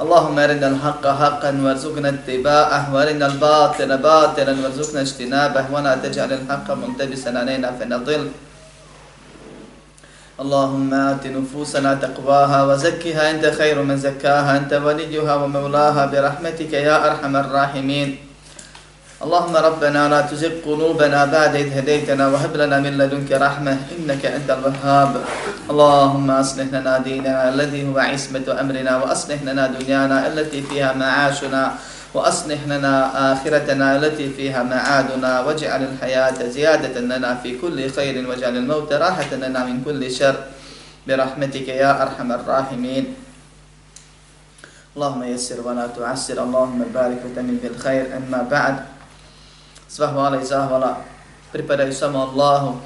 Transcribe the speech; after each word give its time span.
اللهم 0.00 0.38
أرنا 0.38 0.66
الحق 0.68 1.04
حقا 1.06 1.50
وارزقنا 1.64 2.08
اتباعه 2.08 2.94
وأرنا 2.94 3.26
الباطل 3.26 3.98
باطلا 3.98 4.54
وارزقنا 4.62 5.00
اجتنابه 5.00 5.64
ولا 5.72 5.94
تجعل 5.96 6.32
الحق 6.32 6.68
ملتبسا 6.70 7.28
علينا 7.28 7.68
فنضل. 7.76 8.30
اللهم 10.40 10.94
آت 10.94 11.26
نفوسنا 11.26 11.94
تقواها 11.94 12.64
وزكها 12.64 13.30
أنت 13.30 13.44
خير 13.46 13.82
من 13.82 13.96
زكاها 13.96 14.56
أنت 14.56 14.72
وليها 14.72 15.34
ومولاها 15.34 16.06
برحمتك 16.06 16.72
يا 16.72 16.96
أرحم 17.06 17.36
الراحمين. 17.36 18.31
اللهم 19.22 19.56
ربنا 19.56 20.08
لا 20.08 20.20
تزغ 20.26 20.66
قلوبنا 20.66 21.24
بعد 21.24 21.54
إذ 21.54 21.78
هديتنا 21.78 22.28
وهب 22.28 22.56
لنا 22.56 22.82
من 22.82 22.98
لدنك 22.98 23.30
رحمة 23.32 23.78
إنك 23.94 24.26
أنت 24.26 24.50
الوهاب. 24.50 25.12
اللهم 25.70 26.30
أصلح 26.30 26.66
لنا 26.74 26.98
ديننا 26.98 27.54
الذي 27.54 27.86
هو 27.86 27.98
عصمة 27.98 28.46
أمرنا 28.60 28.92
وأصلح 29.02 29.42
لنا 29.42 29.66
دنيانا 29.78 30.26
التي 30.26 30.62
فيها 30.62 30.92
معاشنا 30.92 31.74
وأصلح 32.14 32.60
لنا 32.66 32.94
آخرتنا 33.32 33.96
التي 33.96 34.30
فيها 34.30 34.62
معادنا 34.62 35.40
واجعل 35.40 35.82
الحياة 35.82 36.38
زيادة 36.48 37.00
لنا 37.00 37.38
في 37.42 37.58
كل 37.62 37.78
خير 37.90 38.28
واجعل 38.28 38.56
الموت 38.56 38.92
راحة 38.92 39.30
لنا 39.38 39.64
من 39.64 39.86
كل 39.86 40.02
شر. 40.10 40.34
برحمتك 41.06 41.68
يا 41.68 42.02
أرحم 42.02 42.32
الراحمين. 42.32 43.04
اللهم 44.96 45.22
يسر 45.22 45.58
ولا 45.62 45.86
تعسر. 45.86 46.42
اللهم 46.42 46.80
بارك 46.94 47.20
وتمن 47.24 47.56
بالخير 47.62 48.04
أما 48.18 48.42
بعد 48.50 48.76
Sva 49.92 50.06
hvala 50.06 50.40
i 50.40 50.44
zahvala 50.44 50.96
pripadaju 51.52 51.92
samo 51.92 52.18
Allahu, 52.18 52.76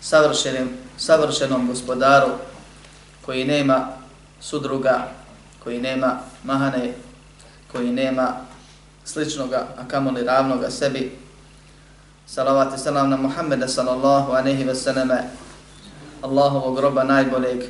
savršenim, 0.00 0.76
savršenom 0.96 1.66
gospodaru, 1.66 2.32
koji 3.24 3.44
nema 3.44 3.88
sudruga, 4.40 5.08
koji 5.62 5.80
nema 5.80 6.18
mahane, 6.42 6.92
koji 7.72 7.92
nema 7.92 8.36
sličnoga, 9.04 9.66
a 9.78 9.88
kamoli 9.88 10.24
ravnoga 10.24 10.70
sebi. 10.70 11.18
Salavat 12.26 12.74
i 12.74 12.78
salam 12.78 13.10
na 13.10 13.16
Muhammeda 13.16 13.68
sallallahu 13.68 14.32
anehi 14.32 14.64
ve 14.64 14.74
Allahovog 16.22 16.76
groba 16.76 17.04
najboljeg 17.04 17.62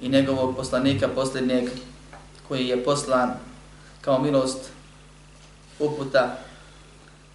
i 0.00 0.08
njegovog 0.08 0.56
poslanika 0.56 1.08
posljednjeg, 1.08 1.70
koji 2.48 2.68
je 2.68 2.84
poslan 2.84 3.34
kao 4.00 4.18
milost 4.18 4.70
uputa 5.78 6.45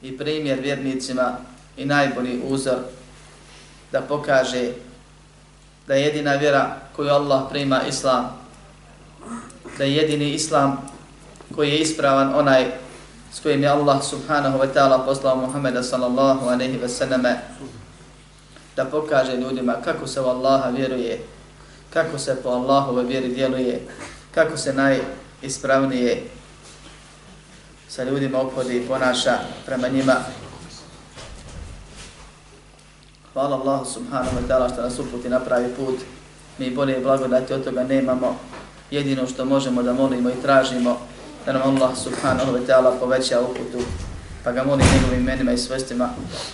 i 0.02 0.18
primjer 0.18 0.60
vjernicima 0.60 1.38
i 1.78 1.86
najbolji 1.86 2.42
uzor 2.48 2.78
da 3.92 4.02
pokaže 4.02 4.72
da 5.88 5.94
je 5.94 6.06
jedina 6.06 6.36
vjera 6.36 6.76
koju 6.96 7.10
Allah 7.10 7.44
prima 7.50 7.82
islam, 7.88 8.38
da 9.78 9.84
je 9.84 9.96
jedini 9.96 10.34
islam 10.34 10.90
koji 11.56 11.70
je 11.70 11.80
ispravan 11.80 12.34
onaj 12.36 12.66
s 13.34 13.40
kojim 13.40 13.64
je 13.64 13.70
Allah 13.70 14.04
subhanahu 14.04 14.60
wa 14.60 14.68
ta'ala 14.74 15.06
poslao 15.06 15.36
Muhammeda 15.36 15.84
sallallahu 15.84 16.46
aleyhi 16.46 16.82
ve 16.82 16.90
sallame 16.90 17.36
da 18.76 18.86
pokaže 18.86 19.38
ljudima 19.38 19.74
kako 19.84 20.08
se 20.08 20.22
u 20.22 20.26
Allaha 20.26 20.70
vjeruje, 20.70 21.20
kako 21.94 22.18
se 22.18 22.36
po 22.44 22.50
Allahove 22.50 23.04
vjeri 23.04 23.28
djeluje, 23.28 23.88
kako 24.32 24.58
se 24.58 24.74
najispravnije 24.74 26.24
sa 27.92 28.04
ljudima 28.04 28.40
obhodi 28.40 28.78
i 28.78 28.88
ponaša 28.88 29.40
prema 29.66 29.88
njima. 29.88 30.16
Hvala 33.34 33.56
Allahu 33.56 33.86
subhanahu 33.86 34.38
wa 34.38 34.48
ta'ala 34.48 34.74
što 34.74 34.82
nas 34.82 35.00
uputi 35.00 35.30
na 35.30 35.40
pravi 35.40 35.70
put. 35.76 35.96
Mi 36.58 36.72
bolje 36.72 37.00
blagodati 37.00 37.54
od 37.54 37.64
toga 37.64 37.84
nemamo. 37.84 38.40
Jedino 38.92 39.28
što 39.28 39.46
možemo 39.46 39.84
da 39.84 39.94
molimo 39.94 40.30
i 40.30 40.42
tražimo 40.42 40.98
da 41.46 41.54
nam 41.54 41.62
Allah 41.62 41.98
subhanahu 41.98 42.52
wa 42.52 42.66
ta'ala 42.68 43.00
poveća 43.00 43.42
uputu. 43.42 43.86
Pa 44.44 44.52
ga 44.52 44.64
molim 44.64 44.88
njegovim 44.94 45.20
imenima 45.20 45.52
i 45.52 45.58
svojstvima 45.58 46.10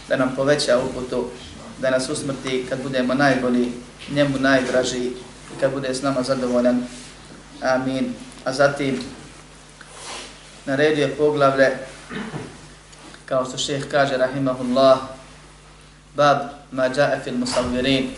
da 0.09 0.17
nam 0.17 0.33
poveća 0.35 0.79
uputu, 0.89 1.25
da 1.81 1.89
nas 1.89 2.09
usmrti 2.09 2.65
kad 2.69 2.83
budemo 2.83 3.13
najbolji, 3.13 3.71
njemu 4.11 4.39
najdraži 4.39 5.03
i 5.53 5.59
kad 5.59 5.73
bude 5.73 5.93
s 5.93 6.01
nama 6.01 6.23
zadovoljan. 6.23 6.83
Amin. 7.61 8.13
A 8.45 8.53
zatim 8.53 9.16
naredio 10.67 11.05
je 11.05 11.15
poglavlje, 11.15 11.77
kao 13.25 13.45
što 13.45 13.57
šeheh 13.57 13.87
kaže, 13.91 14.17
rahimahullah, 14.17 14.99
bab 16.15 16.37
ma 16.71 16.85
jae 16.85 17.19
fil 17.23 17.37
musavirin. 17.37 18.11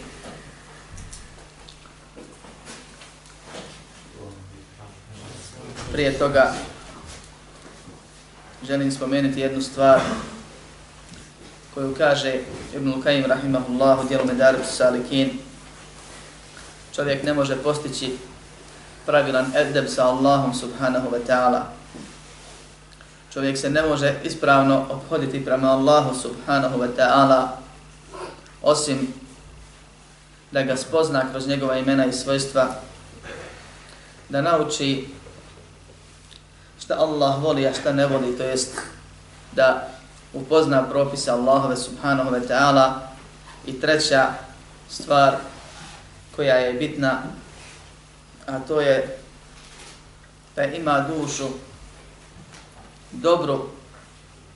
Prije 5.92 6.18
toga 6.18 6.54
želim 8.68 8.92
spomenuti 8.92 9.40
jednu 9.40 9.62
stvar 9.62 10.00
koju 11.74 11.96
kaže 11.98 12.40
Ibn 12.76 12.90
Lukaim 12.92 13.26
rahimahullahu 13.26 14.08
djelu 14.08 14.08
dijelu 14.08 14.26
Medarib 14.26 14.62
Salikin. 14.66 15.40
Čovjek 16.96 17.24
ne 17.24 17.34
može 17.34 17.64
postići 17.64 18.18
pravilan 19.06 19.52
edeb 19.56 19.86
sa 19.88 20.08
Allahom 20.08 20.54
subhanahu 20.54 21.10
wa 21.10 21.20
ta'ala 21.28 21.79
čovjek 23.34 23.58
se 23.58 23.70
ne 23.70 23.82
može 23.82 24.16
ispravno 24.24 24.86
obhoditi 24.90 25.46
prema 25.46 25.72
Allahu 25.72 26.16
subhanahu 26.16 26.78
wa 26.78 26.88
ta'ala 26.98 27.48
osim 28.62 29.14
da 30.52 30.64
ga 30.64 30.76
spozna 30.76 31.32
kroz 31.32 31.48
njegova 31.48 31.78
imena 31.78 32.06
i 32.06 32.14
svojstva, 32.14 32.68
da 34.30 34.42
nauči 34.42 35.08
šta 36.80 36.96
Allah 37.00 37.44
voli, 37.44 37.68
a 37.68 37.74
šta 37.74 37.94
ne 37.94 38.06
voli, 38.06 38.38
to 38.38 38.44
jest 38.44 38.78
da 39.52 39.88
upozna 40.34 40.84
propise 40.84 41.32
Allahove 41.32 41.78
subhanahu 41.78 42.32
wa 42.32 42.42
ta'ala. 42.48 43.00
I 43.66 43.82
treća 43.82 44.34
stvar 44.90 45.36
koja 46.36 46.56
je 46.56 46.74
bitna, 46.74 47.22
a 48.48 48.60
to 48.60 48.82
je 48.82 49.18
da 50.56 50.64
ima 50.64 51.00
dušu 51.00 51.48
dobro 53.12 53.70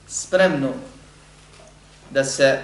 spremnu 0.08 0.72
da 2.10 2.24
se 2.24 2.62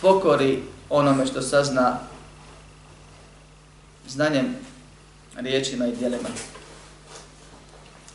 pokori 0.00 0.62
onome 0.88 1.26
što 1.26 1.42
sazna 1.42 1.98
znanjem, 4.08 4.56
riječima 5.36 5.86
i 5.86 5.96
dijelima. 5.96 6.28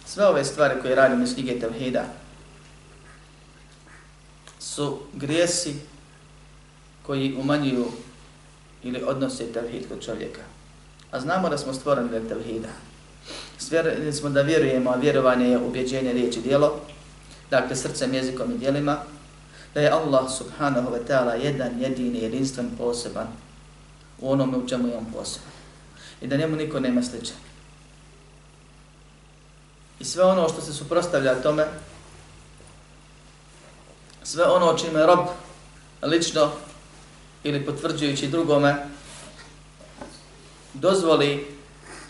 Sve 0.05 0.27
ove 0.27 0.43
stvari 0.43 0.81
koje 0.81 0.95
radimo 0.95 1.23
iz 1.23 1.33
knjige 1.33 1.59
Tevhida 1.59 2.03
su 4.59 4.99
grijesi 5.13 5.75
koji 7.05 7.35
umanjuju 7.35 7.87
ili 8.83 9.03
odnose 9.03 9.53
Tevhid 9.53 9.87
kod 9.89 10.05
čovjeka. 10.05 10.41
A 11.11 11.19
znamo 11.19 11.49
da 11.49 11.57
smo 11.57 11.73
stvoreni 11.73 12.09
da 12.09 12.29
Tevhida. 12.29 12.69
Svjerili 13.67 14.13
smo 14.13 14.29
da 14.29 14.41
vjerujemo, 14.41 14.89
a 14.89 14.95
vjerovanje 14.95 15.45
je 15.45 15.57
ubjeđenje 15.57 16.13
riječi 16.13 16.41
dijelo, 16.41 16.79
dakle 17.49 17.75
srcem, 17.75 18.13
jezikom 18.13 18.51
i 18.51 18.57
dijelima, 18.57 18.97
da 19.73 19.81
je 19.81 19.89
Allah 19.89 20.31
subhanahu 20.37 20.89
wa 20.89 20.99
ta'ala 21.07 21.33
jedan, 21.33 21.79
jedini, 21.79 22.19
jedinstven, 22.19 22.69
poseban 22.77 23.27
u 24.19 24.31
onome 24.31 24.57
u 24.57 24.67
čemu 24.67 24.87
je 24.87 24.97
on 24.97 25.05
poseban. 25.13 25.51
I 26.21 26.27
da 26.27 26.37
njemu 26.37 26.55
niko 26.55 26.79
nema 26.79 27.03
sliče. 27.03 27.33
I 29.99 30.05
sve 30.05 30.23
ono 30.23 30.49
što 30.49 30.61
se 30.61 30.73
suprostavlja 30.73 31.41
tome, 31.41 31.65
sve 34.23 34.45
ono 34.45 34.77
čime 34.77 35.05
rob 35.05 35.27
lično 36.01 36.51
ili 37.43 37.65
potvrđujući 37.65 38.27
drugome 38.27 38.75
dozvoli 40.73 41.53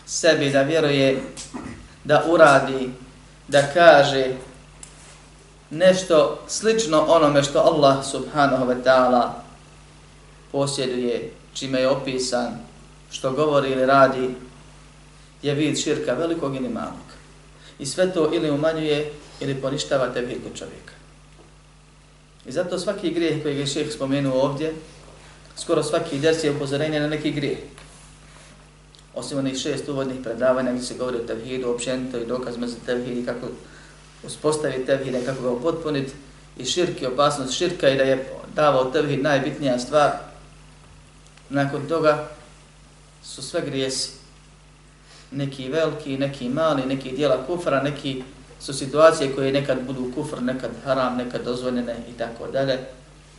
sebi 0.06 0.50
da 0.50 0.62
vjeruje, 0.62 1.22
da 2.04 2.24
uradi, 2.28 2.90
da 3.48 3.62
kaže 3.74 4.26
nešto 5.70 6.42
slično 6.48 7.00
onome 7.08 7.42
što 7.42 7.58
Allah 7.58 8.04
subhanahu 8.04 8.64
wa 8.64 8.82
ta'ala 8.84 9.30
posjeduje, 10.52 11.30
čime 11.54 11.80
je 11.80 11.88
opisan, 11.88 12.58
što 13.10 13.32
govori 13.32 13.70
ili 13.70 13.86
radi, 13.86 14.34
je 15.42 15.54
vid 15.54 15.78
širka 15.78 16.12
velikog 16.12 16.56
ili 16.56 16.68
malog. 16.68 17.04
I 17.78 17.86
sve 17.86 18.12
to 18.12 18.30
ili 18.32 18.50
umanjuje 18.50 19.12
ili 19.40 19.54
poništava 19.54 20.08
tevhid 20.08 20.38
kod 20.42 20.58
čovjeka. 20.58 20.94
I 22.46 22.52
zato 22.52 22.78
svaki 22.78 23.10
grijeh 23.10 23.42
koji 23.42 23.58
je 23.58 23.66
šeheh 23.66 23.92
spomenuo 23.92 24.40
ovdje, 24.40 24.74
skoro 25.56 25.82
svaki 25.82 26.18
ders 26.18 26.44
je 26.44 26.50
upozorenje 26.50 27.00
na 27.00 27.08
neki 27.08 27.30
grijeh. 27.30 27.58
Osim 29.14 29.38
onih 29.38 29.56
šest 29.56 29.88
uvodnih 29.88 30.16
predavanja 30.22 30.72
gdje 30.72 30.82
se 30.82 30.94
govori 30.94 31.16
o 31.16 31.26
tevhidu, 31.26 31.70
općenito 31.70 32.18
i 32.18 32.26
dokazima 32.26 32.66
za 32.66 32.76
tevhid 32.86 33.18
i 33.18 33.26
kako 33.26 33.46
uspostaviti 34.26 34.86
tevhid 34.86 35.14
i 35.14 35.26
kako 35.26 35.42
ga 35.42 35.50
upotpuniti 35.50 36.12
i 36.58 36.64
širki, 36.64 37.06
opasnost 37.06 37.52
širka 37.52 37.88
i 37.88 37.96
da 37.96 38.02
je 38.02 38.28
davao 38.54 38.84
tevhid 38.84 39.22
najbitnija 39.22 39.78
stvar. 39.78 40.10
Nakon 41.50 41.88
toga 41.88 42.28
su 43.22 43.42
sve 43.42 43.60
grijesi. 43.60 44.10
Neki 45.30 45.68
veliki, 45.68 46.18
neki 46.18 46.48
mali, 46.48 46.86
neki 46.86 47.10
dijela 47.10 47.46
kufra, 47.46 47.82
neki 47.82 48.22
su 48.60 48.72
situacije 48.72 49.34
koje 49.34 49.52
nekad 49.52 49.78
budu 49.86 50.12
kufr, 50.14 50.42
nekad 50.42 50.70
haram, 50.84 51.16
nekad 51.16 51.44
dozvoljene 51.44 51.96
i 52.10 52.18
tako 52.18 52.46
dalje. 52.46 52.78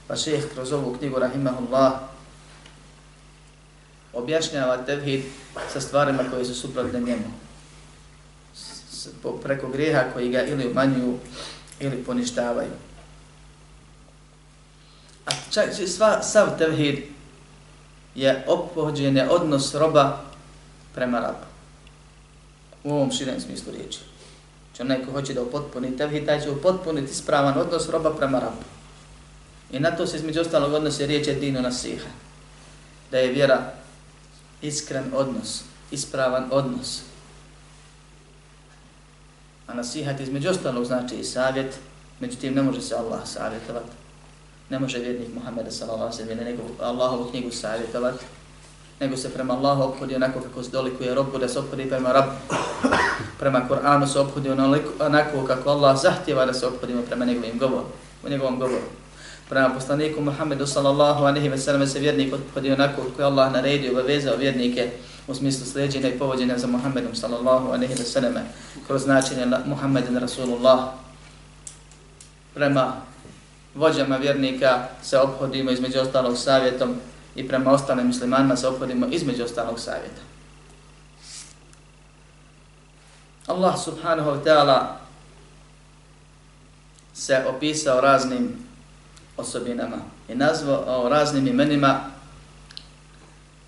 Pa 0.07 0.15
šeheh 0.15 0.53
kroz 0.53 0.71
ovu 0.71 0.95
knjigu, 0.97 1.19
rahimahullah, 1.19 1.93
objašnjava 4.15 4.77
tevhid 4.77 5.23
sa 5.73 5.81
stvarima 5.81 6.23
koje 6.31 6.45
su 6.45 6.55
suprotne 6.55 6.99
njemu. 6.99 7.31
S, 8.55 9.07
preko 9.43 9.67
grijeha 9.67 10.03
koji 10.13 10.29
ga 10.29 10.43
ili 10.43 10.71
umanjuju 10.71 11.17
ili 11.79 12.03
poništavaju. 12.03 12.71
A 15.25 15.31
čak 15.51 15.69
sva, 15.87 16.23
sav 16.23 16.57
tevhid 16.57 16.99
je 18.15 18.45
opođenje 18.47 19.27
odnos 19.29 19.73
roba 19.73 20.21
prema 20.95 21.19
rabu. 21.19 21.45
U 22.83 22.93
ovom 22.93 23.11
širem 23.11 23.41
smislu 23.41 23.73
riječi. 23.73 23.99
Če 24.73 24.83
onaj 24.83 25.05
ko 25.05 25.11
hoće 25.11 25.33
da 25.33 25.41
upotpuni 25.41 25.97
tevhid, 25.97 26.25
taj 26.25 26.41
će 26.41 26.49
upotpuniti 26.49 27.13
spravan 27.13 27.57
odnos 27.57 27.89
roba 27.89 28.13
prema 28.13 28.39
rabu. 28.39 28.63
I 29.71 29.79
na 29.79 29.91
to 29.91 30.07
se 30.07 30.17
između 30.17 30.41
ostalog 30.41 30.73
odnose 30.73 31.07
riječ 31.07 31.27
jedino 31.27 31.61
nasiha. 31.61 32.09
Da 33.11 33.17
je 33.17 33.31
vjera 33.31 33.73
iskren 34.67 35.03
odnos, 35.15 35.63
ispravan 35.91 36.47
odnos. 36.51 37.01
A 39.67 39.73
nasihat 39.73 40.19
između 40.19 40.49
ostalog 40.49 40.85
znači 40.85 41.15
i 41.15 41.23
savjet, 41.23 41.79
međutim 42.19 42.53
ne 42.53 42.61
može 42.61 42.81
se 42.81 42.95
Allah 42.95 43.19
savjetovati. 43.25 43.91
Ne 44.69 44.79
može 44.79 44.99
vjernik 44.99 45.29
Muhammeda 45.35 45.71
sallallahu 45.71 46.03
alaihi 46.03 46.23
wa 46.23 46.27
sallam 46.27 46.45
nego 46.45 46.63
Allahovu 46.81 47.29
knjigu 47.29 47.51
savjetovati, 47.51 48.25
nego 48.99 49.17
se 49.17 49.33
prema 49.33 49.53
Allahu 49.53 49.81
ophodi 49.81 50.15
onako 50.15 50.39
kako 50.39 50.63
se 50.63 50.71
dolikuje 50.71 51.15
robu, 51.15 51.37
da 51.37 51.47
se 51.47 51.59
ophodi 51.59 51.89
prema 51.89 52.11
rabu. 52.11 52.31
Prema 53.39 53.67
Kur'anu 53.69 54.07
se 54.07 54.19
ophodi 54.19 54.49
onako 54.99 55.45
kako 55.47 55.69
Allah 55.69 56.01
zahtjeva 56.01 56.45
da 56.45 56.53
se 56.53 56.67
ophodimo 56.67 57.01
prema 57.01 57.25
njegovim 57.25 57.59
govorom, 57.59 57.85
u 58.25 58.29
njegovom 58.29 58.59
govoru 58.59 58.85
prema 59.49 59.69
poslaniku 59.69 60.21
Muhammedu 60.21 60.67
sallallahu 60.67 61.23
alaihi 61.23 61.49
ve 61.49 61.57
sellem 61.57 61.87
se 61.87 61.99
vjernik 61.99 62.33
odhodio 62.33 62.73
onako 62.73 63.01
kako 63.01 63.21
je 63.21 63.25
Allah 63.25 63.51
naredio, 63.51 63.91
obavezao 63.91 64.35
vjernike 64.35 64.91
u 65.27 65.35
smislu 65.35 65.65
sljeđenja 65.65 66.09
i 66.09 66.19
povođenja 66.19 66.57
za 66.57 66.67
Muhammedom 66.67 67.15
sallallahu 67.15 67.67
alaihi 67.67 67.93
ve 67.93 68.05
selleme 68.05 68.41
kroz 68.87 69.03
značenje 69.03 69.45
Muhammeden 69.65 70.17
Rasulullah. 70.17 70.79
Prema 72.53 72.93
vođama 73.75 74.17
vjernika 74.17 74.87
se 75.03 75.19
obhodimo 75.19 75.71
između 75.71 75.99
ostalog 75.99 76.37
savjetom 76.37 76.95
i 77.35 77.47
prema 77.47 77.71
ostalim 77.71 78.07
muslimanima 78.07 78.55
se 78.55 78.67
obhodimo 78.67 79.07
između 79.11 79.43
ostalog 79.43 79.79
savjeta. 79.79 80.21
Allah 83.47 83.83
subhanahu 83.83 84.29
wa 84.29 84.43
ta'ala 84.43 84.97
se 87.13 87.45
opisao 87.47 88.01
raznim 88.01 88.64
osobinama 89.37 89.97
i 90.29 90.35
nazvao 90.35 91.09
raznim 91.09 91.47
imenima 91.47 91.99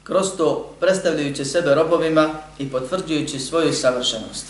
kroz 0.04 0.28
to 0.38 0.76
predstavljajući 0.80 1.46
sebe 1.46 1.76
robovima 1.76 2.30
i 2.60 2.70
potvrđujući 2.70 3.40
svoju 3.40 3.74
savršenost. 3.74 4.46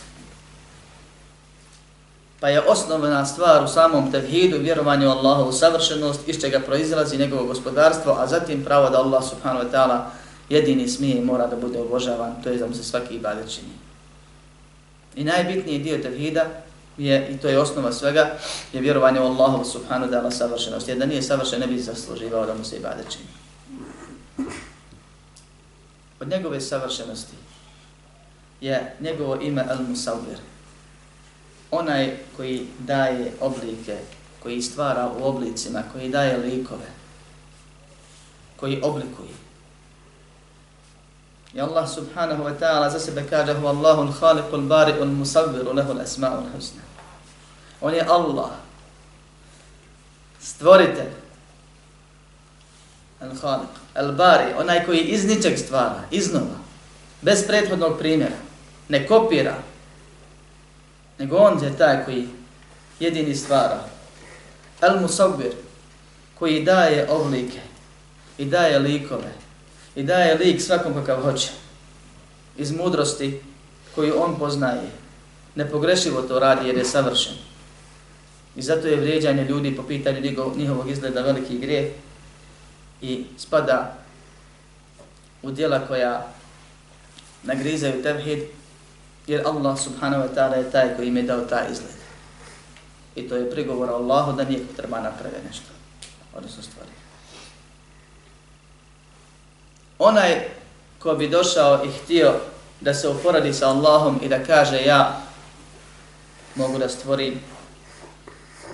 Pa 2.40 2.50
je 2.50 2.62
osnovna 2.62 3.26
stvar 3.26 3.64
u 3.64 3.68
samom 3.68 4.12
tevhidu 4.12 4.58
vjerovanju 4.60 5.10
Allahovu 5.10 5.52
savršenost 5.52 6.28
iz 6.28 6.42
čega 6.42 6.60
proizlazi 6.60 7.18
njegovo 7.18 7.46
gospodarstvo, 7.46 8.16
a 8.20 8.28
zatim 8.28 8.64
pravo 8.64 8.90
da 8.90 8.98
Allah 8.98 9.24
subhanahu 9.30 9.66
wa 9.66 9.72
ta'ala 9.72 10.00
jedini 10.50 10.88
smije 10.88 11.18
i 11.18 11.26
mora 11.26 11.48
da 11.48 11.56
bude 11.56 11.80
obožavan, 11.80 12.36
to 12.44 12.50
je 12.50 12.58
da 12.58 12.68
mu 12.68 12.74
se 12.74 12.84
svaki 12.84 13.16
ibadet 13.16 13.56
čini. 13.56 13.74
I 15.16 15.24
najbitniji 15.24 15.80
dio 15.80 15.98
tevhida 15.98 16.46
je, 16.98 17.30
i 17.30 17.38
to 17.38 17.48
je 17.48 17.60
osnova 17.60 17.92
svega, 17.92 18.38
je 18.74 18.82
vjerovanje 18.82 19.20
u 19.20 19.24
Allahu 19.24 19.66
subhanu 19.66 20.08
dala 20.08 20.32
savršenost. 20.32 20.88
Jer 20.88 20.98
da 20.98 21.06
nije 21.06 21.22
savršen, 21.22 21.60
ne 21.60 21.68
bi 21.68 21.80
zasluživao 21.80 22.46
da 22.46 22.54
mu 22.54 22.64
se 22.64 22.76
ibade 22.76 23.04
čini. 23.10 23.30
Od 26.20 26.30
njegove 26.30 26.62
savršenosti 26.62 27.36
je 28.62 28.96
njegovo 29.00 29.36
ime 29.42 29.66
Al-Musawir. 29.70 30.38
Onaj 31.72 32.18
koji 32.38 32.68
daje 32.80 33.32
oblike, 33.42 33.98
koji 34.44 34.62
stvara 34.62 35.12
u 35.20 35.28
oblicima, 35.28 35.84
koji 35.94 36.10
daje 36.10 36.38
likove, 36.38 36.88
koji 38.56 38.82
oblikuje. 38.84 39.30
I 41.54 41.62
Allah 41.62 41.90
subhanahu 41.90 42.44
wa 42.44 42.54
ta'ala 42.60 42.90
za 42.90 43.00
sebe 43.00 43.24
kaže 43.30 43.54
Hu 43.54 43.68
Allahu 43.68 44.02
al-Khaliqu 44.02 44.54
al-Bari'u 44.54 45.02
al-Musawwiru 45.02 45.74
lahu 45.74 45.94
al-Asma'u 45.94 46.44
al-Husna. 46.44 46.87
On 47.82 47.94
je 47.94 48.06
Allah, 48.08 48.52
stvoritelj, 50.42 51.12
al-Khaliq, 53.22 53.74
al-Bari, 53.96 54.54
onaj 54.60 54.86
koji 54.86 55.00
iz 55.00 55.26
ničeg 55.26 55.58
stvara, 55.58 56.04
iznova, 56.12 56.58
bez 57.22 57.48
prethodnog 57.48 57.98
primjera, 58.00 58.36
ne 58.90 59.08
kopira, 59.08 59.56
nego 61.20 61.38
on 61.38 61.64
je 61.64 61.78
taj 61.78 62.06
koji 62.06 62.28
jedini 63.00 63.36
stvara. 63.36 63.84
Al-Musawwir, 64.82 65.54
koji 66.40 66.64
daje 66.64 67.10
oblike 67.10 67.60
i 68.38 68.46
daje 68.46 68.80
likove, 68.80 69.34
i 69.96 70.04
daje 70.04 70.36
lik 70.36 70.62
svakom 70.62 70.94
kakav 70.94 71.22
hoće. 71.22 71.50
Iz 72.58 72.72
mudrosti 72.72 73.42
koju 73.96 74.22
on 74.22 74.36
poznaje. 74.40 74.92
Nepogrešivo 75.56 76.22
to 76.22 76.40
radi 76.40 76.68
jer 76.68 76.78
je 76.78 76.86
savršen. 76.86 77.34
I 78.58 78.62
zato 78.62 78.88
je 78.88 78.96
vrijeđanje 78.96 79.44
ljudi 79.44 79.76
po 79.76 79.84
pitanju 79.84 80.22
njihovog 80.56 80.90
izgleda 80.90 81.22
veliki 81.22 81.58
grijeh 81.58 81.92
i 83.02 83.26
spada 83.38 83.98
u 85.42 85.52
dijela 85.52 85.88
koja 85.88 86.28
nagrizaju 87.44 88.04
tevhid 88.04 88.40
jer 89.28 89.48
Allah 89.48 89.80
subhanahu 89.80 90.24
wa 90.24 90.36
ta'ala 90.36 90.54
je 90.54 90.72
taj 90.72 90.96
koji 90.96 91.08
im 91.08 91.18
je 91.18 91.24
dao 91.24 91.42
taj 91.42 91.72
izgled. 91.72 91.98
I 93.16 93.30
to 93.30 93.36
je 93.36 93.52
prigovor 93.52 93.90
Allahu 93.90 94.38
da 94.38 94.44
nije 94.44 94.62
treba 94.78 95.00
napraviti 95.00 95.48
nešto. 95.48 95.70
Odnosno 96.34 96.64
stvari 96.64 96.90
onaj 100.00 100.48
ko 101.00 101.14
bi 101.14 101.30
došao 101.30 101.86
i 101.86 101.90
htio 101.92 102.34
da 102.82 102.94
se 102.94 103.10
uporadi 103.10 103.54
sa 103.54 103.70
Allahom 103.70 104.20
i 104.24 104.28
da 104.28 104.44
kaže 104.44 104.82
ja 104.82 105.22
mogu 106.56 106.78
da 106.78 106.90
stvorim 106.90 107.40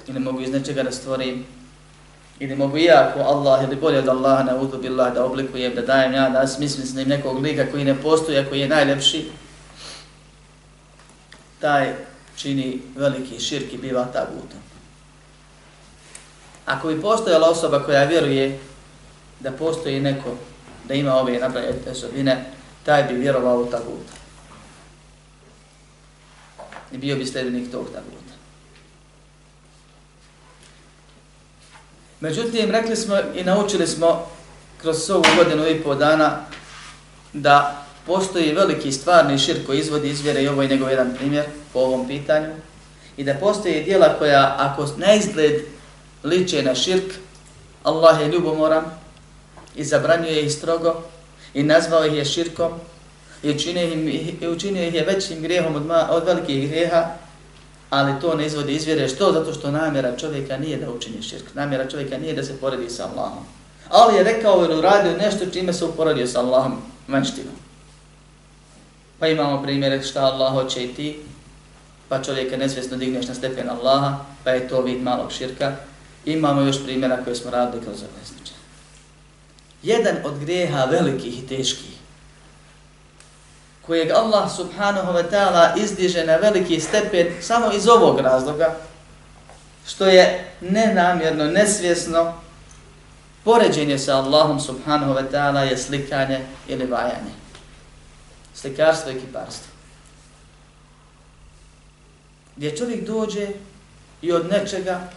ili 0.08 0.20
mogu 0.20 0.42
iz 0.42 0.52
nečega 0.52 0.84
da 0.84 0.92
stvorim 0.92 1.46
ili 2.40 2.56
mogu 2.56 2.78
ja 2.78 3.10
ako 3.10 3.20
Allah 3.20 3.64
ili 3.64 3.76
bolje 3.76 4.00
od 4.00 4.08
Allaha 4.08 4.44
na 4.44 4.56
udu 4.56 4.78
billah 4.78 5.14
da 5.14 5.26
oblikujem, 5.26 5.76
da 5.76 5.82
dajem 5.82 6.14
ja, 6.14 6.30
da 6.30 6.48
smislim 6.48 6.86
s 6.86 6.96
njim 6.96 7.10
nekog 7.10 7.40
lika 7.40 7.72
koji 7.72 7.86
ne 7.86 8.02
postoji, 8.02 8.46
koji 8.50 8.60
je 8.60 8.68
najlepši, 8.68 9.26
taj 11.60 11.94
čini 12.36 12.82
veliki 12.96 13.40
širki 13.40 13.78
biva 13.78 14.06
tabutom. 14.06 14.60
Ako 16.66 16.88
bi 16.88 17.02
postojala 17.02 17.50
osoba 17.50 17.84
koja 17.84 18.04
vjeruje 18.04 18.60
da 19.40 19.52
postoji 19.52 20.00
neko 20.00 20.30
da 20.88 20.94
ima 20.94 21.16
ove 21.16 21.40
nabrajete 21.40 21.92
osobine, 21.92 22.46
taj 22.86 23.04
bi 23.04 23.14
vjerovao 23.14 23.62
u 23.62 23.66
taguta. 23.66 24.14
I 26.92 26.98
bio 26.98 27.16
bi 27.16 27.26
sljedbenik 27.26 27.72
tog 27.72 27.86
taguta. 27.94 28.23
Međutim, 32.24 32.72
rekli 32.72 32.96
smo 32.96 33.16
i 33.36 33.44
naučili 33.44 33.88
smo 33.88 34.28
kroz 34.82 35.10
ovu 35.10 35.24
godinu 35.38 35.68
i 35.68 35.84
pol 35.84 35.96
dana 35.96 36.40
da 37.34 37.86
postoji 38.06 38.54
veliki 38.54 38.92
stvarni 38.92 39.40
šir 39.40 39.66
koji 39.66 39.80
izvodi 39.80 40.10
iz 40.10 40.22
vjere 40.22 40.44
i 40.44 40.48
ovo 40.48 40.62
je 40.62 40.68
njegov 40.68 40.90
jedan 40.90 41.16
primjer 41.16 41.46
po 41.74 41.80
ovom 41.80 42.08
pitanju 42.08 42.50
i 43.18 43.24
da 43.24 43.34
postoji 43.34 43.84
dijela 43.84 44.16
koja 44.20 44.56
ako 44.60 44.88
na 44.98 45.14
izgled 45.14 45.62
liče 46.24 46.64
na 46.64 46.76
širk, 46.76 47.14
Allah 47.84 48.22
je 48.22 48.28
ljubomoran, 48.28 48.84
i 49.76 49.84
zabranjuje 49.84 50.46
ih 50.46 50.54
strogo 50.54 51.04
i 51.54 51.64
nazvao 51.64 52.06
ih 52.06 52.14
je 52.14 52.26
širkom 52.26 52.72
i 53.44 53.52
učinio, 53.52 53.84
im, 53.84 54.08
i 54.42 54.48
učinio 54.48 54.84
ih 54.84 54.94
je 54.94 55.06
većim 55.06 55.42
grijehom 55.42 55.76
od, 55.76 55.86
ma, 55.86 56.08
od 56.12 56.26
velikih 56.26 56.70
grijeha, 56.70 57.06
ali 57.94 58.20
to 58.22 58.36
ne 58.36 58.46
izvodi 58.46 58.74
izvjere. 58.74 59.08
Što? 59.08 59.32
Zato 59.32 59.54
što 59.54 59.72
namjera 59.72 60.18
čovjeka 60.18 60.58
nije 60.58 60.78
da 60.78 60.92
učini 60.92 61.22
širk. 61.22 61.56
Namjera 61.56 61.90
čovjeka 61.90 62.18
nije 62.18 62.34
da 62.34 62.44
se 62.44 62.60
poredi 62.60 62.90
sa 62.90 63.04
Allahom. 63.08 63.46
Ali 63.90 64.16
je 64.16 64.24
rekao 64.24 64.66
ili 64.66 64.78
uradio 64.78 65.18
nešto 65.18 65.46
čime 65.46 65.74
se 65.74 65.86
uporedio 65.86 66.28
sa 66.28 66.40
Allahom 66.40 66.82
vanštinom. 67.08 67.54
Pa 69.20 69.28
imamo 69.28 69.64
primjere 69.64 70.04
šta 70.04 70.22
Allah 70.22 70.54
hoće 70.54 70.84
i 70.84 70.94
ti, 70.94 71.20
pa 72.10 72.24
čovjeka 72.24 72.58
nesvjesno 72.58 72.98
digneš 72.98 73.28
na 73.28 73.34
stepen 73.34 73.70
Allaha, 73.70 74.26
pa 74.44 74.52
je 74.52 74.68
to 74.68 74.82
vid 74.82 75.04
malog 75.04 75.32
širka. 75.32 75.76
Imamo 76.26 76.62
još 76.62 76.84
primjera 76.84 77.24
koje 77.24 77.36
smo 77.36 77.52
radili 77.52 77.84
kroz 77.84 78.02
ove. 78.02 78.24
Jedan 79.84 80.16
od 80.24 80.40
grijeha 80.40 80.86
velikih 80.86 81.44
i 81.44 81.48
teških, 81.48 81.98
kojeg 83.86 84.12
Allah 84.12 84.52
subhanahu 84.52 85.14
wa 85.14 85.24
ta'ala 85.32 85.76
izdiže 85.76 86.26
na 86.26 86.36
veliki 86.36 86.80
stepen 86.80 87.28
samo 87.42 87.72
iz 87.72 87.88
ovog 87.88 88.20
razloga, 88.20 88.76
što 89.88 90.06
je 90.06 90.52
nenamjerno, 90.62 91.46
nesvjesno, 91.46 92.34
poređenje 93.44 93.98
sa 94.00 94.18
Allahom 94.18 94.60
subhanahu 94.60 95.14
wa 95.14 95.24
ta'ala 95.32 95.60
je 95.60 95.78
slikanje 95.78 96.40
ili 96.68 96.86
vajanje. 96.86 97.34
Slikarstvo 98.54 99.12
i 99.12 99.20
kiparstvo. 99.20 99.74
Gdje 102.56 102.78
čovjek 102.78 103.08
dođe 103.08 103.48
i 104.22 104.32
od 104.32 104.50
nečega, 104.50 105.10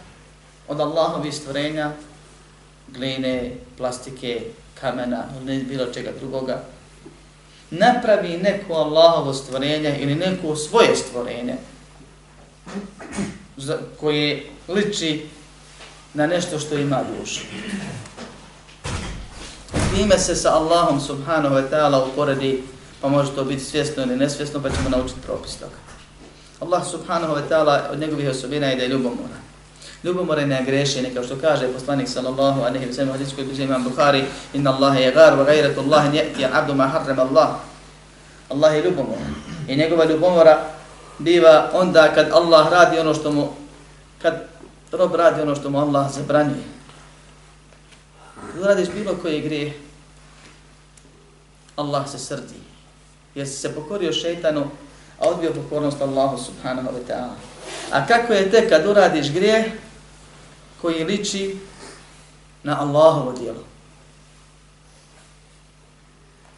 od 0.67 0.79
Allahovi 0.79 1.31
stvorenja, 1.31 1.91
gline, 2.87 3.51
plastike, 3.77 4.41
kamena, 4.81 5.23
ili 5.41 5.63
bilo 5.63 5.85
čega 5.93 6.11
drugoga, 6.19 6.63
napravi 7.71 8.37
neko 8.37 8.73
Allahovo 8.73 9.33
stvorenje 9.33 9.97
ili 9.99 10.15
neko 10.15 10.55
svoje 10.55 10.95
stvorenje 10.95 11.55
koje 13.99 14.45
liči 14.67 15.25
na 16.13 16.27
nešto 16.27 16.59
što 16.59 16.77
ima 16.77 16.99
dušu. 17.19 17.41
Time 19.95 20.17
se 20.17 20.35
sa 20.35 20.55
Allahom 20.55 21.01
subhanahu 21.01 21.55
wa 21.55 21.69
ta'ala 21.71 22.11
uporedi, 22.11 22.63
pa 23.01 23.07
može 23.07 23.35
to 23.35 23.43
biti 23.43 23.63
svjesno 23.63 24.03
ili 24.03 24.15
nesvjesno, 24.15 24.61
pa 24.61 24.69
ćemo 24.69 24.89
naučiti 24.89 25.21
propis 25.25 25.55
toga. 25.55 25.75
Allah 26.59 26.87
subhanahu 26.91 27.33
wa 27.33 27.41
ta'ala 27.49 27.91
od 27.91 27.99
njegovih 27.99 28.29
osobina 28.29 28.67
je 28.67 28.75
da 28.75 28.83
je 28.83 28.89
ljubomoran 28.89 29.46
ljubomore 30.07 30.45
ne 30.45 30.63
greši, 30.65 31.01
neka 31.01 31.23
što 31.23 31.35
kaže 31.41 31.73
poslanik 31.73 32.07
sallallahu 32.09 32.61
alejhi 32.61 32.85
ve 32.85 32.93
sellem 32.93 33.11
hadis 33.11 33.35
koji 33.35 33.63
imam 33.63 33.83
Buhari, 33.83 34.23
inna 34.53 34.71
Allahe 34.71 35.01
je 35.01 35.11
gar, 35.11 35.33
wa 35.33 35.45
gajratu 35.45 35.79
Allahe 35.79 36.11
njeti 36.11 36.41
yati 36.41 36.53
abdu 36.53 36.73
ma 36.73 36.87
harrama 36.87 37.21
Allah. 37.21 37.49
Allah 38.49 38.75
je 38.75 38.83
ljubomor. 38.83 39.17
I 39.67 39.75
njegova 39.75 40.05
ljubomora 40.05 40.63
biva 41.19 41.69
onda 41.73 42.13
kad 42.15 42.31
Allah 42.31 42.71
radi 42.71 42.99
ono 42.99 43.13
što 43.13 43.31
mu 43.31 43.49
kad 44.21 44.33
rob 44.91 45.15
radi 45.15 45.41
ono 45.41 45.55
što 45.55 45.69
mu 45.69 45.79
Allah 45.79 46.11
zabranjuje. 46.11 46.63
Kad 48.53 48.63
radiš 48.63 48.87
bilo 48.89 49.15
koji 49.21 49.41
grijeh, 49.41 49.73
Allah 51.75 52.09
se 52.09 52.19
srdi. 52.19 52.59
Jer 53.35 53.47
se 53.47 53.75
pokorio 53.75 54.13
šeitanu, 54.13 54.67
a 55.19 55.27
odbio 55.29 55.53
pokornost 55.53 56.01
Allahu 56.01 56.37
subhanahu 56.37 56.87
wa 56.87 57.01
ta'ala. 57.07 57.35
A 57.91 58.07
kako 58.07 58.33
je 58.33 58.51
te 58.51 58.69
kad 58.69 58.85
uradiš 58.85 59.31
grijeh, 59.31 59.65
koji 60.81 61.03
liči 61.03 61.55
na 62.63 62.81
Allahovo 62.81 63.31
djelo. 63.31 63.63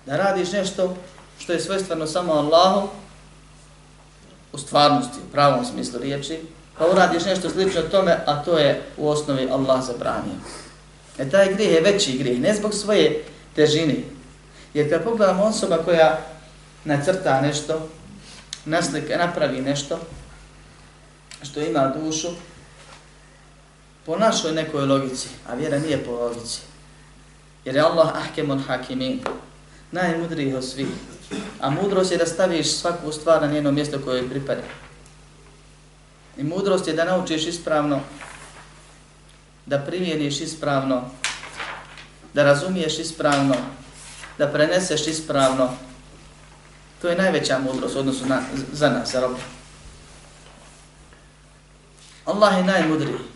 Da 0.06 0.18
radiš 0.18 0.52
nešto 0.52 0.96
što 1.40 1.54
je 1.54 1.60
svojstveno 1.60 2.08
samo 2.08 2.34
Allahu, 2.34 2.90
u 4.54 4.58
stvarnosti, 4.58 5.20
u 5.28 5.32
pravom 5.32 5.66
smislu 5.66 6.00
riječi, 6.00 6.40
pa 6.78 6.88
uradiš 6.88 7.26
nešto 7.26 7.50
slično 7.50 7.82
tome, 7.82 8.18
a 8.26 8.44
to 8.44 8.58
je 8.58 8.82
u 8.98 9.10
osnovi 9.10 9.50
Allah 9.52 9.86
zabranio. 9.86 10.40
E 11.18 11.30
taj 11.30 11.54
grijeh 11.54 11.74
je 11.74 11.82
veći 11.82 12.18
grijeh, 12.18 12.40
ne 12.40 12.54
zbog 12.54 12.74
svoje 12.74 13.24
težine. 13.56 13.96
Jer 14.74 14.90
kad 14.90 15.04
pogledamo 15.04 15.44
osoba 15.44 15.78
koja 15.78 16.20
nacrta 16.86 17.42
nešto, 17.42 17.90
naslika, 18.66 19.18
napravi 19.18 19.62
nešto, 19.62 20.00
što 21.44 21.60
ima 21.60 21.88
dušu, 21.88 22.28
po 24.10 24.18
našoj 24.18 24.52
nekoj 24.52 24.86
logici, 24.86 25.28
a 25.48 25.54
vjera 25.54 25.80
nije 25.80 26.04
po 26.04 26.12
logici. 26.12 26.62
Jer 27.66 27.76
je 27.76 27.82
Allah 27.82 28.10
ahkemun 28.16 28.60
hakimin, 28.60 29.20
najmudriji 29.92 30.54
od 30.54 30.66
svih. 30.66 30.88
A 31.62 31.70
mudrost 31.70 32.12
je 32.12 32.18
da 32.18 32.26
staviš 32.26 32.72
svaku 32.72 33.12
stvar 33.12 33.42
na 33.42 33.48
njeno 33.48 33.72
mjesto 33.72 34.00
koje 34.06 34.18
joj 34.18 34.30
pripada. 34.30 34.62
I 36.38 36.44
mudrost 36.44 36.88
je 36.88 36.94
da 36.94 37.06
naučiš 37.06 37.48
ispravno, 37.48 38.00
da 39.66 39.78
primjeniš 39.78 40.42
ispravno, 40.42 41.04
da 42.34 42.44
razumiješ 42.44 43.00
ispravno, 43.00 43.56
da 44.38 44.48
preneseš 44.48 45.08
ispravno. 45.08 45.70
To 47.02 47.08
je 47.08 47.18
najveća 47.18 47.60
mudrost 47.60 47.96
odnosu 47.96 48.26
na, 48.26 48.42
za 48.72 48.90
nas, 48.90 49.12
za 49.12 49.22
robu. 49.22 49.38
Allah 52.26 52.58
je 52.58 52.64
najmudriji. 52.64 53.29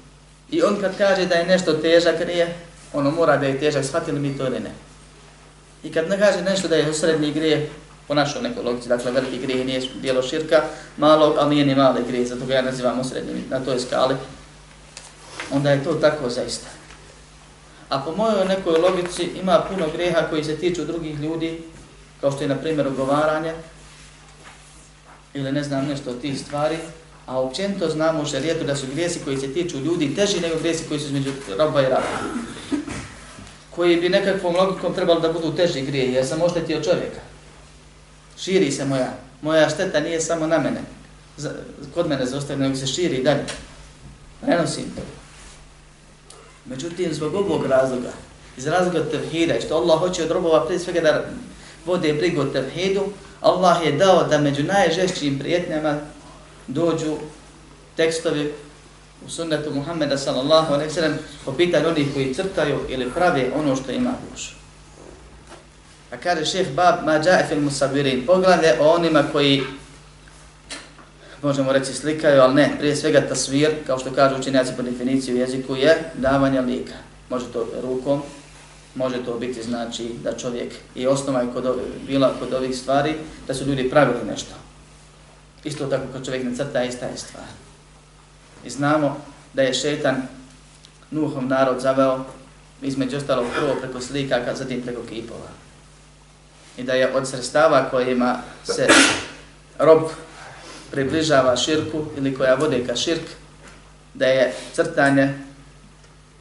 I 0.53 0.61
on 0.61 0.77
kad 0.81 0.97
kaže 0.97 1.25
da 1.25 1.35
je 1.35 1.45
nešto 1.45 1.73
težak 1.73 2.19
grije, 2.19 2.55
ono 2.93 3.11
mora 3.11 3.37
da 3.37 3.47
je 3.47 3.59
težak, 3.59 3.85
shvatili 3.85 4.19
mi 4.19 4.37
to 4.37 4.47
ili 4.47 4.59
ne. 4.59 4.71
I 5.83 5.91
kad 5.91 6.09
ne 6.09 6.19
kaže 6.19 6.41
nešto 6.41 6.67
da 6.67 6.75
je 6.75 6.93
srednji 6.93 7.31
grije, 7.33 7.69
po 8.07 8.13
našoj 8.13 8.41
nekoj 8.41 8.63
logici, 8.63 8.89
dakle 8.89 9.11
veliki 9.11 9.37
grije 9.37 9.65
nije 9.65 9.81
dijelo 10.01 10.21
širka, 10.21 10.61
malo, 10.97 11.35
ali 11.39 11.55
nije 11.55 11.65
ni 11.65 11.75
mali 11.75 12.03
grije, 12.07 12.25
zato 12.25 12.45
ga 12.45 12.53
ja 12.53 12.61
nazivam 12.61 13.03
srednjim 13.03 13.45
na 13.49 13.59
toj 13.59 13.79
skali, 13.79 14.15
onda 15.51 15.71
je 15.71 15.83
to 15.83 15.93
tako 15.93 16.29
zaista. 16.29 16.67
A 17.89 17.99
po 17.99 18.15
mojoj 18.15 18.45
nekoj 18.45 18.77
logici 18.77 19.23
ima 19.23 19.63
puno 19.69 19.85
greha 19.93 20.21
koji 20.29 20.43
se 20.43 20.57
tiču 20.57 20.85
drugih 20.85 21.19
ljudi, 21.19 21.61
kao 22.21 22.31
što 22.31 22.41
je 22.41 22.47
na 22.47 22.55
primjer 22.55 22.87
ogovaranje, 22.87 23.53
ili 25.33 25.51
ne 25.51 25.63
znam 25.63 25.85
nešto 25.85 26.09
od 26.09 26.21
tih 26.21 26.39
stvari, 26.39 26.77
A 27.25 27.39
općenito 27.39 27.89
znamo 27.89 28.21
u 28.21 28.25
šarijetu 28.25 28.65
da 28.65 28.75
su 28.75 28.87
grijesi 28.93 29.19
koji 29.25 29.37
se 29.37 29.53
tiču 29.53 29.79
ljudi 29.79 30.15
teži 30.15 30.39
nego 30.39 30.59
grijesi 30.59 30.83
koji 30.87 30.99
su 30.99 31.05
između 31.05 31.31
roba 31.57 31.81
i 31.81 31.85
raba. 31.85 32.07
Koji 33.69 34.01
bi 34.01 34.09
nekakvom 34.09 34.55
logikom 34.55 34.93
trebali 34.93 35.21
da 35.21 35.33
budu 35.33 35.55
teži 35.55 35.81
grije, 35.81 36.13
jer 36.13 36.25
sam 36.25 36.41
oštetio 36.41 36.83
čovjeka. 36.83 37.21
Širi 38.37 38.71
se 38.71 38.85
moja. 38.85 39.13
Moja 39.41 39.69
šteta 39.69 39.99
nije 39.99 40.21
samo 40.21 40.47
na 40.47 40.57
mene. 40.57 40.81
Kod 41.93 42.09
mene 42.09 42.25
zostaje, 42.25 42.59
nego 42.59 42.75
se 42.75 42.87
širi 42.87 43.15
i 43.15 43.23
dalje. 43.23 43.45
Prenosim 44.41 44.83
to. 44.95 45.01
Međutim, 46.65 47.13
zbog 47.13 47.35
ovog 47.35 47.65
razloga, 47.65 48.11
iz 48.57 48.67
razloga 48.67 49.09
tevhida, 49.11 49.53
što 49.65 49.75
Allah 49.75 49.99
hoće 49.99 50.23
od 50.23 50.31
robova 50.31 50.65
prije 50.65 50.79
svega 50.79 51.01
da 51.01 51.25
vode 51.85 52.13
brigu 52.13 52.41
o 52.41 52.45
tevhidu, 52.45 53.03
Allah 53.41 53.85
je 53.85 53.91
dao 53.91 54.23
da 54.23 54.37
među 54.37 54.63
najžešćim 54.63 55.39
prijetnjama 55.39 55.99
dođu 56.67 57.15
tekstovi 57.95 58.53
u 59.25 59.29
sunnetu 59.29 59.71
Muhammeda 59.71 60.17
sallallahu 60.17 60.73
alaihi 60.73 60.93
sallam 60.93 61.17
po 61.45 61.51
pitanju 61.51 61.87
onih 61.87 62.07
koji 62.13 62.33
crtaju 62.33 62.79
ili 62.89 63.11
prave 63.11 63.51
ono 63.55 63.75
što 63.75 63.91
ima 63.91 64.13
dušu. 64.31 64.55
A 66.11 66.17
kaže 66.17 66.45
šef 66.45 66.67
Bab 66.75 67.05
Mađae 67.05 67.45
fil 67.49 67.61
Musabirin, 67.61 68.25
poglavlje 68.25 68.73
o 68.79 68.93
onima 68.93 69.23
koji 69.31 69.63
možemo 71.41 71.73
reći 71.73 71.93
slikaju, 71.93 72.41
ali 72.41 72.53
ne, 72.53 72.75
prije 72.79 72.95
svega 72.95 73.21
tasvir, 73.21 73.71
kao 73.87 73.99
što 73.99 74.11
kažu 74.11 74.35
učenjaci 74.35 74.73
po 74.77 74.81
definiciji 74.81 75.35
u 75.35 75.37
jeziku, 75.37 75.75
je 75.75 76.11
davanje 76.13 76.61
lika. 76.61 76.93
Može 77.29 77.45
to 77.53 77.67
rukom, 77.81 78.21
može 78.95 79.25
to 79.25 79.39
biti 79.39 79.63
znači 79.63 80.09
da 80.23 80.37
čovjek 80.37 80.73
i 80.95 81.07
osnova 81.07 81.41
je 81.41 81.47
kod 81.53 81.65
ovih, 81.65 81.85
bila 82.07 82.33
kod 82.39 82.53
ovih 82.53 82.77
stvari, 82.77 83.13
da 83.47 83.53
su 83.53 83.65
ljudi 83.65 83.89
pravili 83.89 84.19
nešto. 84.31 84.62
Isto 85.63 85.87
tako 85.87 86.03
kad 86.13 86.25
čovjek 86.25 86.43
ne 86.43 86.55
crta, 86.55 86.83
ista 86.83 87.05
je 87.05 87.17
stvar. 87.17 87.45
I 88.65 88.69
znamo 88.69 89.17
da 89.53 89.61
je 89.61 89.73
šetan 89.73 90.27
Nuhom 91.11 91.47
narod 91.47 91.79
zaveo 91.79 92.25
između 92.81 93.17
ostalog 93.17 93.45
prvo 93.55 93.75
preko 93.81 94.01
slika, 94.01 94.45
kad 94.45 94.57
zatim 94.57 94.81
preko 94.81 95.01
kipova. 95.09 95.49
I 96.77 96.83
da 96.83 96.93
je 96.93 97.15
od 97.15 97.27
sredstava 97.27 97.89
kojima 97.89 98.41
se 98.63 98.87
rob 99.79 100.03
približava 100.91 101.55
širku 101.55 102.05
ili 102.17 102.35
koja 102.35 102.55
vode 102.55 102.87
ka 102.87 102.95
širk, 102.95 103.23
da 104.13 104.25
je 104.25 104.53
crtanje 104.73 105.33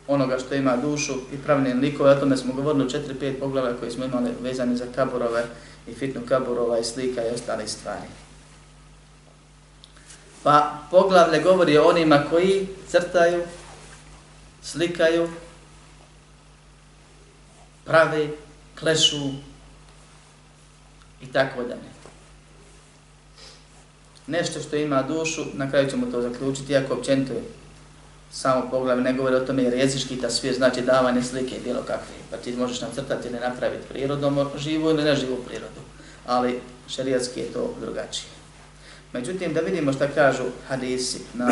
onoga 0.08 0.38
što 0.38 0.54
ima 0.54 0.76
dušu 0.76 1.12
i 1.32 1.36
pravne 1.44 1.74
likove. 1.74 2.10
O 2.10 2.20
tome 2.20 2.36
smo 2.36 2.54
govorili 2.54 2.84
u 2.84 2.88
4-5 2.88 3.38
poglava 3.40 3.72
koje 3.80 3.90
smo 3.90 4.04
imali 4.04 4.30
vezane 4.42 4.76
za 4.76 4.84
kaburove 4.94 5.44
i 5.86 5.94
fitnu 5.94 6.20
kaburova 6.28 6.78
i 6.78 6.84
slika 6.84 7.22
i 7.22 7.34
ostale 7.34 7.68
stvari. 7.68 8.06
Pa 10.42 10.78
poglavlje 10.90 11.42
govori 11.42 11.78
o 11.78 11.88
onima 11.88 12.24
koji 12.30 12.68
crtaju, 12.88 13.42
slikaju, 14.62 15.28
prave, 17.84 18.28
klešu 18.80 19.30
i 21.22 21.26
tako 21.32 21.62
dalje. 21.62 21.92
nešto 24.26 24.60
što 24.60 24.76
ima 24.76 25.02
dušu, 25.02 25.44
na 25.54 25.70
kraju 25.70 25.90
ćemo 25.90 26.06
to 26.06 26.22
zaključiti, 26.22 26.72
iako 26.72 26.94
općenito 26.94 27.32
je 27.32 27.42
samo 28.32 28.70
poglavlje 28.70 29.02
ne 29.02 29.12
govori 29.12 29.36
o 29.36 29.40
tome 29.40 29.62
jer 29.62 29.74
jezički 29.74 30.16
ta 30.16 30.30
svije 30.30 30.54
znači 30.54 30.80
davanje 30.80 31.22
slike 31.22 31.60
bilo 31.64 31.80
kakve. 31.80 32.14
Pa 32.30 32.36
ti 32.36 32.52
možeš 32.52 32.80
nacrtati 32.80 33.28
ili 33.28 33.40
napraviti 33.40 33.88
prirodom 33.88 34.48
živu 34.56 34.90
ili 34.90 35.04
neživu 35.04 35.36
prirodu. 35.36 35.80
Ali 36.26 36.60
šerijatski 36.88 37.40
je 37.40 37.52
to 37.52 37.74
drugačije. 37.80 38.41
Međutim, 39.12 39.54
da 39.54 39.60
vidimo 39.60 39.92
šta 39.92 40.08
kažu 40.08 40.44
hadisi. 40.68 41.18
Na, 41.34 41.50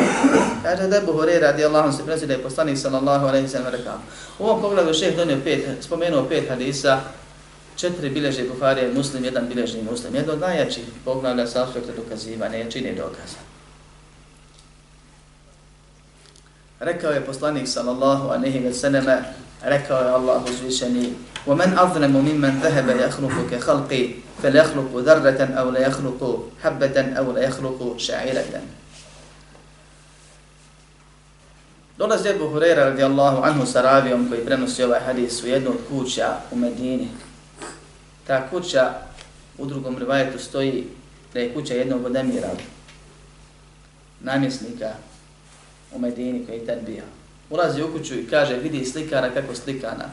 kaže 0.63 0.87
da 0.87 0.95
je 0.95 1.01
Buhari 1.01 1.39
radi 1.39 1.65
Allahom 1.65 1.93
se 1.93 2.05
presi 2.05 2.27
da 2.27 2.33
je 2.33 2.43
poslanik 2.43 2.77
sallallahu 2.77 3.25
alaihi 3.25 3.47
sallam 3.47 3.71
rekao. 3.71 3.99
U 4.39 4.45
ovom 4.45 4.61
pogledu 4.61 4.93
šeh 4.93 5.15
donio 5.15 5.37
pet, 5.43 5.65
spomenuo 5.81 6.25
pet 6.29 6.49
hadisa, 6.49 7.01
četiri 7.75 8.09
bileže 8.09 8.43
Buharije 8.43 8.93
muslim, 8.93 9.25
jedan 9.25 9.47
biležni 9.47 9.83
muslim. 9.91 10.15
Jedno 10.15 10.33
od 10.33 10.39
najjačih 10.39 10.83
poglavlja 11.05 11.47
sa 11.47 11.63
aspekta 11.63 11.91
dokazivanja, 11.95 12.69
čini 12.69 12.95
dokaza. 12.95 13.41
Rekao 16.79 17.11
je 17.11 17.25
poslanik 17.25 17.67
sallallahu 17.67 18.29
alaihi 18.29 18.73
sallam, 18.73 19.05
rekao 19.62 19.98
je 19.98 20.10
Allah 20.10 20.42
uzvišeni, 20.44 21.14
وَمَنْ 21.46 21.78
أَظْلَمُ 21.78 22.10
مِمَّنْ 22.10 22.60
ذَهَبَ 22.62 22.88
يَخْلُقُ 23.06 23.36
كَخَلْقِ 23.50 23.92
فَلْيَخْلُقُ 24.42 24.90
ذَرَّةً 24.94 25.40
أَوْ 25.60 25.70
لَيَخْلُقُ 25.70 26.20
حَبَّةً 26.62 26.96
أَوْ 27.18 27.32
لَيَخْلُقُ 27.32 27.80
شَعِيرَةً 27.98 28.60
Dolazi 31.98 32.28
Ebu 32.28 32.48
Hurera 32.48 32.84
radijallahu 32.84 33.42
anhu 33.42 33.66
sa 33.66 33.82
ravijom 33.82 34.28
koji 34.28 34.44
prenosi 34.44 34.84
ovaj 34.84 35.00
hadis 35.00 35.42
u 35.42 35.46
jednu 35.46 35.70
od 35.70 35.76
kuća 35.88 36.36
u 36.50 36.56
Medini. 36.56 37.08
Ta 38.26 38.50
kuća 38.50 38.94
u 39.58 39.66
drugom 39.66 39.98
rivajetu 39.98 40.38
stoji 40.38 40.84
da 41.34 41.40
je 41.40 41.54
kuća 41.54 41.74
jednog 41.74 42.04
od 42.04 42.16
emira, 42.16 42.48
namjesnika 44.20 44.90
u 45.92 45.98
Medini 45.98 46.46
koji 46.46 46.56
je 46.56 46.66
tad 46.66 46.78
bio. 46.86 47.02
Ulazi 47.50 47.82
u 47.82 47.92
kuću 47.92 48.14
i 48.14 48.26
kaže, 48.26 48.56
vidi 48.56 48.84
slikara 48.84 49.30
kako 49.30 49.54
slika 49.54 49.94
na, 49.98 50.08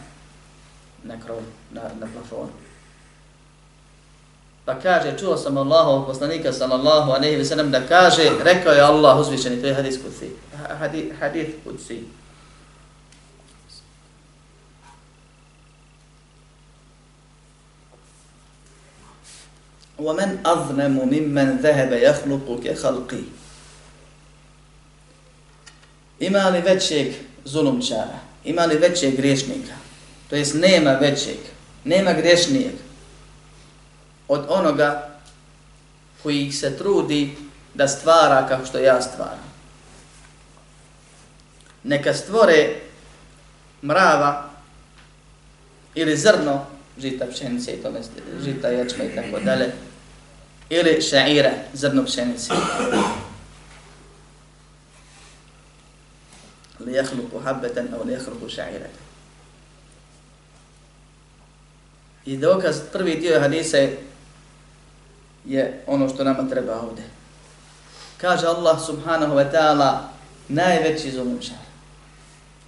na 1.04 1.26
krov, 1.26 1.40
na, 1.72 1.82
na 1.82 2.08
plafonu. 2.14 2.52
Pa 4.66 4.80
kaže, 4.80 5.18
čuo 5.20 5.38
sam 5.38 5.58
Allahov 5.58 6.06
poslanika 6.06 6.54
sallallahu 6.54 7.12
aleyhi 7.12 7.38
ve 7.38 7.46
sellem 7.46 7.72
da 7.72 7.88
kaže, 7.88 8.32
rekao 8.44 8.74
je 8.74 8.82
Allah 8.82 9.20
uzvišeni, 9.20 9.62
to 9.62 9.68
je 9.68 9.74
hadis 9.74 9.98
kutsi, 9.98 10.32
hadis, 10.80 11.06
hadis 11.20 11.48
kutsi. 11.64 12.04
وَمَنْ 20.04 20.44
أَظْنَمُ 20.44 20.96
مِمَّنْ 21.00 21.48
ذَهَبَ 21.64 21.92
يَخْلُقُ 21.94 22.48
كَخَلْقِي 22.64 23.24
Ima 26.20 26.50
li 26.50 26.62
većeg 26.62 27.14
zulumčara? 27.45 28.19
Ima 28.45 28.65
li 28.65 28.79
većeg 28.79 29.17
griješnika? 29.17 29.75
To 30.31 30.37
jest 30.37 30.55
nema 30.55 30.91
većeg, 30.91 31.37
nema 31.85 32.13
griješnijeg 32.13 32.73
od 34.29 34.45
onoga 34.49 35.09
koji 36.23 36.53
se 36.53 36.79
trudi 36.79 37.37
da 37.75 37.89
stvara 37.89 38.47
kao 38.49 38.67
što 38.67 38.79
ja 38.79 39.03
stvaram. 39.03 39.49
Neka 41.85 42.15
stvore 42.15 42.75
mrava 43.83 44.51
ili 45.95 46.17
zrno 46.17 46.67
žita 46.99 47.27
pšenice 47.27 47.73
i 47.73 47.83
tome 47.83 48.01
žita 48.45 48.69
ječme 48.69 49.05
i 49.05 49.15
tako 49.15 49.41
dalje 49.45 49.73
ili 50.71 51.03
šaira 51.03 51.51
zrno 51.73 52.05
pšenice 52.05 52.53
li 56.89 56.97
jahluku 56.97 57.39
habbetan 57.39 57.89
au 57.95 58.07
li 58.07 58.13
jahluku 58.13 58.49
ša'iran. 58.49 58.95
I 62.27 62.37
dokaz, 62.37 62.81
prvi 62.93 63.15
dio 63.15 63.41
hadisa 63.41 63.77
je, 63.77 63.99
je 65.45 65.83
ono 65.87 66.09
što 66.09 66.25
nama 66.25 66.49
treba 66.49 66.81
ovdje. 66.81 67.05
Kaže 68.17 68.47
Allah 68.47 68.81
subhanahu 68.87 69.35
wa 69.35 69.53
ta'ala 69.53 69.99
najveći 70.49 71.11
zulumčar. 71.11 71.57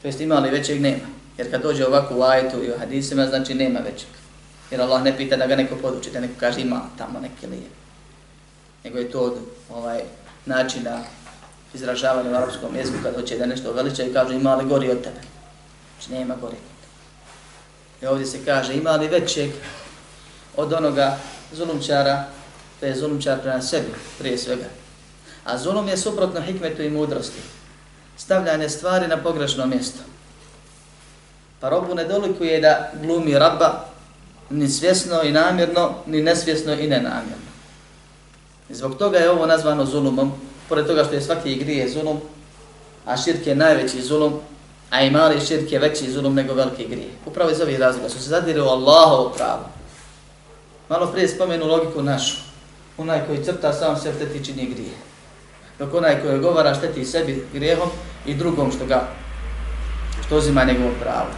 To 0.02 0.08
jest 0.08 0.20
ima 0.20 0.38
li 0.38 0.50
većeg 0.50 0.80
nema. 0.80 1.08
Jer 1.38 1.50
kad 1.50 1.62
dođe 1.62 1.86
ovako 1.86 2.16
u 2.16 2.22
ajetu 2.22 2.64
i 2.64 2.70
u 2.70 2.78
hadisima, 2.78 3.26
znači 3.26 3.54
nema 3.54 3.78
većeg. 3.78 4.08
Jer 4.70 4.80
Allah 4.80 5.02
ne 5.02 5.16
pita 5.16 5.36
da 5.36 5.46
ga 5.46 5.56
neko 5.56 5.76
poduči, 5.76 6.10
da 6.10 6.20
neko 6.20 6.34
kaže 6.40 6.60
ima 6.60 6.80
tamo 6.98 7.20
neki 7.20 7.46
lije. 7.46 7.68
Nego 8.84 8.98
je 8.98 9.10
to 9.10 9.20
od 9.20 9.38
ovaj, 9.70 10.00
načina 10.46 11.02
izražavanje 11.74 12.30
u 12.30 12.34
arapskom 12.34 12.76
jeziku 12.76 12.98
kad 13.02 13.14
hoće 13.14 13.38
da 13.38 13.46
nešto 13.46 13.72
veliča 13.72 14.02
i 14.02 14.12
kaže 14.12 14.34
ima 14.34 14.54
li 14.54 14.64
gori 14.64 14.90
od 14.90 15.02
tebe. 15.02 15.20
Znači 15.98 16.12
nema 16.12 16.34
gori 16.40 16.56
od. 16.56 18.02
I 18.02 18.06
ovdje 18.06 18.26
se 18.26 18.44
kaže 18.44 18.74
ima 18.74 18.90
li 18.90 19.08
većeg 19.08 19.50
od 20.56 20.72
onoga 20.72 21.18
zulumčara, 21.52 22.24
to 22.80 22.86
je 22.86 22.96
zulumčar 22.96 23.40
prema 23.40 23.62
sebi 23.62 23.88
prije 24.18 24.38
svega. 24.38 24.66
A 25.44 25.58
zulum 25.58 25.88
je 25.88 25.96
suprotno 25.96 26.40
hikmetu 26.40 26.82
i 26.82 26.90
mudrosti. 26.90 27.40
Stavljanje 28.16 28.68
stvari 28.68 29.08
na 29.08 29.16
pogrešno 29.16 29.66
mjesto. 29.66 30.00
Pa 31.60 31.68
robu 31.68 31.94
ne 31.94 32.04
dolikuje 32.04 32.60
da 32.60 32.90
glumi 33.02 33.38
rabba 33.38 33.84
ni 34.50 34.68
svjesno 34.68 35.22
i 35.22 35.32
namjerno, 35.32 35.94
ni 36.06 36.22
nesvjesno 36.22 36.72
i 36.72 36.88
nenamjerno. 36.88 37.50
I 38.68 38.74
zbog 38.74 38.98
toga 38.98 39.18
je 39.18 39.30
ovo 39.30 39.46
nazvano 39.46 39.86
zulumom, 39.86 40.32
pored 40.70 40.86
toga 40.86 41.04
što 41.04 41.14
je 41.14 41.20
svaki 41.20 41.56
grije 41.56 41.88
zulum, 41.88 42.20
a 43.06 43.16
širk 43.16 43.46
je 43.46 43.54
najveći 43.54 44.02
zulum, 44.02 44.38
a 44.90 45.02
i 45.02 45.10
mali 45.10 45.40
širk 45.40 45.72
je 45.72 45.78
veći 45.78 46.12
zulum 46.12 46.34
nego 46.34 46.54
veliki 46.54 46.86
grije. 46.86 47.10
Upravo 47.26 47.50
iz 47.50 47.60
ovih 47.60 47.78
razloga 47.78 48.08
su 48.08 48.18
se 48.18 48.28
zadire 48.28 48.62
u 48.62 48.68
Allahovo 48.68 49.32
pravo. 49.36 49.64
Malo 50.88 51.06
prije 51.06 51.28
spomenu 51.28 51.66
logiku 51.66 52.02
našu. 52.02 52.36
Onaj 52.98 53.26
koji 53.26 53.44
crta 53.44 53.72
sam 53.72 53.96
se 53.96 54.12
šteti 54.16 54.44
čini 54.44 54.66
grije. 54.74 54.94
Dok 55.78 55.94
onaj 55.94 56.22
koji 56.22 56.38
govara 56.38 56.74
šteti 56.74 57.04
sebi 57.04 57.46
grijehom 57.52 57.88
i 58.26 58.34
drugom 58.34 58.72
što 58.72 58.86
ga 58.86 59.08
što 60.26 60.36
uzima 60.36 60.64
njegovo 60.64 60.90
pravo. 61.00 61.30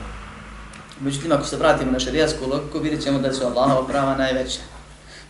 Međutim, 1.00 1.32
ako 1.32 1.44
se 1.44 1.56
vratimo 1.56 1.92
na 1.92 2.00
šarijasku 2.00 2.48
logiku, 2.50 2.78
vidjet 2.78 3.02
ćemo 3.02 3.18
da 3.18 3.32
su 3.32 3.44
Allahova 3.44 3.86
prava 3.86 4.16
najveća. 4.16 4.60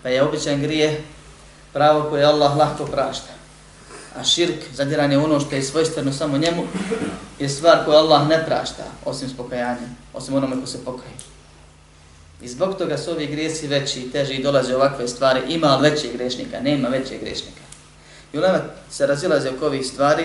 Pa 0.03 0.09
je 0.09 0.23
običan 0.23 0.61
grije 0.61 1.03
pravo 1.73 2.11
koje 2.11 2.25
Allah 2.25 2.57
lahko 2.57 2.85
prašta 2.85 3.32
a 4.17 4.25
širk, 4.25 4.75
zadiranje 4.75 5.19
ono 5.19 5.41
što 5.41 5.55
je 5.55 5.63
svojstveno 5.63 6.13
samo 6.13 6.39
njemu, 6.39 6.63
je 7.39 7.49
stvar 7.49 7.85
koju 7.85 7.97
Allah 7.97 8.29
ne 8.29 8.45
prašta, 8.47 8.85
osim 9.05 9.29
s 9.29 9.37
pokajanjem, 9.37 9.97
osim 10.15 10.35
onome 10.35 10.61
ko 10.61 10.67
se 10.67 10.85
pokaje. 10.85 11.13
I 12.43 12.49
zbog 12.49 12.75
toga 12.79 12.99
su 12.99 13.11
ovi 13.11 13.27
grijesi 13.27 13.67
veći 13.69 14.01
i 14.01 14.11
teži 14.11 14.35
i 14.35 14.43
dolaze 14.43 14.77
ovakve 14.77 15.09
stvari, 15.09 15.41
ima 15.49 15.77
li 15.77 15.91
grešnika, 16.15 16.61
nema 16.61 16.89
većih 16.89 17.21
grešnika. 17.21 17.61
I 18.33 18.39
ulema 18.39 18.59
se 18.91 19.07
razilaze 19.07 19.51
oko 19.51 19.67
ovih 19.67 19.87
stvari, 19.87 20.25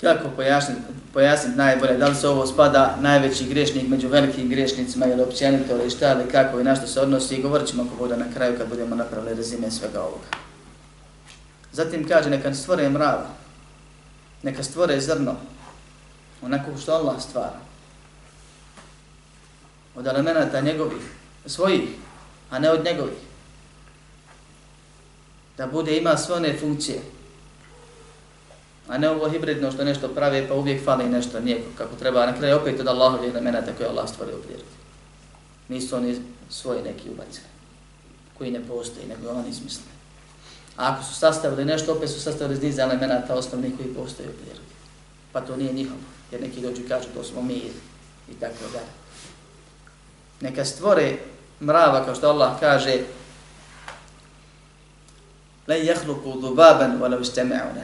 kako 0.00 0.28
pojasniti, 0.36 0.80
pojasniti 1.12 1.58
najbolje, 1.58 1.96
da 1.96 2.08
li 2.08 2.14
se 2.14 2.28
ovo 2.28 2.46
spada 2.46 2.96
najveći 3.00 3.44
grešnik 3.44 3.88
među 3.88 4.08
velikim 4.08 4.48
grešnicima 4.48 5.06
ili 5.06 5.22
općenito 5.22 5.76
ili 5.76 5.90
šta 5.90 6.12
ili 6.12 6.30
kako 6.30 6.60
i 6.60 6.64
na 6.64 6.76
što 6.76 6.86
se 6.86 7.00
odnosi 7.00 7.34
i 7.34 7.42
govorit 7.42 7.68
ćemo 7.68 7.82
ako 7.82 7.96
bude 7.96 8.16
na 8.16 8.26
kraju 8.34 8.58
kad 8.58 8.68
budemo 8.68 8.96
napravili 8.96 9.34
rezime 9.34 9.70
svega 9.70 10.00
ovoga. 10.00 10.45
Zatim 11.76 12.08
kaže 12.08 12.30
neka 12.30 12.54
stvore 12.54 12.88
mrava, 12.88 13.28
neka 14.42 14.62
stvore 14.62 15.00
zrno, 15.00 15.34
onako 16.42 16.78
što 16.80 16.92
Allah 16.92 17.20
stvara. 17.22 17.60
Od 19.96 20.06
elemenata 20.06 20.60
njegovih, 20.60 21.02
svojih, 21.46 21.88
a 22.50 22.58
ne 22.58 22.70
od 22.70 22.84
njegovih. 22.84 23.18
Da 25.56 25.66
bude 25.66 25.96
ima 25.96 26.16
sve 26.16 26.34
one 26.34 26.56
funkcije. 26.60 27.00
A 28.88 28.98
ne 28.98 29.10
ovo 29.10 29.28
hibridno 29.28 29.72
što 29.72 29.84
nešto 29.84 30.08
pravi 30.08 30.46
pa 30.48 30.54
uvijek 30.54 30.84
fali 30.84 31.08
nešto, 31.08 31.40
nije 31.40 31.64
kako 31.78 31.96
treba. 31.96 32.26
Na 32.26 32.36
kraju 32.38 32.56
opet 32.56 32.80
od 32.80 32.88
Allahovih 32.88 33.30
elemenata 33.30 33.72
koje 33.76 33.88
Allah 33.88 34.08
stvori 34.08 34.32
u 34.32 34.42
prirodi. 34.42 34.76
Nisu 35.68 35.96
oni 35.96 36.16
svoji 36.50 36.82
neki 36.82 37.10
ubacili, 37.10 37.46
koji 38.38 38.50
ne 38.50 38.64
postoji, 38.64 39.06
nego 39.06 39.30
oni 39.30 39.52
smisleni. 39.52 39.95
A 40.76 40.92
ako 40.92 41.04
su 41.04 41.14
sastavili 41.14 41.64
nešto, 41.64 41.92
opet 41.92 42.10
su 42.10 42.20
sastavili 42.20 42.56
iz 42.56 42.62
niza 42.62 42.82
elemenata 42.82 43.34
osnovnih 43.34 43.72
koji 43.76 43.94
postoje 43.94 44.28
u 44.28 44.32
prirodi. 44.32 44.66
Pa 45.32 45.40
to 45.40 45.56
nije 45.56 45.72
njihovo, 45.72 46.00
jer 46.30 46.40
neki 46.40 46.60
dođu 46.60 46.82
i 46.82 46.88
kažu 46.88 47.08
to 47.14 47.24
smo 47.24 47.42
mi 47.42 47.62
i 48.30 48.34
tako 48.40 48.64
da. 48.72 48.80
Neka 50.40 50.64
stvore 50.64 51.16
mrava, 51.60 52.04
kao 52.04 52.14
što 52.14 52.28
Allah 52.28 52.60
kaže, 52.60 53.00
Le 55.66 55.84
jahluku 55.84 56.40
dubaban 56.40 57.00
wala 57.00 57.18
isteme'une. 57.18 57.82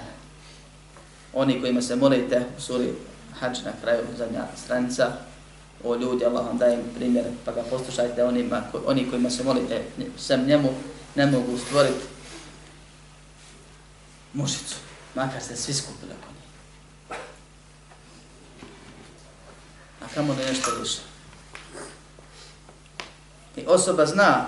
Oni 1.35 1.61
kojima 1.61 1.83
se 1.83 1.97
molite 1.97 2.45
u 2.59 2.61
suri 2.61 2.93
Hajj 3.41 3.53
na 3.65 3.73
kraju, 3.83 4.01
zadnja 4.19 4.47
stranica, 4.65 5.13
o 5.85 5.97
ljudi, 5.97 6.25
Allah 6.25 6.47
vam 6.47 6.59
daje 6.59 6.79
primjer, 6.97 7.25
pa 7.45 7.53
ga 7.53 7.63
poslušajte 7.71 8.25
onima, 8.25 8.63
oni 8.87 9.11
kojima 9.11 9.31
se 9.31 9.45
molite, 9.45 9.83
sam 10.19 10.47
njemu 10.47 10.69
ne 11.15 11.27
mogu 11.27 11.59
stvoriti 11.59 12.05
mužicu, 14.33 14.77
makar 15.15 15.43
se 15.43 15.57
svi 15.57 15.75
skupili 15.75 16.13
oko 16.13 16.29
nje. 16.33 17.17
A 20.01 20.09
kamo 20.15 20.35
da 20.35 20.45
nešto 20.45 20.71
više? 20.81 21.01
I 23.57 23.65
osoba 23.67 24.07
zna, 24.07 24.45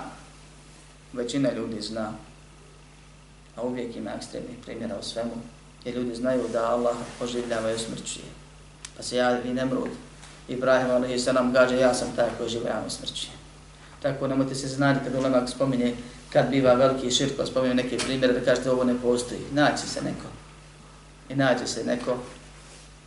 većina 1.12 1.52
ljudi 1.52 1.80
zna, 1.80 2.12
a 3.56 3.62
uvijek 3.62 3.96
ima 3.96 4.10
ekstremnih 4.10 4.56
primjera 4.64 4.98
u 4.98 5.02
svemu, 5.02 5.32
jer 5.84 5.96
ljudi 5.96 6.14
znaju 6.14 6.48
da 6.52 6.70
Allah 6.70 6.96
oživljava 7.20 7.70
i 7.70 7.74
osmrćuje. 7.74 8.24
Pa 8.96 9.02
se 9.02 9.16
javi 9.16 9.54
Nemrud, 9.54 9.90
Ibrahim 10.48 10.90
alaihi 10.90 11.18
sallam 11.18 11.52
gađa, 11.52 11.74
ja 11.74 11.94
sam 11.94 12.16
taj 12.16 12.28
koji 12.38 12.48
živa 12.50 12.70
i 12.70 12.86
osmrćuje. 12.86 13.32
Tako 14.02 14.26
nemojte 14.28 14.54
se 14.54 14.68
znati 14.68 15.04
kad 15.04 15.14
ulemak 15.14 15.48
spominje 15.48 15.96
kad 16.34 16.50
biva 16.50 16.74
veliki 16.74 17.10
širk, 17.10 17.36
pa 17.36 17.46
spomenu 17.46 17.74
neke 17.74 17.98
primjere 17.98 18.32
da 18.32 18.44
kažete 18.44 18.70
ovo 18.70 18.84
ne 18.84 18.94
postoji. 19.02 19.40
Naći 19.52 19.88
se 19.88 20.02
neko. 20.02 20.28
I 21.28 21.34
naći 21.34 21.66
se 21.66 21.84
neko 21.84 22.16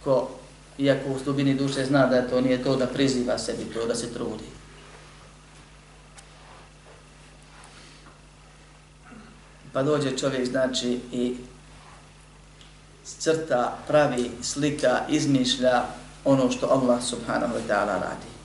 ko, 0.03 0.29
iako 0.77 1.09
u 1.09 1.19
stubini 1.19 1.55
duše 1.55 1.85
zna 1.85 2.05
da 2.05 2.27
to 2.27 2.41
nije 2.41 2.63
to 2.63 2.75
da 2.75 2.87
priziva 2.87 3.37
sebi 3.37 3.65
to, 3.73 3.85
da 3.85 3.95
se 3.95 4.13
trudi. 4.13 4.47
Pa 9.73 9.83
dođe 9.83 10.17
čovjek, 10.17 10.45
znači, 10.45 10.99
i 11.11 11.35
crta, 13.03 13.77
pravi, 13.87 14.31
slika, 14.41 15.01
izmišlja 15.09 15.83
ono 16.25 16.51
što 16.51 16.67
Allah 16.67 17.03
subhanahu 17.03 17.53
wa 17.53 17.61
ta'ala 17.67 17.99
radi. 18.01 18.36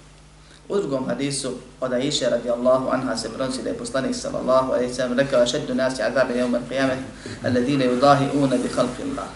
U 0.73 0.81
drugom 0.81 1.09
hadisu 1.09 1.53
od 1.81 1.93
Aisha 1.93 2.29
radijallahu 2.29 2.89
anha 2.91 3.17
se 3.17 3.29
pronosi 3.35 3.63
da 3.63 3.69
je 3.69 3.79
poslanik 3.79 4.17
sallallahu 4.17 4.73
alaihi 4.73 4.95
sallam 4.95 5.19
rekao 5.19 5.47
šeddu 5.47 5.75
nasi 5.75 6.03
azabe 6.03 6.35
jevma 6.35 6.59
qiyame 6.71 6.97
alladine 7.45 7.85
yudahi 7.85 8.31
una 8.35 8.57
bi 8.57 8.69
khalqi 8.69 9.03
Allah. 9.03 9.29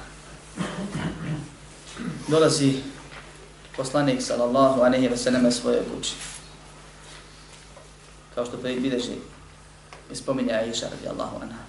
Dolazi 2.28 2.80
poslanik 3.76 4.22
sallallahu 4.22 4.80
alaihi 4.80 5.08
wa 5.08 5.16
sallam 5.16 5.52
svoje 5.52 5.82
kući. 5.94 6.14
Kao 8.34 8.46
što 8.46 8.56
prvi 8.56 9.02
i 10.12 10.16
spominja 10.16 10.54
Aisha 10.54 10.86
radijallahu 10.88 11.36
anha 11.42 11.62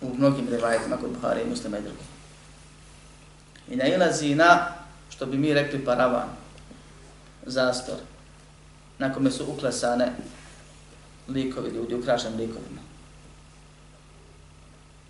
u 0.00 0.14
mnogim 0.14 0.48
rivajetima 0.50 0.96
kod 0.96 1.10
Buhari 1.10 1.42
i 1.42 1.50
muslima 1.50 1.78
i 1.78 1.82
drugi. 1.82 2.04
I 3.68 3.76
nailazi 3.76 4.34
na, 4.34 4.66
što 5.10 5.26
bi 5.26 5.36
mi 5.38 5.54
rekli, 5.54 5.84
paravan, 5.84 6.28
zastor, 7.46 7.96
na 8.98 9.14
kome 9.14 9.30
su 9.30 9.44
uklesane 9.48 10.12
likovi 11.28 11.70
ljudi, 11.70 11.94
ukrašen 11.94 12.32
likovima. 12.36 12.80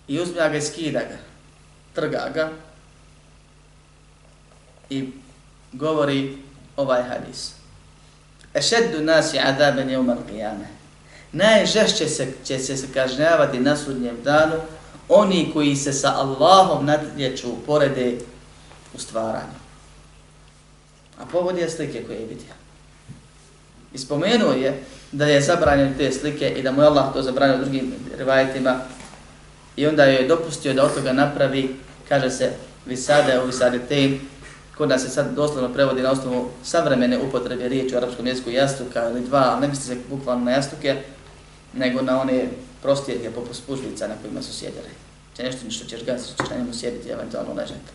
I 0.08 0.20
uzmija 0.20 0.48
ga 0.48 0.56
i 0.56 0.62
skida 0.62 0.98
ga, 0.98 1.18
trga 1.94 2.30
ga 2.34 2.50
i 4.90 5.12
govori 5.72 6.38
ovaj 6.76 7.02
hadis. 7.02 7.52
Ešeddu 8.54 9.00
nasi 9.00 9.38
adaben 9.38 9.90
je 9.90 9.98
umar 9.98 10.16
qiyame. 10.30 10.66
Najžešće 11.32 12.08
se, 12.08 12.32
će 12.44 12.58
se 12.58 12.92
kažnjavati 12.94 13.60
na 13.60 13.76
sudnjem 13.76 14.16
danu 14.24 14.54
oni 15.08 15.50
koji 15.52 15.76
se 15.76 15.92
sa 15.92 16.14
Allahom 16.14 16.86
nadlječu 16.86 17.48
porede 17.66 18.18
u 18.94 18.98
stvaranju. 18.98 19.58
A 21.18 21.26
povod 21.32 21.58
je 21.58 21.70
slike 21.70 22.04
koje 22.06 22.20
je 22.20 22.26
vidio. 22.26 22.57
I 23.92 23.98
spomenuo 23.98 24.52
je 24.52 24.82
da 25.12 25.26
je 25.26 25.40
zabranjen 25.40 25.94
te 25.98 26.12
slike 26.12 26.48
i 26.48 26.62
da 26.62 26.72
mu 26.72 26.82
je 26.82 26.86
Allah 26.86 27.12
to 27.12 27.22
zabranio 27.22 27.56
u 27.56 27.60
drugim 27.60 27.94
rivajetima 28.18 28.80
i 29.76 29.86
onda 29.86 30.04
je 30.04 30.28
dopustio 30.28 30.74
da 30.74 30.84
od 30.84 30.94
toga 30.94 31.12
napravi, 31.12 31.76
kaže 32.08 32.30
se, 32.30 32.50
visade 32.86 33.40
u 33.40 33.46
visade 33.46 33.78
te, 33.88 34.18
kod 34.76 34.88
nas 34.88 35.02
se 35.02 35.08
sad 35.08 35.34
doslovno 35.34 35.74
prevodi 35.74 36.02
na 36.02 36.10
osnovu 36.10 36.50
savremene 36.62 37.18
upotrebe 37.18 37.68
riječi 37.68 37.94
u 37.94 37.98
arapskom 37.98 38.26
jeziku 38.26 38.50
jastuka 38.50 39.10
ili 39.10 39.20
dva, 39.20 39.50
ali 39.50 39.60
ne 39.60 39.68
misli 39.68 39.84
se 39.84 40.00
bukvalno 40.10 40.44
na 40.44 40.50
jastuke, 40.50 41.02
nego 41.74 42.02
na 42.02 42.20
one 42.20 42.48
prostije 42.82 43.30
poput 43.34 43.56
spužvica 43.56 44.08
na 44.08 44.14
kojima 44.22 44.42
su 44.42 44.52
sjedili. 44.52 44.90
Če 45.36 45.42
nešto 45.42 45.70
što 45.70 45.84
ćeš 45.84 46.04
gaziti, 46.04 46.42
ćeš 46.42 46.50
na 46.50 46.56
njemu 46.56 46.74
sjediti, 46.74 47.08
eventualno 47.10 47.54
ležati. 47.54 47.92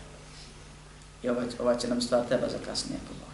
I 1.22 1.28
ova, 1.28 1.42
ova 1.58 1.76
će 1.76 1.88
nam 1.88 2.00
stvar 2.00 2.26
treba 2.28 2.48
za 2.48 2.58
kasnije 2.66 2.98
ako 3.04 3.33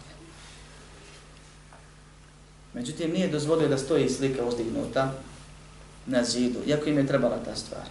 Međutim, 2.73 3.11
nije 3.11 3.27
dozvolio 3.27 3.67
da 3.67 3.77
stoji 3.77 4.09
slika 4.09 4.45
uzdignuta 4.45 5.11
na 6.05 6.23
zidu, 6.23 6.59
iako 6.65 6.89
im 6.89 6.97
je 6.97 7.07
trebala 7.07 7.37
ta 7.45 7.55
stvar. 7.55 7.83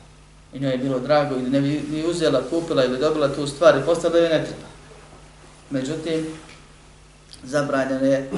I 0.55 0.61
njoj 0.61 0.73
je 0.73 0.79
bilo 0.79 0.99
drago 0.99 1.37
i 1.37 1.43
ne 1.43 1.61
bi 1.61 1.83
ni 1.91 2.07
uzela, 2.07 2.43
kupila 2.51 2.85
ili 2.85 2.99
dobila 2.99 3.35
tu 3.35 3.47
stvar 3.47 3.79
i 3.79 3.87
postala 3.87 4.13
da 4.13 4.19
joj 4.19 4.29
ne 4.29 4.45
treba. 4.45 4.71
Međutim, 5.71 6.27
zabranjeno 7.45 8.07
je, 8.07 8.31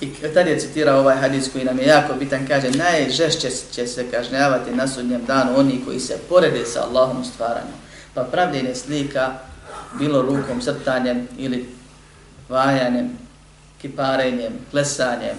i 0.00 0.10
tad 0.34 0.46
je 0.46 0.60
citirao 0.60 1.00
ovaj 1.00 1.16
hadis 1.16 1.52
koji 1.52 1.64
nam 1.64 1.78
je 1.78 1.86
jako 1.86 2.14
bitan, 2.14 2.46
kaže, 2.46 2.70
najžešće 2.70 3.50
će 3.72 3.86
se 3.86 4.10
kažnjavati 4.10 4.70
na 4.70 4.88
sudnjem 4.88 5.24
danu 5.24 5.58
oni 5.58 5.82
koji 5.84 6.00
se 6.00 6.18
porede 6.28 6.64
sa 6.64 6.84
Allahom 6.84 7.24
stvaranjem. 7.24 7.74
Pa 8.14 8.22
pravljenje 8.22 8.74
slika, 8.74 9.38
bilo 9.98 10.22
rukom, 10.22 10.60
crtanjem 10.60 11.28
ili 11.38 11.68
vajanjem, 12.48 13.10
kiparenjem, 13.82 14.52
plesanjem, 14.70 15.36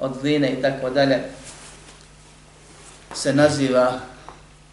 od 0.00 0.18
gline 0.22 0.52
i 0.52 0.62
tako 0.62 0.90
dalje, 0.90 1.22
se 3.14 3.34
naziva 3.34 3.92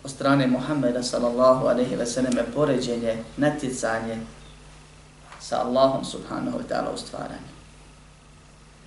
od 0.04 0.12
strane 0.12 0.48
Muhammeda 0.48 1.04
sallallahu 1.04 1.68
alaihi 1.68 1.96
ve 1.96 2.06
selleme 2.06 2.44
poređenje, 2.56 3.18
naticanje 3.38 4.18
sa 5.40 5.62
Allahom 5.62 6.06
subhanahu 6.06 6.58
wa 6.58 6.64
ta'ala 6.70 6.94
u 6.94 6.98
stvaranju. 6.98 7.54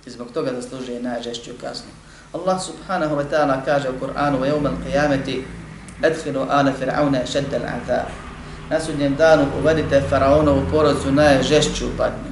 I 0.05 0.09
zbog 0.09 0.27
toga 0.33 0.51
zaslužuje 0.61 1.01
najžešću 1.01 1.51
kaznu. 1.61 1.91
Allah 2.33 2.61
subhanahu 2.61 3.15
wa 3.15 3.25
ta'ala 3.31 3.65
kaže 3.65 3.89
u 3.89 3.99
Kur'anu 3.99 4.41
u 4.41 4.45
jevme 4.45 4.69
al-qiyameti 4.69 5.43
Edhilu 6.03 6.45
ala 6.49 6.71
fir'auna 6.71 7.25
šedda 7.31 7.57
azab. 7.57 8.07
Na 8.69 8.79
sudnjem 8.79 9.15
danu 9.15 9.45
uvedite 9.59 10.01
faraonovu 10.09 10.61
porodcu 10.71 11.11
najžešću 11.11 11.85
patnju. 11.97 12.31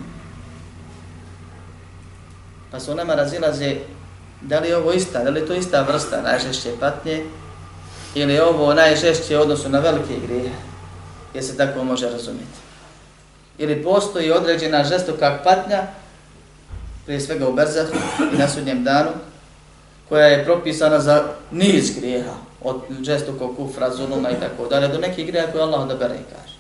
Pa 2.72 2.80
su 2.80 2.96
nama 2.96 3.16
razilaze 3.16 3.76
da 4.42 4.60
li 4.60 4.68
je 4.68 4.78
ovo 4.78 4.94
ista, 4.94 5.24
da 5.24 5.30
li 5.30 5.40
je 5.40 5.46
to 5.46 5.54
ista 5.54 5.82
vrsta 5.82 6.22
najžešće 6.22 6.72
patnje 6.80 7.26
ili 8.16 8.34
je 8.34 8.44
ovo 8.44 8.74
najžešće 8.74 9.38
odnosu 9.38 9.70
na 9.70 9.80
velike 9.80 10.14
grije, 10.28 10.52
jer 11.34 11.44
se 11.44 11.58
tako 11.58 11.84
može 11.84 12.10
razumjeti. 12.10 12.60
Ili 13.58 13.84
postoji 13.84 14.32
određena 14.32 14.84
žestoka 14.84 15.40
patnja, 15.44 15.84
prije 17.06 17.20
svega 17.20 17.48
u 17.48 17.54
Berzahu 17.54 17.94
i 18.34 18.38
na 18.38 18.48
sudnjem 18.48 18.84
danu, 18.84 19.10
koja 20.10 20.26
je 20.26 20.46
propisana 20.46 21.00
za 21.00 21.24
niz 21.52 21.96
grijeha, 22.00 22.34
od 22.62 22.82
žestokog 23.02 23.56
kufra, 23.56 23.96
zuluma 23.96 24.30
i 24.30 24.40
tako 24.40 24.70
dalje, 24.70 24.88
do 24.88 24.98
nekih 24.98 25.28
grijeha 25.28 25.52
koje 25.52 25.62
Allah 25.62 25.82
odabere 25.82 26.16
i 26.16 26.34
kaže. 26.34 26.58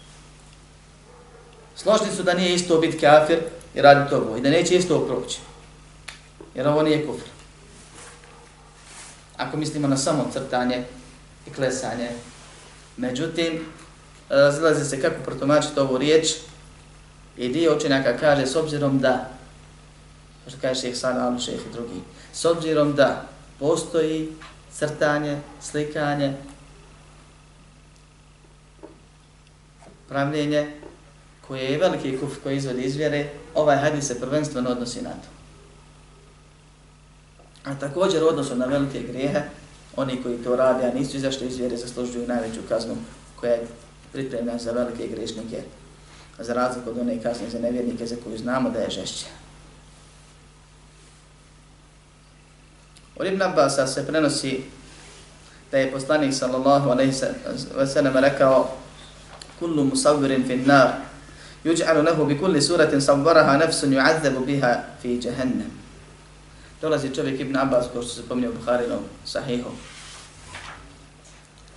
Složni 1.75 2.15
su 2.15 2.23
da 2.23 2.33
nije 2.33 2.53
isto 2.53 2.77
biti 2.77 2.99
kafir 2.99 3.39
i 3.75 3.81
raditi 3.81 4.15
ovo 4.15 4.37
i 4.37 4.41
da 4.41 4.49
neće 4.49 4.75
isto 4.75 4.99
proći. 4.99 5.39
Jer 6.55 6.67
ovo 6.67 6.83
nije 6.83 7.07
kufr 7.07 7.36
ako 9.37 9.57
mislimo 9.57 9.87
na 9.87 9.97
samo 9.97 10.29
crtanje 10.33 10.83
i 11.47 11.53
klesanje. 11.53 12.09
Međutim, 12.97 13.65
razilazi 14.29 14.89
se 14.89 15.01
kako 15.01 15.23
protumačiti 15.23 15.79
ovu 15.79 15.97
riječ 15.97 16.27
i 17.37 17.49
dio 17.49 17.75
učenjaka 17.75 18.17
kaže 18.17 18.45
s 18.45 18.55
obzirom 18.55 18.99
da, 18.99 19.29
što 20.47 20.57
kaže 20.61 20.81
šeheh 20.81 20.97
Sada, 20.97 21.27
Alu 21.27 21.39
šeheh 21.39 21.61
i 21.69 21.73
drugi, 21.73 22.01
s 22.33 22.45
obzirom 22.45 22.93
da 22.93 23.25
postoji 23.59 24.33
crtanje, 24.73 25.37
slikanje, 25.61 26.33
pravljenje, 30.07 30.71
koje 31.47 31.71
je 31.71 31.77
veliki 31.77 32.17
kuf 32.17 32.31
koji 32.43 32.57
izvodi 32.57 32.81
izvjere, 32.81 33.29
ovaj 33.55 33.77
hadis 33.77 34.07
se 34.07 34.19
prvenstveno 34.19 34.69
odnosi 34.69 35.01
na 35.01 35.09
to. 35.09 35.36
A 37.67 37.75
također 37.79 38.23
odnosno 38.23 38.55
na 38.55 38.65
velike 38.65 38.99
grijehe, 38.99 39.41
oni 39.95 40.23
koji 40.23 40.37
to 40.37 40.55
rade, 40.55 40.87
a 40.87 40.93
nisu 40.93 41.17
izašli 41.17 41.47
iz 41.47 41.57
vjere, 41.57 41.77
zaslužuju 41.77 42.27
najveću 42.27 42.59
kaznu 42.69 42.95
koja 43.35 43.51
je 43.51 43.67
pripremljena 44.13 44.57
za 44.57 44.71
velike 44.71 45.07
grešnike, 45.07 45.61
za 46.39 46.53
razliku 46.53 46.89
od 46.89 46.99
one 46.99 47.21
kazne 47.23 47.49
za 47.49 47.59
nevjernike 47.59 48.05
za 48.05 48.15
koju 48.23 48.37
znamo 48.37 48.69
da 48.69 48.79
je 48.79 48.89
žešća. 48.89 49.25
Od 53.15 53.27
Ibn 53.27 53.41
Abbasa 53.41 53.87
se 53.87 54.07
prenosi 54.07 54.63
da 55.71 55.77
je 55.77 55.91
poslanik 55.91 56.33
sallallahu 56.33 56.89
alaihi 56.89 57.11
wa 57.77 57.87
sallam 57.87 58.17
rekao 58.17 58.77
kullu 59.59 59.83
musavvirin 59.83 60.47
fin 60.47 60.63
nar 60.65 60.89
yuj'alu 61.65 62.05
lahu 62.05 62.25
bi 62.25 62.39
kulli 62.39 62.61
suratin 62.61 63.01
savvaraha 63.01 63.57
nafsun 63.57 63.91
yu'azzabu 63.93 64.45
biha 64.45 64.83
fi 65.01 65.19
jahannam 65.23 65.76
dolazi 66.81 67.15
čovjek 67.15 67.39
Ibn 67.39 67.57
Abbas, 67.57 67.85
kao 67.93 68.01
što 68.01 68.11
se 68.11 68.27
pominje 68.27 68.49
u 68.49 68.53
Buharinom 68.53 68.99
Sahihom 69.25 69.73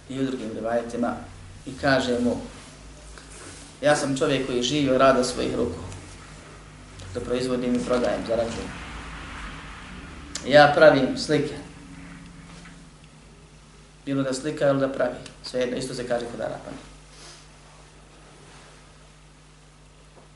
i 0.08 0.20
u 0.20 0.24
drugim 0.24 0.50
rivajetima, 0.54 1.16
i 1.66 1.70
kaže 1.80 2.18
mu 2.18 2.36
ja 3.80 3.96
sam 3.96 4.16
čovjek 4.16 4.46
koji 4.46 4.62
živi 4.62 4.90
od 4.90 5.00
rada 5.00 5.24
svojih 5.24 5.54
ruku 5.54 5.80
da 7.14 7.20
proizvodim 7.20 7.74
i 7.74 7.84
prodajem, 7.84 8.20
zarađujem. 8.28 8.68
Ja 10.46 10.72
pravim 10.76 11.18
slike. 11.18 11.54
Bilo 14.06 14.22
da 14.22 14.34
slika 14.34 14.68
ili 14.68 14.80
da 14.80 14.88
pravi. 14.88 15.14
Sve 15.42 15.60
jedno, 15.60 15.76
isto 15.76 15.94
se 15.94 16.08
kaže 16.08 16.26
kod 16.26 16.40
Arapana. 16.40 16.76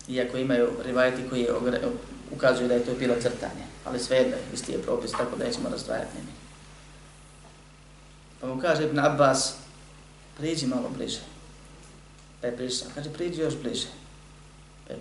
Iako 0.08 0.36
imaju 0.36 0.70
rivajeti 0.84 1.28
koji 1.30 1.48
ukazuju 2.36 2.68
da 2.68 2.74
je 2.74 2.84
to 2.84 2.94
bilo 2.98 3.14
crtanje. 3.14 3.64
Ali 3.84 3.98
svejedno 3.98 4.36
isti 4.54 4.72
je 4.72 4.82
propis, 4.82 5.10
tako 5.10 5.36
da 5.36 5.44
nećemo 5.44 5.68
razdvajati 5.68 6.16
njemi. 6.16 6.32
Pa 8.40 8.46
mu 8.46 8.60
kaže 8.60 8.84
Ibn 8.84 8.98
Abbas, 8.98 9.54
priđi 10.38 10.66
malo 10.66 10.90
bliže. 10.96 11.20
Pa 12.40 12.46
je 12.46 12.56
prišao, 12.56 12.88
kaže, 12.94 13.10
priđi 13.12 13.40
još 13.40 13.54
bliže. 13.62 13.86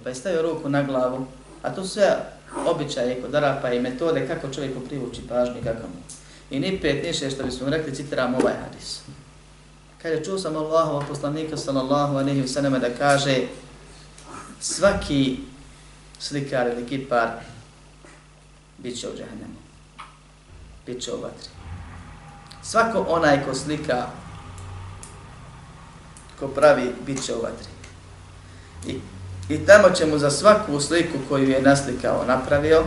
Pa 0.03 0.09
je 0.09 0.15
stavio 0.15 0.41
ruku 0.41 0.69
na 0.69 0.83
glavu, 0.83 1.25
a 1.61 1.75
to 1.75 1.85
sve 1.85 2.17
običaje 2.65 3.21
kod 3.21 3.35
Arapa 3.35 3.73
i 3.73 3.81
metode 3.81 4.27
kako 4.27 4.53
čovjeku 4.53 4.79
privući 4.79 5.27
pažnju 5.29 5.63
kako 5.63 5.87
mu. 5.87 6.03
I 6.49 6.59
ni 6.59 6.79
pet, 6.81 7.03
ni 7.03 7.13
šest, 7.13 7.35
što 7.35 7.43
bismo 7.43 7.69
rekli, 7.69 7.95
citiram 7.95 8.35
ovaj 8.35 8.53
hadis. 8.53 9.01
Kaže, 10.01 10.23
čuo 10.23 10.39
sam 10.39 10.55
Allahova 10.55 11.05
poslanika 11.09 11.57
sallallahu 11.57 12.17
alaihi 12.17 12.41
wa 12.41 12.47
sallam 12.47 12.79
da 12.79 12.89
kaže 12.97 13.47
svaki 14.59 15.37
slikar 16.23 16.67
ili 16.67 16.87
kipar 16.87 17.29
bit 18.77 18.99
će 18.99 19.09
u 19.09 19.11
džahnemu. 19.17 19.59
Bit 20.85 21.01
će 21.01 21.13
u 21.13 21.21
vatri. 21.21 21.49
Svako 22.63 23.05
onaj 23.09 23.45
ko 23.45 23.53
slika, 23.53 24.07
ko 26.39 26.47
pravi, 26.47 26.95
bit 27.05 27.25
će 27.25 27.35
u 27.35 27.41
vatri. 27.41 27.67
I, 28.87 28.99
I 29.53 29.65
tamo 29.65 29.89
će 29.89 30.05
mu 30.05 30.17
za 30.17 30.31
svaku 30.31 30.79
sliku 30.79 31.17
koju 31.29 31.49
je 31.49 31.61
naslikao, 31.61 32.25
napravio, 32.27 32.83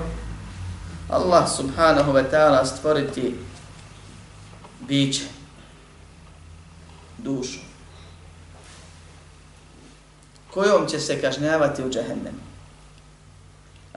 Allah 1.08 1.48
subhanahu 1.56 2.12
wa 2.12 2.24
ta'ala 2.30 2.64
stvoriti 2.64 3.34
biće, 4.88 5.24
dušu, 7.18 7.58
kojom 10.50 10.86
će 10.88 11.00
se 11.00 11.20
kažnjavati 11.20 11.82
u 11.82 11.90
džahennemu. 11.90 12.45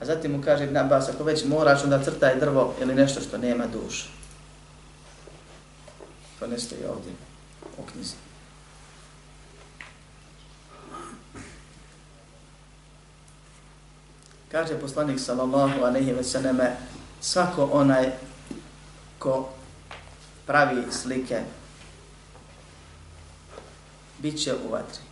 A 0.00 0.04
zatim 0.04 0.32
mu 0.32 0.42
kaže 0.42 0.64
Ibn 0.64 0.76
Abbas, 0.76 1.08
ako 1.08 1.24
već 1.24 1.44
moraš 1.44 1.84
onda 1.84 2.02
crtaj 2.02 2.40
drvo 2.40 2.74
ili 2.80 2.94
nešto 2.94 3.20
što 3.20 3.38
nema 3.38 3.66
dušu. 3.66 4.06
To 6.38 6.46
ne 6.46 6.58
stoji 6.58 6.84
ovdje 6.84 7.12
u 7.78 7.82
knjizi. 7.92 8.14
Kaže 14.50 14.80
poslanik 14.80 15.20
sallallahu 15.20 15.84
alejhi 15.84 16.12
ve 16.12 16.24
selleme 16.24 16.76
svako 17.20 17.68
onaj 17.72 18.12
ko 19.18 19.48
pravi 20.46 20.82
slike 20.90 21.42
biće 24.18 24.54
u 24.66 24.72
vatri. 24.72 25.09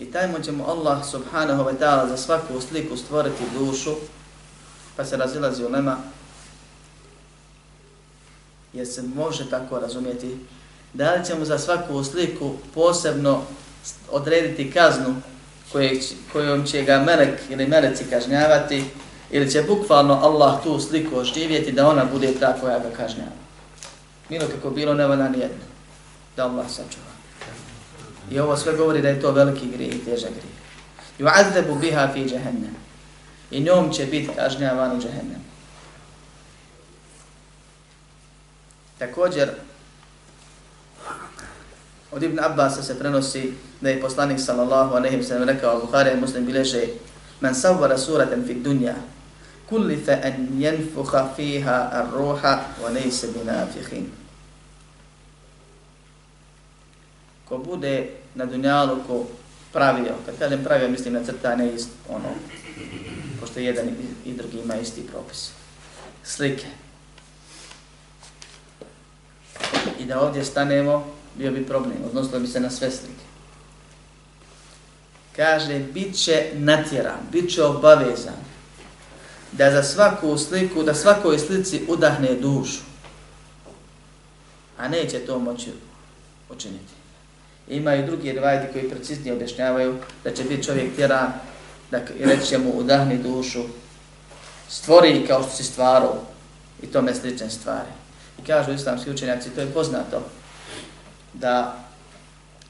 I 0.00 0.12
taj 0.12 0.28
mu 0.28 0.38
će 0.44 0.52
mu 0.52 0.64
Allah 0.66 1.06
subhanahu 1.10 1.62
wa 1.64 1.74
ta'ala 1.80 2.08
za 2.08 2.16
svaku 2.16 2.60
sliku 2.60 2.96
stvoriti 2.96 3.42
dušu, 3.58 3.94
pa 4.96 5.04
se 5.04 5.16
razilazi 5.16 5.64
u 5.64 5.68
lema, 5.68 5.96
jer 8.72 8.86
se 8.86 9.02
može 9.02 9.50
tako 9.50 9.78
razumjeti, 9.78 10.36
da 10.94 11.14
li 11.14 11.24
će 11.26 11.34
mu 11.34 11.44
za 11.44 11.58
svaku 11.58 12.04
sliku 12.04 12.54
posebno 12.74 13.42
odrediti 14.10 14.70
kaznu 14.70 15.14
koje, 15.72 16.00
kojom 16.32 16.66
će 16.66 16.82
ga 16.82 16.98
melek 16.98 17.40
ili 17.50 17.66
meleci 17.66 18.04
kažnjavati, 18.10 18.84
ili 19.30 19.50
će 19.50 19.62
bukvalno 19.62 20.14
Allah 20.14 20.62
tu 20.62 20.80
sliku 20.80 21.16
oživjeti 21.16 21.72
da 21.72 21.88
ona 21.88 22.04
bude 22.04 22.34
ta 22.40 22.56
koja 22.60 22.78
ga 22.78 22.90
kažnjava. 22.96 23.30
Milo 24.28 24.46
kako 24.54 24.70
bilo, 24.70 24.94
ne 24.94 25.06
valja 25.06 25.28
nijedno. 25.28 25.64
Da 26.36 26.44
Allah 26.44 26.66
sačuva. 26.68 27.17
I 28.30 28.40
ovo 28.40 28.56
sve 28.56 28.76
govori 28.76 29.02
da 29.02 29.08
je 29.08 29.20
to 29.20 29.32
veliki 29.32 29.70
grijeh 29.70 29.94
i 29.94 30.04
težak 30.04 30.30
grijeh. 30.30 30.58
Ju'adzebu 31.18 31.78
biha 31.80 32.08
fi 32.12 32.24
džehennem. 32.28 32.76
I 33.50 33.60
njom 33.60 33.92
će 33.92 34.06
biti 34.06 34.30
kažnjavan 34.36 34.96
u 34.96 35.00
džehennem. 35.00 35.44
Također, 38.98 39.48
od 42.10 42.22
Ibn 42.22 42.38
Abbas 42.40 42.86
se 42.86 42.98
prenosi 42.98 43.52
da 43.80 43.90
je 43.90 44.00
poslanik 44.00 44.40
sallallahu 44.40 44.94
alejhi 44.94 45.16
ve 45.16 45.22
sellem 45.22 45.48
rekao 45.48 45.80
Buhari 45.80 46.20
Muslim 46.20 46.46
bileže 46.46 46.86
men 47.40 47.54
sawwara 47.54 47.98
suratan 47.98 48.44
fi 48.46 48.54
dunya 48.54 48.94
kullifa 49.68 50.12
an 50.12 50.48
yanfukha 50.58 51.28
fiha 51.36 51.90
ar-ruha 51.92 52.74
wa 52.82 52.90
laysa 52.90 53.26
binafikhin 53.26 54.10
ko 57.44 57.58
bude 57.58 58.17
na 58.38 58.46
dunjalu 58.46 58.96
ko 59.06 59.26
pravio, 59.72 60.14
kad 60.26 60.38
kažem 60.38 60.64
pravio, 60.64 60.88
mislim 60.88 61.14
na 61.14 61.24
crtane 61.24 61.74
ist, 61.74 61.88
ono, 62.08 62.28
pošto 63.40 63.60
jedan 63.60 63.88
i 64.24 64.32
drugi 64.32 64.58
ima 64.58 64.76
isti 64.76 65.06
propis. 65.06 65.50
Slike. 66.24 66.66
I 69.98 70.04
da 70.04 70.20
ovdje 70.20 70.44
stanemo, 70.44 71.14
bio 71.34 71.52
bi 71.52 71.66
problem, 71.66 71.96
odnosno 72.06 72.40
bi 72.40 72.46
se 72.46 72.60
na 72.60 72.70
sve 72.70 72.90
slike. 72.90 73.24
Kaže, 75.36 75.78
bit 75.78 76.16
će 76.16 76.50
natjeran, 76.54 77.20
bit 77.32 77.54
će 77.54 77.62
obavezan 77.62 78.38
da 79.52 79.70
za 79.70 79.82
svaku 79.82 80.38
sliku, 80.38 80.82
da 80.82 80.94
svakoj 80.94 81.38
slici 81.38 81.82
udahne 81.88 82.34
dušu. 82.34 82.80
A 84.76 84.88
neće 84.88 85.18
to 85.18 85.38
moći 85.38 85.72
učiniti. 86.50 86.97
Ima 87.70 87.94
i 87.94 88.06
drugi 88.06 88.32
rivajdi 88.32 88.72
koji 88.72 88.90
preciznije 88.90 89.34
objašnjavaju 89.34 89.96
da 90.24 90.34
će 90.34 90.44
biti 90.44 90.62
čovjek 90.62 90.96
tjeran, 90.96 91.32
da 91.90 92.00
reći 92.20 92.58
mu 92.58 92.70
udahni 92.70 93.18
dušu, 93.18 93.62
stvori 94.68 95.24
kao 95.26 95.42
što 95.42 95.50
si 95.52 95.64
stvarao 95.64 96.20
i 96.82 96.86
tome 96.86 97.14
slične 97.14 97.50
stvari. 97.50 97.88
I 98.42 98.46
kažu 98.46 98.72
islamski 98.72 99.10
učenjaci, 99.10 99.50
to 99.50 99.60
je 99.60 99.72
poznato, 99.72 100.22
da 101.34 101.84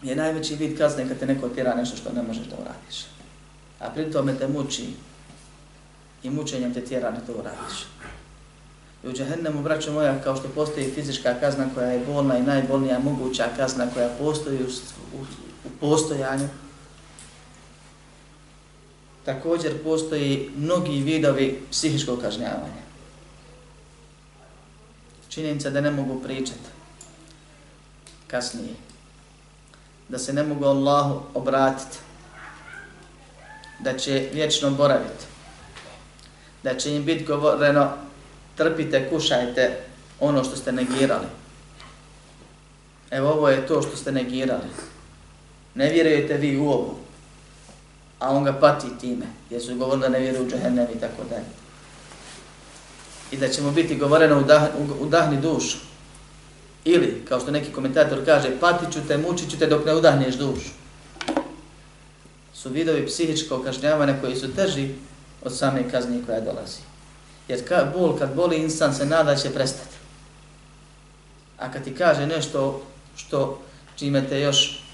je 0.03 0.17
najveći 0.17 0.55
vid 0.55 0.79
kazne 0.79 1.09
kad 1.09 1.19
te 1.19 1.27
neko 1.27 1.49
tjera 1.49 1.75
nešto 1.75 1.97
što 1.97 2.13
ne 2.13 2.23
možeš 2.23 2.47
da 2.47 2.57
uradiš. 2.57 3.07
A 3.79 3.91
pri 3.91 4.13
tome 4.13 4.35
te 4.39 4.49
muči 4.49 4.87
i 6.23 6.31
mučenjem 6.31 6.75
te 6.75 6.81
tjera 6.81 7.11
da 7.11 7.21
to 7.21 7.33
uradiš. 7.33 7.87
I 9.05 9.09
u 9.09 9.13
džahennemu, 9.13 9.63
braćo 9.63 9.93
moja, 9.93 10.23
kao 10.23 10.37
što 10.37 10.49
postoji 10.49 10.91
fizička 10.91 11.35
kazna 11.41 11.69
koja 11.75 11.87
je 11.87 12.07
bolna 12.07 12.39
i 12.39 12.43
najbolnija 12.43 12.99
moguća 12.99 13.49
kazna 13.57 13.87
koja 13.95 14.09
postoji 14.19 14.59
u, 14.59 14.69
u, 15.19 15.21
u 15.65 15.71
postojanju, 15.81 16.49
također 19.25 19.83
postoji 19.83 20.51
mnogi 20.57 21.01
vidovi 21.01 21.63
psihičkog 21.71 22.21
kažnjavanja. 22.21 22.83
Činjenica 25.29 25.71
da 25.71 25.81
ne 25.81 25.91
mogu 25.91 26.23
pričati 26.23 26.69
kasnije. 28.27 28.75
Da 30.09 30.19
se 30.19 30.33
ne 30.33 30.43
mogu 30.43 30.65
Allahu 30.65 31.21
obratiti. 31.35 31.99
Da 33.81 33.99
će 33.99 34.29
vječno 34.33 34.71
boraviti. 34.71 35.25
Da 36.63 36.77
će 36.77 36.97
im 36.97 37.05
biti 37.05 37.25
govoreno 37.25 38.08
trpite, 38.59 39.09
kušajte 39.11 39.77
ono 40.21 40.45
što 40.45 40.57
ste 40.57 40.73
negirali. 40.73 41.27
Evo 43.11 43.31
ovo 43.31 43.49
je 43.49 43.67
to 43.67 43.83
što 43.83 43.97
ste 43.97 44.13
negirali. 44.13 44.69
Ne 45.75 45.93
vjerujete 45.93 46.37
vi 46.37 46.57
u 46.59 46.69
ovo. 46.69 46.99
A 48.19 48.31
on 48.31 48.45
ga 48.45 48.53
pati 48.53 48.87
time. 49.01 49.27
Jer 49.51 49.63
su 49.63 49.77
govorili 49.77 50.03
da 50.03 50.09
ne 50.09 50.21
vjeruju 50.21 50.47
u 50.47 50.51
džahennem 50.51 50.87
i 50.97 51.01
tako 51.01 51.23
dalje. 51.31 51.51
I 53.31 53.37
da 53.37 53.49
će 53.49 53.63
mu 53.63 53.71
biti 53.71 53.97
govoreno 53.97 54.45
udahni 55.01 55.41
dušu. 55.41 55.79
Ili, 56.85 57.23
kao 57.29 57.41
što 57.41 57.51
neki 57.51 57.73
komentator 57.73 58.25
kaže, 58.25 58.61
patit 58.61 58.93
ću 58.93 58.99
te, 59.09 59.17
mučit 59.19 59.51
ću 59.51 59.59
te 59.59 59.67
dok 59.67 59.87
ne 59.87 59.95
udahneš 59.95 60.35
dušu. 60.35 60.71
Su 62.55 62.69
vidovi 62.69 63.07
psihičkog 63.07 63.65
kažnjavanja 63.65 64.21
koji 64.21 64.37
su 64.37 64.55
teži 64.55 64.89
od 65.43 65.57
same 65.57 65.91
kazni 65.91 66.23
koja 66.27 66.41
dolazi. 66.41 66.88
Jer 67.49 67.69
ka, 67.69 67.85
bol, 67.95 68.19
kad 68.19 68.35
boli 68.35 68.57
insan, 68.57 68.95
se 68.95 69.07
nada 69.07 69.37
će 69.37 69.55
prestati. 69.55 69.97
A 71.59 71.73
kad 71.73 71.85
ti 71.85 71.95
kaže 71.95 72.27
nešto 72.27 72.83
što 73.17 73.63
čime 73.97 74.29
te 74.29 74.41
još 74.41 74.89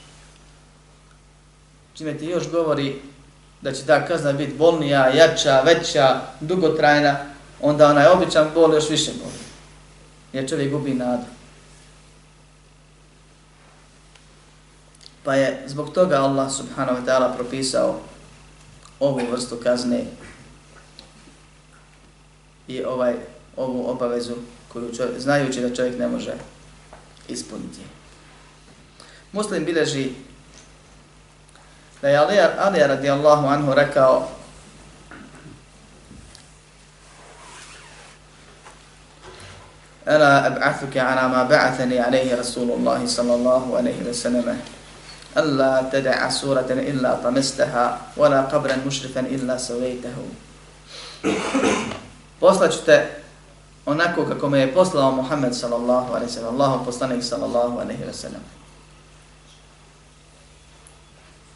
čime 1.95 2.19
ti 2.19 2.27
još 2.27 2.51
govori 2.51 3.01
da 3.61 3.73
će 3.73 3.87
ta 3.87 4.07
kazna 4.07 4.33
biti 4.33 4.55
bolnija, 4.55 5.09
jača, 5.09 5.61
veća, 5.61 6.21
dugotrajna, 6.40 7.17
onda 7.61 7.90
onaj 7.90 8.07
običan 8.07 8.51
bol 8.55 8.75
još 8.75 8.90
više 8.90 9.11
boli. 9.11 9.38
Jer 10.33 10.49
čovjek 10.49 10.71
gubi 10.73 10.95
nadu. 10.95 11.25
Pa 15.25 15.35
je 15.35 15.62
zbog 15.67 15.93
toga 15.93 16.17
Allah 16.17 16.53
subhanahu 16.53 16.99
wa 16.99 17.05
ta'ala 17.07 17.37
propisao 17.37 18.01
ovu 19.01 19.21
vrstu 19.31 19.57
kazne 19.62 20.05
i 22.68 22.85
ovaj 22.85 23.14
ovu 23.57 23.90
obavezu 23.90 24.35
koju 24.68 24.94
čovjek, 24.96 25.20
znajući 25.20 25.61
da 25.61 25.74
čovjek 25.74 25.98
ne 25.98 26.09
može 26.09 26.35
ispuniti. 27.29 27.81
Muslim 29.33 29.64
bileži 29.64 30.11
da 32.03 32.09
je 32.09 32.16
Alija, 32.16 32.50
Alija 32.59 32.87
radijallahu 32.87 33.46
anhu 33.46 33.74
rekao 33.74 34.29
ألا 40.09 40.46
أبعثك 40.46 40.96
على 40.96 41.29
ما 41.29 41.42
بعثني 41.42 42.00
عليه 42.00 42.37
رسول 42.37 42.70
الله 42.70 43.07
صلى 43.07 43.35
الله 43.35 43.77
عليه 43.77 44.09
وسلم 44.09 44.61
ألا 45.37 45.88
تدع 45.92 46.29
سورة 46.29 46.68
إلا 46.70 47.14
طمستها 47.24 48.00
ولا 48.16 48.40
قبرا 48.40 48.77
مشرفا 48.87 49.20
إلا 49.20 49.57
Poslaću 52.40 52.79
te 52.87 53.11
onako 53.87 54.25
kako 54.25 54.49
me 54.49 54.61
je 54.61 54.75
poslao 54.75 55.12
Muhammed 55.12 55.57
sallallahu 55.57 56.12
alaihi 56.12 56.33
sallam, 56.33 56.55
Allahom 56.55 56.85
poslanik 56.85 57.25
sallallahu 57.25 57.79
alaihi 57.79 58.03
sallam. 58.12 58.42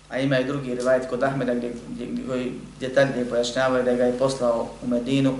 A 0.08 0.18
ima 0.18 0.38
i 0.38 0.44
drugi 0.44 0.74
rivajet 0.74 1.08
kod 1.10 1.22
Ahmeda 1.22 1.54
gdje, 1.54 1.72
gdje, 1.88 2.06
gdje 2.06 2.52
detaljnije 2.80 3.28
pojašnjavaju 3.28 3.84
da 3.84 3.94
ga 3.94 4.04
je 4.04 4.18
poslao 4.18 4.68
u 4.82 4.86
Medinu 4.86 5.34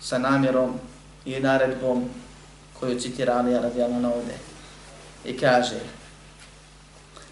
sa 0.00 0.18
namjerom 0.18 0.74
i 1.24 1.40
naredbom 1.40 2.04
koju 2.80 3.00
citira 3.00 3.34
Alija 3.34 3.60
radijalno 3.60 4.00
na 4.00 4.08
ovde. 4.08 4.34
I 5.24 5.38
kaže 5.38 5.80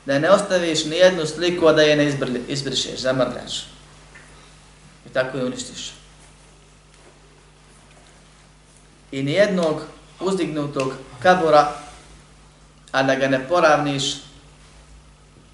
da 0.06 0.18
ne 0.18 0.30
ostaviš 0.30 0.84
ni 0.84 0.96
jednu 0.96 1.26
sliku, 1.26 1.66
a 1.66 1.72
da 1.72 1.82
je 1.82 1.96
ne 1.96 2.06
izbrli, 2.08 2.42
izbrišeš, 2.48 3.00
zamrljaš. 3.00 3.66
I 5.06 5.08
tako 5.12 5.38
je 5.38 5.44
uništiš. 5.44 5.97
I 9.12 9.22
nijednog 9.22 9.82
uzdignutog 10.20 10.92
kabura, 11.22 11.72
a 12.92 13.02
da 13.02 13.14
ga 13.14 13.28
ne 13.28 13.48
poravniš, 13.48 14.28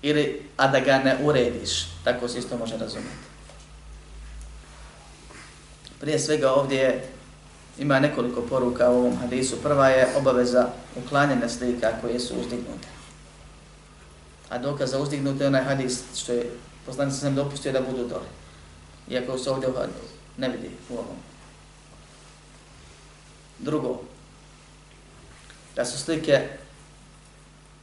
ili 0.05 0.43
a 0.57 0.69
da 0.69 0.81
ga 0.81 0.99
ne 0.99 1.17
urediš. 1.23 1.87
Tako 2.05 2.29
se 2.29 2.39
isto 2.39 2.57
može 2.59 2.77
razumjeti. 2.77 3.25
Prije 6.01 6.19
svega 6.19 6.53
ovdje 6.53 7.09
ima 7.79 8.01
nekoliko 8.01 8.43
poruka 8.43 8.91
u 8.91 8.99
ovom 8.99 9.17
hadisu. 9.17 9.57
Prva 9.63 9.89
je 9.89 10.09
obaveza 10.17 10.69
uklanjanja 10.97 11.49
slika 11.49 11.93
koje 12.01 12.21
su 12.21 12.35
uzdignute. 12.35 12.89
A 14.49 14.59
dokaz 14.59 14.91
za 14.91 14.99
uzdignute 14.99 15.45
je 15.45 15.49
onaj 15.49 15.65
hadis 15.65 16.03
što 16.17 16.33
je 16.33 16.51
poslanic 16.87 17.15
sam 17.15 17.35
dopustio 17.35 17.73
da 17.73 17.81
budu 17.81 18.09
dole. 18.09 18.29
Iako 19.09 19.39
se 19.39 19.51
ovdje 19.51 19.69
ne 20.37 20.49
vidi 20.49 20.71
u 20.91 20.93
ovom. 20.93 21.34
Drugo, 23.65 24.01
da 25.77 25.85
su 25.85 25.99
slike 25.99 26.41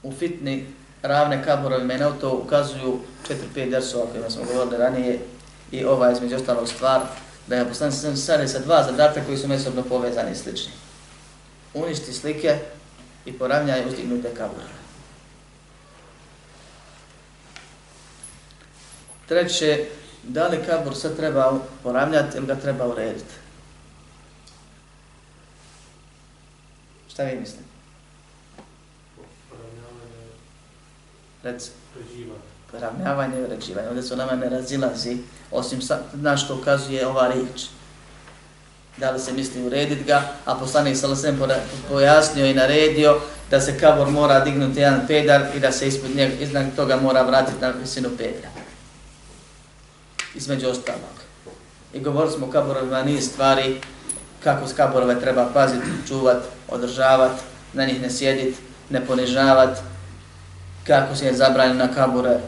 u 0.04 0.12
fitni 0.12 0.66
ravne 1.02 1.44
kaborovima 1.44 1.94
i 1.94 1.98
na 1.98 2.12
to 2.12 2.42
ukazuju 2.46 3.00
4-5 3.56 3.70
dersova 3.70 4.06
kojima 4.12 4.30
smo 4.30 4.44
govorili 4.44 4.78
ranije 4.78 5.20
i 5.72 5.86
ova 5.86 6.12
između 6.12 6.36
ostalog 6.36 6.68
stvar, 6.68 7.02
da 7.48 7.56
je 7.56 7.68
poslanik 7.68 7.96
sam 7.96 8.18
sari 8.18 8.48
sa 8.48 8.60
dva 8.60 8.84
zadatka 8.84 9.26
koji 9.26 9.38
su 9.38 9.48
mesobno 9.48 9.84
povezani 9.84 10.32
i 10.32 10.36
slični. 10.36 10.72
Uništi 11.74 12.14
slike 12.14 12.60
i 13.26 13.34
poravnjaj 13.34 13.88
uzdignute 13.88 14.30
kaborove. 14.38 14.82
Treće, 19.28 19.86
da 20.24 20.48
li 20.48 20.64
kabor 20.66 20.96
sad 20.96 21.18
treba 21.18 21.60
poravnjati 21.84 22.38
ili 22.38 22.48
ga 22.48 22.56
treba 22.56 22.88
urediti? 22.88 23.41
Šta 27.22 27.30
vi 27.30 27.40
mislite? 27.40 27.64
Reci. 31.44 31.70
Poravnjavanje 32.72 33.40
i 33.40 33.44
uređivanje. 33.44 33.88
Ovdje 33.88 34.04
su 34.04 34.16
nama 34.16 34.36
ne 34.36 34.50
razilazi 34.50 35.18
osim 35.52 35.82
sa, 35.82 36.00
na 36.14 36.38
što 36.38 36.56
ukazuje 36.56 37.08
ova 37.08 37.28
riječ. 37.28 37.66
Da 38.98 39.12
li 39.12 39.20
se 39.20 39.34
misli 39.34 39.64
urediti 39.64 40.04
ga, 40.04 40.34
a 40.46 40.56
poslanik 40.56 40.98
sa 40.98 41.08
lasem 41.08 41.40
pojasnio 41.90 42.46
i 42.46 42.54
naredio 42.54 43.20
da 43.52 43.62
se 43.62 43.80
kabor 43.80 44.10
mora 44.10 44.40
dignuti 44.40 44.80
jedan 44.80 45.08
pedal 45.08 45.42
i 45.56 45.60
da 45.60 45.72
se 45.72 45.88
ispod 45.88 46.16
njega, 46.16 46.34
iznad 46.40 46.76
toga 46.76 46.96
mora 46.96 47.22
vratiti 47.22 47.62
na 47.62 47.70
visinu 47.70 48.10
pedala. 48.18 48.54
Između 50.36 50.68
ostalog. 50.68 51.16
I 51.94 52.00
govorili 52.00 52.34
smo 52.34 52.48
o 52.48 52.52
kaborovima 52.52 53.04
niz 53.04 53.30
stvari 53.30 53.82
kako 54.44 54.68
skaborove 54.68 55.20
treba 55.20 55.50
paziti, 55.54 55.86
čuvati, 56.08 56.48
održavati, 56.70 57.42
na 57.74 57.86
njih 57.86 58.02
ne 58.02 58.10
sjediti, 58.10 58.58
ne 58.90 59.06
ponižavati, 59.06 59.82
kako 60.88 61.16
se 61.16 61.26
je 61.26 61.34
zabranjeno 61.34 61.86
na 61.86 61.94
kabore, 61.94 62.40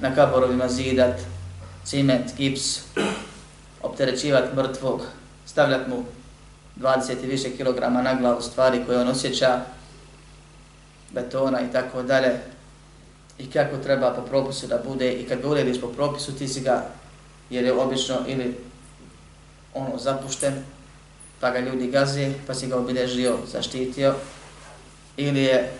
na 0.00 0.14
kaborovima 0.14 0.68
zidat, 0.68 1.20
ciment, 1.84 2.36
gips, 2.36 2.80
opterećivati 3.82 4.56
mrtvog, 4.56 5.02
stavljati 5.46 5.90
mu 5.90 6.04
20 6.80 7.24
i 7.24 7.26
više 7.26 7.56
kilograma 7.56 8.02
na 8.02 8.14
glavu 8.14 8.42
stvari 8.42 8.82
koje 8.86 9.00
on 9.00 9.08
osjeća, 9.08 9.60
betona 11.10 11.60
i 11.60 11.72
tako 11.72 12.02
dalje, 12.02 12.40
i 13.38 13.50
kako 13.50 13.76
treba 13.76 14.14
po 14.14 14.22
propisu 14.22 14.66
da 14.66 14.78
bude, 14.88 15.12
i 15.12 15.24
kad 15.28 15.40
ga 15.40 15.48
urediš 15.48 15.80
po 15.80 15.88
propisu, 15.88 16.32
ti 16.32 16.48
si 16.48 16.60
ga, 16.60 16.86
jer 17.50 17.64
je 17.64 17.72
obično 17.72 18.16
ili 18.26 18.56
ono 19.74 19.98
zapušten, 19.98 20.54
pa 21.40 21.50
ga 21.50 21.58
ljudi 21.58 21.86
gazi, 21.90 22.32
pa 22.46 22.54
si 22.54 22.66
ga 22.66 22.76
obilježio, 22.76 23.38
zaštitio, 23.52 24.14
ili 25.16 25.42
je 25.42 25.72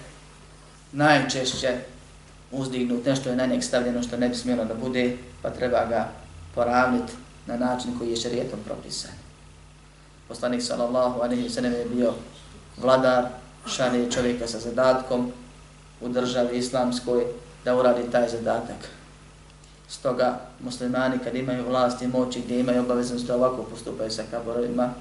najčešće 0.93 1.77
uzdignut, 2.51 3.07
nešto 3.07 3.31
je 3.31 3.37
na 3.37 3.47
njeg 3.47 3.65
stavljeno 3.65 4.03
što 4.03 4.17
ne 4.17 4.29
bi 4.29 4.35
smjelo 4.35 4.65
da 4.65 4.75
bude, 4.75 5.17
pa 5.43 5.51
treba 5.51 5.85
ga 5.85 6.09
poravniti 6.55 7.13
na 7.47 7.57
način 7.57 7.99
koji 7.99 8.11
je 8.11 8.17
šarijetom 8.17 8.59
propisan. 8.65 9.11
Poslanik 10.29 10.63
sallallahu 10.63 11.21
alaihi 11.21 11.51
sallam 11.51 11.73
je 11.73 11.85
bio 11.85 12.15
vladar, 12.77 13.25
šalje 13.67 14.11
čovjeka 14.11 14.47
sa 14.47 14.59
zadatkom 14.59 15.33
u 16.01 16.09
državi 16.09 16.59
islamskoj 16.59 17.25
da 17.65 17.77
uradi 17.77 18.11
taj 18.11 18.29
zadatak. 18.29 18.89
Stoga 19.89 20.41
muslimani 20.61 21.19
kad 21.25 21.35
imaju 21.35 21.69
vlast 21.69 22.03
i 22.03 22.07
moći 22.07 22.41
gdje 22.41 22.61
imaju 22.61 22.81
obaveznost 22.81 23.27
da 23.27 23.35
ovako 23.35 23.63
postupaju 23.63 24.11
sa 24.11 24.23
kaborovima, 24.31 24.95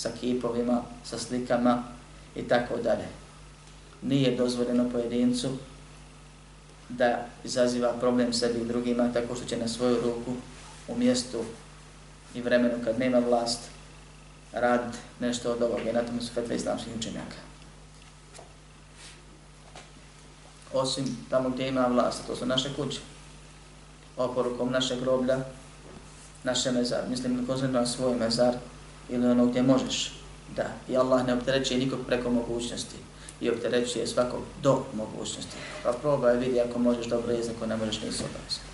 sa 0.00 0.10
kipovima, 0.20 0.82
sa 1.04 1.18
slikama 1.18 1.82
i 2.34 2.42
tako 2.42 2.76
dalje. 2.76 3.08
Nije 4.02 4.36
dozvoljeno 4.36 4.90
pojedincu 4.90 5.48
da 6.88 7.26
izaziva 7.44 7.92
problem 8.00 8.32
sebi 8.32 8.60
i 8.60 8.66
drugima 8.66 9.12
tako 9.12 9.34
što 9.34 9.44
će 9.44 9.56
na 9.56 9.68
svoju 9.68 10.00
ruku 10.00 10.32
u 10.88 10.96
mjestu 10.96 11.44
i 12.34 12.42
vremenu 12.42 12.74
kad 12.84 12.98
nema 12.98 13.18
vlast 13.18 13.60
rad 14.52 14.96
nešto 15.20 15.52
od 15.52 15.62
ovoga 15.62 15.90
i 15.90 15.92
na 15.92 16.02
tomu 16.02 16.22
su 16.22 16.32
fetve 16.32 16.56
islamskih 16.56 16.92
učenjaka. 16.98 17.36
Osim 20.72 21.16
tamo 21.30 21.50
gdje 21.50 21.68
ima 21.68 21.86
vlast, 21.86 22.26
to 22.26 22.36
su 22.36 22.46
naše 22.46 22.74
kuće, 22.76 23.00
oporukom 24.16 24.72
naše 24.72 24.96
groblja, 25.00 25.38
naše 26.44 26.72
mezar, 26.72 27.08
mislim 27.08 27.36
na 27.36 27.46
konzumira 27.46 27.86
svoj 27.86 28.14
mezar 28.14 28.54
ili 29.10 29.26
ono 29.26 29.46
gdje 29.46 29.62
možeš, 29.62 30.12
da. 30.56 30.66
I 30.88 30.96
Allah 30.96 31.26
ne 31.26 31.34
opterećuje 31.34 31.80
nikog 31.80 31.98
preko 32.06 32.30
mogućnosti 32.30 32.96
i 33.40 33.50
opterećuje 33.50 34.06
svakog 34.06 34.40
do 34.62 34.84
mogućnosti. 34.94 35.56
Pa 35.84 35.92
probaj 35.92 36.36
vidi 36.36 36.60
ako 36.60 36.78
možeš 36.78 37.06
dobro 37.06 37.32
jezik, 37.32 37.52
ako 37.56 37.66
ne 37.66 37.76
možeš 37.76 38.02
nisu 38.02 38.24
obavezno. 38.24 38.70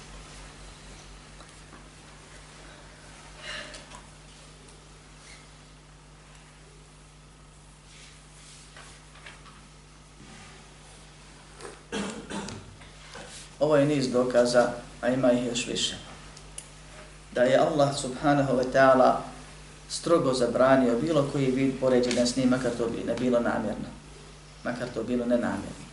Ovo 13.61 13.77
je 13.77 13.87
niz 13.87 14.13
dokaza, 14.13 14.71
a 15.01 15.09
ima 15.09 15.33
ih 15.33 15.47
još 15.47 15.67
više. 15.67 15.97
Da 17.33 17.43
je 17.43 17.59
Allah 17.59 17.97
subhanahu 17.97 18.53
wa 18.53 18.65
ta'ala 18.73 19.36
strogo 19.89 20.33
zabranio 20.33 20.99
bilo 21.01 21.29
koji 21.33 21.51
vid 21.51 21.75
poređenja 21.81 22.27
s 22.27 22.37
njim, 22.37 22.49
makar 22.49 22.71
to 22.79 22.87
bi 22.87 23.05
ne 23.07 23.15
bilo 23.15 23.41
namjerno 23.41 23.97
makar 24.67 24.89
to 24.95 25.03
bilo 25.03 25.25
nenamjerno. 25.25 25.87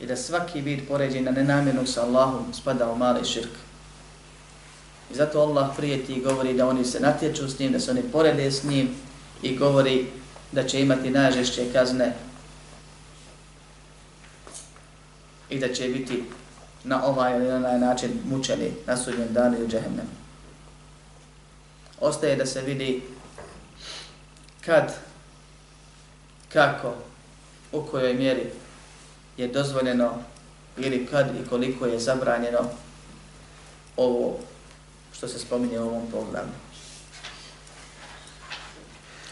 I 0.00 0.06
da 0.06 0.16
svaki 0.16 0.60
vid 0.60 0.88
poređenja 0.88 1.30
nenamjernog 1.30 1.88
sa 1.88 2.02
Allahom 2.02 2.54
spada 2.54 2.90
u 2.90 2.96
mali 2.98 3.24
širk. 3.24 3.54
I 5.10 5.14
zato 5.14 5.40
Allah 5.40 5.70
prijeti 5.76 6.12
i 6.12 6.22
govori 6.22 6.54
da 6.54 6.68
oni 6.68 6.84
se 6.84 7.00
natječu 7.00 7.48
s 7.48 7.58
njim, 7.58 7.72
da 7.72 7.80
se 7.80 7.90
oni 7.90 8.02
porede 8.12 8.50
s 8.50 8.64
njim 8.64 8.88
i 9.42 9.56
govori 9.56 10.06
da 10.52 10.66
će 10.66 10.80
imati 10.80 11.10
najžešće 11.10 11.72
kazne 11.72 12.14
i 15.50 15.58
da 15.58 15.74
će 15.74 15.88
biti 15.88 16.24
na 16.84 17.04
ovaj 17.04 17.36
ili 17.36 17.48
na 17.48 17.56
onaj 17.56 17.78
način 17.78 18.10
mučeni 18.24 18.72
na 18.86 18.96
sudnjem 18.96 19.32
danu 19.32 19.58
i 19.58 19.64
u 19.64 19.68
džehennemu. 19.68 20.19
Ostaje 22.00 22.36
da 22.36 22.46
se 22.46 22.62
vidi 22.62 23.02
kad, 24.64 24.94
kako, 26.52 26.94
u 27.72 27.82
kojoj 27.82 28.14
mjeri 28.14 28.50
je 29.36 29.48
dozvoljeno 29.48 30.22
ili 30.76 31.06
kad 31.06 31.26
i 31.26 31.48
koliko 31.48 31.86
je 31.86 31.98
zabranjeno 31.98 32.70
ovo 33.96 34.38
što 35.12 35.28
se 35.28 35.38
spominje 35.38 35.80
u 35.80 35.88
ovom 35.88 36.06
pogledu. 36.12 36.48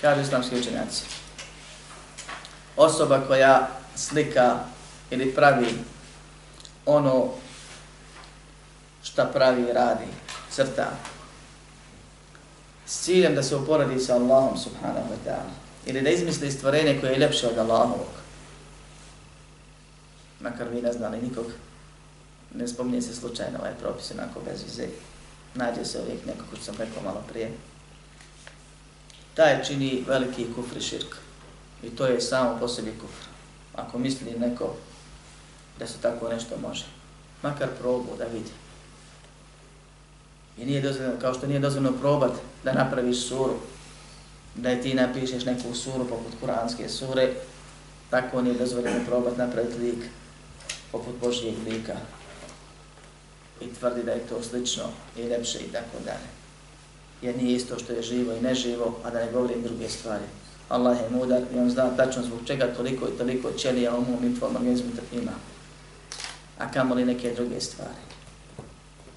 Kažu 0.01 0.21
islamski 0.21 0.59
učenjaci. 0.59 1.05
Osoba 2.77 3.21
koja 3.27 3.69
slika 3.97 4.59
ili 5.11 5.35
pravi 5.35 5.75
ono 6.87 7.29
šta 9.03 9.25
pravi 9.25 9.63
i 9.63 9.73
radi, 9.73 10.07
crta, 10.51 10.91
s 12.89 13.01
ciljem 13.01 13.35
da 13.35 13.43
se 13.43 13.57
uporadi 13.57 14.01
sa 14.01 14.15
Allahom 14.15 14.57
subhanahu 14.59 15.09
wa 15.09 15.31
ta'ala 15.31 15.53
ili 15.87 16.03
da 16.03 16.11
izmisli 16.11 16.51
stvorenje 16.51 16.99
koje 17.01 17.11
je 17.11 17.19
ljepše 17.19 17.47
od 17.47 17.59
Allahovog. 17.59 18.13
Makar 20.41 20.69
vi 20.69 20.83
ne 20.83 20.93
znali 20.93 21.23
nikog, 21.23 21.47
ne 22.55 22.69
spominje 22.69 23.03
se 23.03 23.15
slučajno 23.15 23.59
ovaj 23.59 23.75
propis 23.81 24.11
onako 24.11 24.41
bez 24.41 24.63
vize. 24.63 24.89
Nađe 25.55 25.85
se 25.85 26.01
uvijek 26.01 26.27
neko 26.27 26.45
ko 26.51 26.57
sam 26.63 26.75
rekao 26.79 27.03
malo 27.03 27.23
prije. 27.29 27.51
Taj 29.35 29.65
čini 29.65 30.05
veliki 30.09 30.47
kufr 30.55 30.77
i 30.77 30.81
širk. 30.81 31.17
I 31.83 31.91
to 31.91 32.07
je 32.07 32.21
samo 32.21 32.59
po 32.61 32.69
sebi 32.69 32.91
kufr. 32.91 33.27
Ako 33.75 33.99
misli 33.99 34.39
neko 34.39 34.75
da 35.79 35.87
se 35.87 35.99
tako 36.03 36.29
nešto 36.29 36.57
može. 36.69 36.85
Makar 37.43 37.69
probu 37.81 38.17
da 38.19 38.25
vidi. 38.25 38.51
I 40.59 40.67
nije 40.67 40.81
dozvoljeno, 40.81 41.21
kao 41.21 41.35
što 41.35 41.47
nije 41.47 41.61
dozvoljeno 41.61 41.99
probat 41.99 42.33
da 42.65 42.73
napraviš 42.73 43.29
suru, 43.29 43.55
da 44.55 44.77
ti 44.77 44.95
napišeš 44.95 45.45
neku 45.45 45.75
suru 45.75 46.05
poput 46.05 46.33
kuranske 46.41 46.89
sure, 46.89 47.33
tako 48.11 48.43
nije 48.43 48.59
dozvoljeno 48.59 49.01
probat 49.07 49.37
napraviti 49.37 49.79
lik 49.79 50.05
poput 50.93 51.15
Božijeg 51.21 51.55
lika 51.67 51.97
i 53.61 53.75
tvrdi 53.75 54.03
da 54.03 54.13
je 54.13 54.27
to 54.29 54.43
slično 54.43 54.85
i 55.17 55.23
lepše 55.23 55.59
i 55.59 55.73
tako 55.73 56.05
dalje. 56.05 56.29
Jer 57.23 57.37
nije 57.37 57.57
isto 57.57 57.79
što 57.79 57.93
je 57.93 58.03
živo 58.03 58.33
i 58.33 58.41
neživo, 58.41 58.99
a 59.05 59.11
da 59.11 59.19
ne 59.19 59.33
govorim 59.33 59.63
druge 59.63 59.89
stvari. 59.89 60.25
Allah 60.69 60.99
je 61.01 61.11
mudar 61.11 61.43
i 61.55 61.59
on 61.59 61.71
zna 61.71 61.97
tačno 61.97 62.23
zbog 62.23 62.39
čega 62.47 62.75
toliko 62.77 63.09
i 63.09 63.19
toliko 63.19 63.53
ćelija 63.53 63.95
u 63.95 64.01
mom 64.01 64.25
i 64.25 64.39
tvojom 64.39 64.57
organizmu 64.57 64.91
ima. 65.13 65.33
A 66.59 66.71
kamoli 66.71 67.05
neke 67.05 67.35
druge 67.35 67.61
stvari 67.61 68.18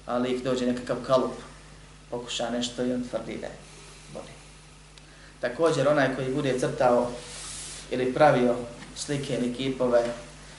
ali 0.06 0.32
ih 0.32 0.44
dođe 0.44 0.66
nekakav 0.66 0.96
kalup, 1.06 1.32
pokuša 2.10 2.50
nešto 2.50 2.84
i 2.84 2.92
on 2.92 3.04
tvrdi 3.10 3.38
da 3.40 3.46
je 3.46 3.56
boli. 4.12 4.32
Također 5.40 5.88
onaj 5.88 6.16
koji 6.16 6.34
bude 6.34 6.58
crtao 6.58 7.10
ili 7.90 8.14
pravio 8.14 8.54
slike 8.96 9.34
ili 9.34 9.54
kipove 9.54 10.04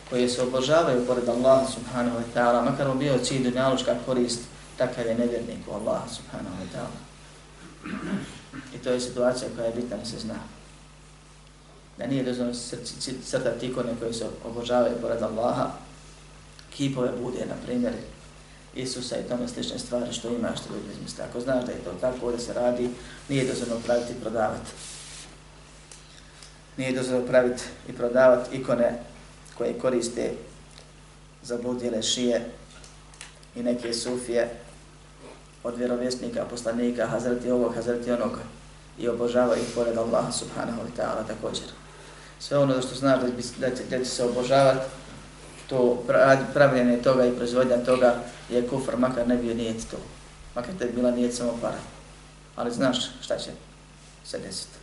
koje 0.10 0.30
se 0.30 0.42
obožavaju 0.42 1.08
pored 1.08 1.30
Allaha 1.30 1.66
subhanahu 1.72 2.18
wa 2.18 2.24
ta'ala, 2.36 2.66
makar 2.66 2.88
mu 2.88 2.96
bio 2.96 3.18
cilj 3.18 3.44
dunjalučka 3.44 3.96
korist, 4.06 4.40
takav 4.78 5.06
je 5.06 5.16
nevjernik 5.16 5.68
u 5.68 5.72
Allaha 5.72 6.10
subhanahu 6.10 6.56
wa 6.56 6.78
ta'ala. 6.78 7.00
I 8.76 8.78
to 8.78 8.90
je 8.90 9.00
situacija 9.00 9.50
koja 9.56 9.66
je 9.66 9.76
bitna 9.76 9.98
da 9.98 10.06
se 10.06 10.20
zna. 10.20 10.36
Da 11.98 12.08
nije 12.08 12.24
dozvoljeno 12.24 12.58
crtati 13.26 13.68
ikone 13.68 13.90
koje 14.00 14.14
se 14.14 14.26
obožavaju 14.46 15.02
pored 15.02 15.24
Allaha, 15.24 15.72
kipove 16.70 17.12
bude, 17.22 17.46
na 17.46 17.56
primjer, 17.66 17.94
Isusa 18.76 19.18
i 19.18 19.30
tome 19.30 19.48
slične 19.48 19.80
stvari 19.80 20.14
što 20.14 20.30
imaš 20.30 20.60
što 20.60 20.74
ljudi 20.74 20.88
izmisli. 20.94 21.24
Ako 21.30 21.40
znaš 21.40 21.66
da 21.66 21.72
je 21.72 21.84
to 21.84 21.92
tako 22.02 22.32
da 22.32 22.40
se 22.40 22.54
radi, 22.54 22.90
nije 23.30 23.48
dozvoljeno 23.48 23.80
praviti 23.86 24.14
i 24.14 24.22
prodavati. 24.22 24.72
Nije 26.78 26.92
dozvoljeno 26.92 27.28
praviti 27.28 27.64
i 27.90 27.94
prodavati 27.94 28.58
ikone 28.58 29.00
koje 29.58 29.80
koriste 29.80 30.32
za 31.44 31.58
bludjele 31.58 32.02
šije 32.02 32.46
i 33.56 33.64
neke 33.64 33.94
sufije 33.94 34.50
od 35.64 35.78
vjerovjesnika, 35.78 36.46
poslanika, 36.50 37.08
hazreti 37.08 37.52
ovog, 37.52 37.76
hazreti 37.76 38.12
onog 38.12 38.40
i 39.00 39.08
obožava 39.08 39.56
ih 39.56 39.68
pored 39.76 39.98
Allaha 39.98 40.32
subhanahu 40.32 40.82
wa 40.82 41.02
ta'ala 41.02 41.28
također. 41.28 41.66
Sve 42.40 42.58
ono 42.58 42.82
što 42.82 42.96
znaš 42.96 43.22
da, 43.22 43.28
da, 43.68 43.76
će, 43.76 43.84
da 43.90 44.00
će 44.00 44.06
se 44.06 44.24
obožavati, 44.24 44.86
to 45.68 46.04
pravljenje 46.54 46.98
toga 46.98 47.26
i 47.26 47.32
proizvodnja 47.32 47.78
toga 47.78 48.16
je 48.50 48.68
kufr, 48.68 48.98
makar 48.98 49.28
ne 49.28 49.38
bio 49.38 49.54
nijet 49.54 49.90
to. 49.92 49.98
Makar 50.56 50.74
te 50.80 50.86
bila 50.86 51.12
nijet 51.12 51.36
samo 51.36 51.58
para. 51.62 51.80
Ali 52.56 52.72
znaš 52.72 52.98
šta 53.22 53.38
će 53.38 53.52
se 54.26 54.40
desiti. 54.40 54.78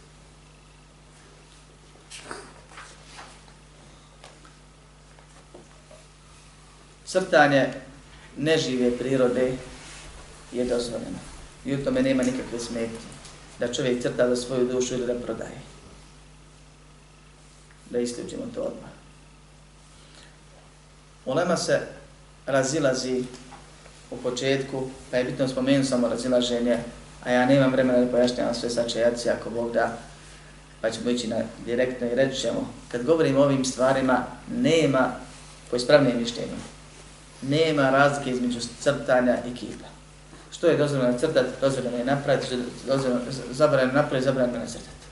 Crtanje 7.07 7.73
nežive 8.37 8.99
prirode 8.99 9.53
je 10.53 10.65
dozvoljeno. 10.65 11.19
I 11.65 11.75
u 11.75 11.85
tome 11.85 12.03
nema 12.03 12.23
nikakve 12.23 12.61
smetnje. 12.61 12.99
Da 13.59 13.73
čovjek 13.73 14.03
crta 14.03 14.29
za 14.29 14.37
svoju 14.37 14.69
dušu 14.69 14.95
ili 14.95 15.07
da 15.07 15.15
prodaje. 15.15 15.61
Da 17.91 17.99
isključimo 17.99 18.43
to 18.55 18.61
odmah. 18.61 18.91
Ulema 21.25 21.57
se 21.57 21.81
razilazi 22.47 23.25
u 24.11 24.17
početku, 24.17 24.83
pa 25.11 25.17
je 25.17 25.25
bitno 25.25 25.49
spomenuti 25.49 25.89
samo 25.89 26.09
razilaženje, 26.09 26.79
a 27.25 27.31
ja 27.31 27.47
nemam 27.47 27.73
vremena 27.73 27.99
da 27.99 28.11
pojašnjam 28.11 28.55
sve 28.55 28.71
sačajaci 28.71 29.31
ako 29.31 29.51
Bog 29.51 29.73
da, 29.73 29.99
pa 30.81 30.91
ćemo 30.91 31.11
ići 31.11 31.29
na 31.29 31.37
direktno 31.67 32.07
i 32.07 32.15
reći 32.15 32.41
ćemo, 32.41 32.73
kad 32.89 33.05
govorim 33.05 33.37
o 33.37 33.43
ovim 33.43 33.65
stvarima, 33.65 34.25
nema, 34.57 35.13
po 35.71 35.77
ispravnijem 35.77 36.19
mišljenju, 36.19 36.57
nema 37.43 37.91
razlike 37.91 38.31
između 38.31 38.59
crtanja 38.81 39.37
i 39.47 39.55
kipa. 39.55 39.87
Što 40.53 40.67
je 40.67 40.77
dozvoljeno 40.77 41.19
crtati, 41.19 41.49
dozvoljeno 41.61 41.97
je 41.97 42.05
napraviti, 42.05 42.57
dozvoljeno, 42.87 43.21
zabranjeno 43.51 43.93
napraviti, 43.93 44.25
zabranjeno 44.25 44.61
je 44.61 44.67
crtati. 44.69 45.07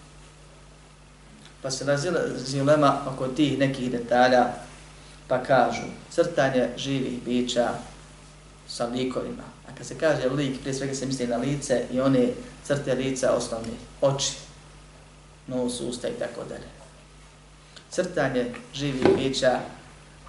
Pa 1.62 1.70
se 1.70 1.84
razilazi 1.84 2.61
ulema 2.61 3.01
oko 3.07 3.28
tih 3.28 3.59
nekih 3.59 3.90
detalja, 3.90 4.46
pa 5.28 5.42
kažu 5.42 5.82
crtanje 6.11 6.68
živih 6.76 7.22
bića 7.24 7.68
sa 8.69 8.87
likovima. 8.87 9.43
A 9.69 9.75
kad 9.79 9.87
se 9.87 9.99
kaže 9.99 10.29
lik, 10.29 10.61
prije 10.61 10.75
svega 10.75 10.95
se 10.95 11.07
misli 11.07 11.27
na 11.27 11.37
lice 11.37 11.85
i 11.93 12.01
one 12.01 12.29
crte 12.64 12.95
lica 12.95 13.33
osnovni, 13.33 13.73
oči, 14.01 14.33
nos, 15.47 15.81
usta 15.81 16.09
i 16.09 16.19
tako 16.19 16.45
dalje. 16.49 16.69
Crtanje 17.91 18.55
živih 18.75 19.16
bića 19.16 19.61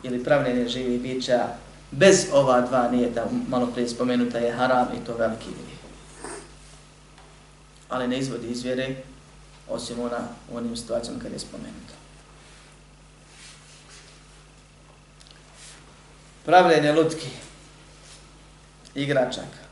ili 0.04 0.24
pravljenje 0.24 0.68
živih 0.68 1.02
bića 1.02 1.48
bez 1.92 2.26
ova 2.34 2.62
dva 2.62 2.92
nijeta, 2.92 3.26
malo 3.48 3.68
prije 3.68 3.90
spomenuta 3.90 4.38
je 4.38 4.52
haram 4.52 4.88
i 4.96 5.06
to 5.06 5.16
veliki 5.18 5.50
grijeh. 5.50 5.80
Ali 7.90 8.08
ne 8.08 8.20
izvodi 8.20 8.48
izvjere, 8.48 8.96
osim 9.70 10.00
ona 10.00 10.28
u 10.52 10.58
onim 10.58 10.78
situacijama 10.78 11.20
kad 11.22 11.32
je 11.32 11.40
spomenuta. 11.40 12.00
pravljenje 16.50 16.92
lutki, 16.92 17.28
igračaka 18.96 19.70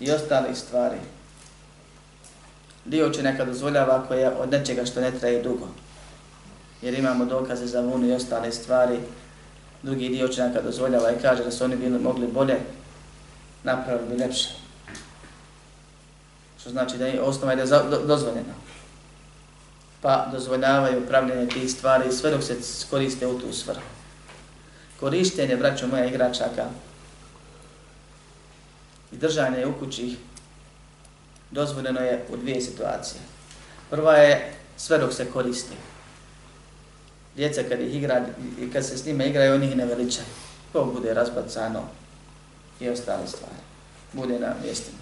i 0.00 0.10
ostalih 0.10 0.56
stvari. 0.56 0.96
Dio 2.84 3.10
će 3.10 3.22
nekad 3.22 3.48
dozvoljava 3.48 3.96
ako 3.96 4.14
je 4.14 4.30
od 4.30 4.50
nečega 4.50 4.84
što 4.84 5.00
ne 5.00 5.10
traje 5.10 5.42
dugo. 5.42 5.68
Jer 6.82 6.94
imamo 6.94 7.24
dokaze 7.24 7.66
za 7.66 7.80
vunu 7.80 8.06
i 8.06 8.12
ostale 8.12 8.52
stvari. 8.52 8.98
Drugi 9.82 10.08
dio 10.08 10.28
će 10.28 10.42
nekad 10.42 10.64
dozvoljava 10.64 11.12
i 11.12 11.22
kaže 11.22 11.44
da 11.44 11.50
su 11.50 11.64
oni 11.64 11.76
bili 11.76 11.98
mogli 11.98 12.26
bolje, 12.26 12.56
napravili 13.62 14.08
bi 14.08 14.22
lepše. 14.22 14.48
Što 16.60 16.70
znači 16.70 16.98
da 16.98 17.06
je 17.06 17.22
osnova 17.22 17.52
je 17.52 17.66
da 17.66 17.82
dozvoljena. 18.06 18.54
Pa 20.00 20.26
dozvoljavaju 20.32 21.02
upravljanje 21.02 21.46
tih 21.46 21.70
stvari 21.70 22.12
sve 22.12 22.30
dok 22.30 22.42
se 22.42 22.56
koriste 22.90 23.26
u 23.26 23.40
tu 23.40 23.52
svrhu 23.52 24.00
korištenje, 25.00 25.56
braćo 25.56 25.86
moja, 25.86 26.04
igračaka 26.04 26.64
i 29.12 29.16
držanje 29.16 29.66
u 29.66 29.78
kući 29.78 30.16
dozvoljeno 31.50 32.00
je 32.00 32.24
u 32.32 32.36
dvije 32.36 32.60
situacije. 32.60 33.20
Prva 33.90 34.12
je 34.12 34.52
sve 34.76 34.98
dok 34.98 35.12
se 35.12 35.30
koristi. 35.32 35.74
Djeca 37.36 37.62
kad 37.68 37.80
ih 37.80 37.94
igra 37.94 38.26
i 38.60 38.72
kad 38.72 38.86
se 38.86 38.98
s 38.98 39.06
njima 39.06 39.24
igraju, 39.24 39.54
oni 39.54 39.66
ih 39.66 39.76
ne 39.76 39.86
veličaju. 39.86 40.26
To 40.72 40.84
bude 40.84 41.14
razbacano 41.14 41.82
i 42.80 42.88
ostale 42.88 43.26
stvari. 43.26 43.54
Bude 44.12 44.38
na 44.38 44.54
mjestima. 44.64 44.98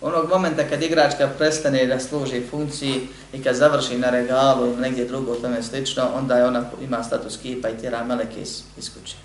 Onog 0.00 0.28
momenta 0.28 0.68
kad 0.68 0.82
igračka 0.82 1.28
prestane 1.38 1.86
da 1.86 2.00
služi 2.00 2.42
funkciji 2.50 3.08
i 3.32 3.42
kad 3.42 3.56
završi 3.56 3.98
na 3.98 4.10
regalu 4.10 4.66
ili 4.66 4.80
negdje 4.80 5.04
drugo 5.04 5.34
tome 5.34 5.62
slično, 5.62 6.10
onda 6.14 6.36
je 6.36 6.46
ona 6.46 6.64
ima 6.82 7.04
status 7.04 7.38
kipa 7.42 7.68
i 7.68 7.78
tjera 7.78 8.04
meleke 8.04 8.40
iz, 8.40 8.62
iz 8.78 8.90
kuće. 8.94 9.16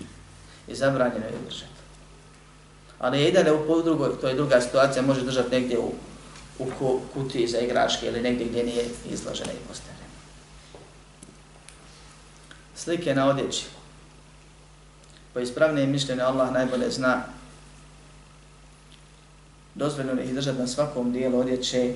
I 0.68 0.74
zabranjeno 0.74 1.26
je 1.26 1.32
držanje. 1.48 1.69
Ali 3.00 3.20
je 3.20 3.28
i 3.28 3.32
dalje 3.32 3.52
u 3.52 3.82
drugoj, 3.82 4.20
to 4.20 4.28
je 4.28 4.34
druga 4.34 4.60
situacija, 4.60 5.02
može 5.02 5.24
držati 5.24 5.50
negdje 5.50 5.78
u, 5.78 5.92
u 6.58 7.00
kutiji 7.14 7.46
za 7.46 7.58
igračke 7.58 8.06
ili 8.06 8.20
negdje 8.20 8.46
gdje 8.46 8.64
nije 8.64 8.84
izložena 9.10 9.52
i 9.52 9.68
postavljena. 9.68 10.00
Slike 12.74 13.14
na 13.14 13.28
odjeći. 13.28 13.64
Po 15.34 15.40
ispravnije 15.40 15.86
mišljenje 15.86 16.22
Allah 16.22 16.52
najbolje 16.52 16.90
zna 16.90 17.22
dozvoljeno 19.74 20.22
ih 20.22 20.34
držati 20.34 20.58
na 20.58 20.66
svakom 20.66 21.12
dijelu 21.12 21.38
odjeće 21.38 21.94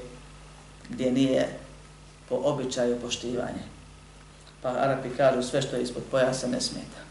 gdje 0.88 1.12
nije 1.12 1.59
po 2.28 2.34
običaju 2.44 3.00
poštivanje. 3.00 3.62
Pa 4.62 4.68
Arapi 4.68 5.09
kažu 5.16 5.42
sve 5.42 5.62
što 5.62 5.76
je 5.76 5.82
ispod 5.82 6.02
pojasa 6.11 6.46
ne 6.46 6.61
smeta. 6.61 7.03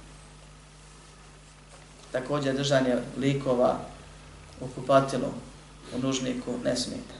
Također 2.13 2.55
držanje 2.55 2.97
likova 3.17 3.79
u 4.61 4.67
kupatilu, 4.75 5.33
u 5.95 5.99
nužniku 5.99 6.53
ne 6.63 6.75
smeta. 6.75 7.17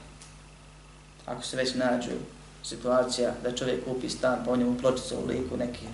Ako 1.26 1.42
se 1.42 1.56
već 1.56 1.74
nađu 1.74 2.10
situacija 2.62 3.34
da 3.42 3.56
čovjek 3.56 3.84
kupi 3.84 4.08
stan, 4.08 4.38
pa 4.38 4.44
po 4.44 4.56
njemu 4.56 4.78
pločicu 4.78 5.16
u 5.16 5.26
liku 5.26 5.56
neki, 5.56 5.86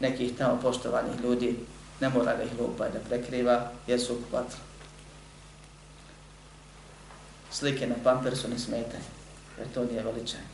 nekih 0.00 0.36
tamo 0.38 0.60
poštovanih 0.62 1.20
ljudi, 1.22 1.56
ne 2.00 2.08
mora 2.08 2.36
da 2.36 2.42
ih 2.42 2.50
lupa 2.60 2.86
i 2.86 2.92
da 2.92 2.98
prekriva, 3.08 3.70
jer 3.86 4.00
su 4.00 4.14
kupatili. 4.14 4.60
slike 7.50 7.86
na 7.86 7.94
pampersu 8.04 8.48
ne 8.48 8.58
smetaju, 8.58 9.02
jer 9.58 9.68
to 9.74 9.84
nije 9.84 10.02
veličanje. 10.02 10.44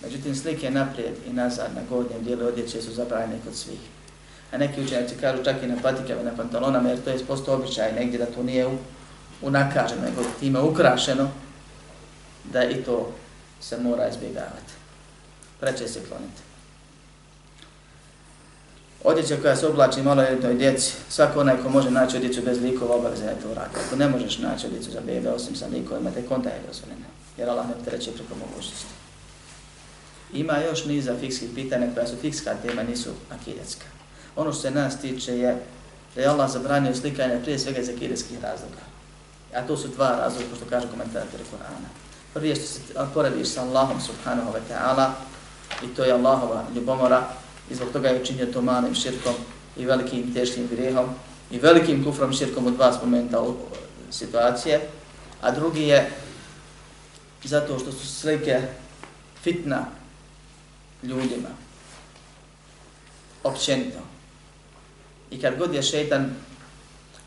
Međutim, 0.00 0.36
slike 0.36 0.70
naprijed 0.70 1.14
i 1.26 1.32
nazad 1.32 1.70
na 1.74 1.80
godnjem 1.88 2.24
dijelu 2.24 2.46
odjeće 2.46 2.82
su 2.82 2.92
zabranjene 2.92 3.40
kod 3.44 3.54
svih. 3.56 3.80
A 4.52 4.58
neki 4.58 4.82
učenjaci 4.82 5.14
kažu 5.20 5.44
čak 5.44 5.62
i 5.62 5.66
na 5.66 5.76
patikama, 5.82 6.22
na 6.22 6.36
pantalonama, 6.36 6.88
jer 6.88 7.04
to 7.04 7.10
je 7.10 7.26
posto 7.26 7.54
običaj 7.54 7.92
negdje 7.92 8.18
da 8.18 8.26
to 8.26 8.42
nije 8.42 8.66
u, 8.66 8.78
unakaženo, 9.42 10.02
nego 10.02 10.22
time 10.40 10.60
ukrašeno, 10.60 11.28
da 12.52 12.64
i 12.64 12.74
to 12.74 13.12
se 13.60 13.78
mora 13.78 14.08
izbjegavati. 14.08 14.72
Preče 15.60 15.88
se 15.88 16.00
kloniti. 16.08 16.42
Odjeća 19.04 19.36
koja 19.42 19.56
se 19.56 19.66
oblači 19.66 20.02
maloljetnoj 20.02 20.54
djeci, 20.54 20.92
svako 21.08 21.40
onaj 21.40 21.56
ko 21.62 21.68
može 21.68 21.90
naći 21.90 22.16
odjeću 22.16 22.42
bez 22.42 22.62
likova 22.62 22.94
obaveza 22.94 23.24
je 23.24 23.40
to 23.42 23.54
radi. 23.54 23.76
Ako 23.86 23.96
ne 23.96 24.08
možeš 24.08 24.38
naći 24.38 24.66
odjeću 24.66 24.90
za 24.90 25.00
bebe 25.00 25.30
osim 25.30 25.56
sa 25.56 25.66
likovima, 25.66 26.10
tek 26.10 26.30
onda 26.30 26.48
je 26.48 26.60
dozvoljena, 26.68 27.06
jer 27.38 27.50
Allah 27.50 27.66
ne 27.68 27.84
treće 27.84 28.10
preko 28.12 28.34
mogućnosti. 28.34 28.94
Ima 30.32 30.58
još 30.58 30.84
niza 30.84 31.16
fikskih 31.20 31.50
pitanja 31.54 31.86
koja 31.94 32.06
su 32.06 32.16
fikska 32.20 32.54
tema, 32.62 32.82
nisu 32.82 33.10
akidetska. 33.30 33.84
Ono 34.36 34.52
što 34.52 34.62
se 34.62 34.70
nas 34.70 35.00
tiče 35.00 35.38
je 35.38 35.62
da 36.14 36.20
je 36.20 36.28
Allah 36.28 36.50
zabranio 36.50 36.94
slikanje 36.94 37.40
prije 37.42 37.58
svega 37.58 37.80
iz 37.80 37.88
akideskih 37.88 38.42
razloga. 38.42 38.82
A 39.54 39.66
to 39.66 39.76
su 39.76 39.88
dva 39.88 40.08
razloga, 40.08 40.56
što 40.56 40.64
kaže 40.70 40.88
komentator 40.88 41.40
Kur'ana. 41.40 41.88
Prvi 42.34 42.48
je 42.48 42.56
što 42.56 42.66
se 42.66 42.80
porediš 43.14 43.48
sa 43.48 43.62
Allahom 43.62 44.00
subhanahu 44.00 44.52
wa 44.52 44.60
ta'ala 44.70 45.10
i 45.84 45.94
to 45.94 46.04
je 46.04 46.12
Allahova 46.12 46.64
ljubomora 46.74 47.22
i 47.70 47.74
zbog 47.74 47.92
toga 47.92 48.08
je 48.08 48.22
učinio 48.22 48.46
to 48.46 48.62
malim 48.62 48.94
širkom 48.94 49.34
i 49.76 49.84
velikim 49.84 50.34
teškim 50.34 50.68
grijehom 50.68 51.06
i 51.50 51.58
velikim 51.58 52.04
kufrom 52.04 52.32
širkom 52.32 52.66
u 52.66 52.70
dva 52.70 52.92
spomenta 52.92 53.44
situacije, 54.10 54.80
a 55.40 55.50
drugi 55.50 55.82
je 55.82 56.10
zato 57.44 57.78
što 57.78 57.92
su 57.92 58.06
slike 58.06 58.60
fitna 59.42 59.86
ljudima, 61.02 61.48
općenito. 63.44 64.11
I 65.32 65.40
kad 65.40 65.58
god 65.58 65.74
je 65.74 65.82
šeitan 65.82 66.34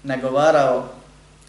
nagovarao 0.03 0.89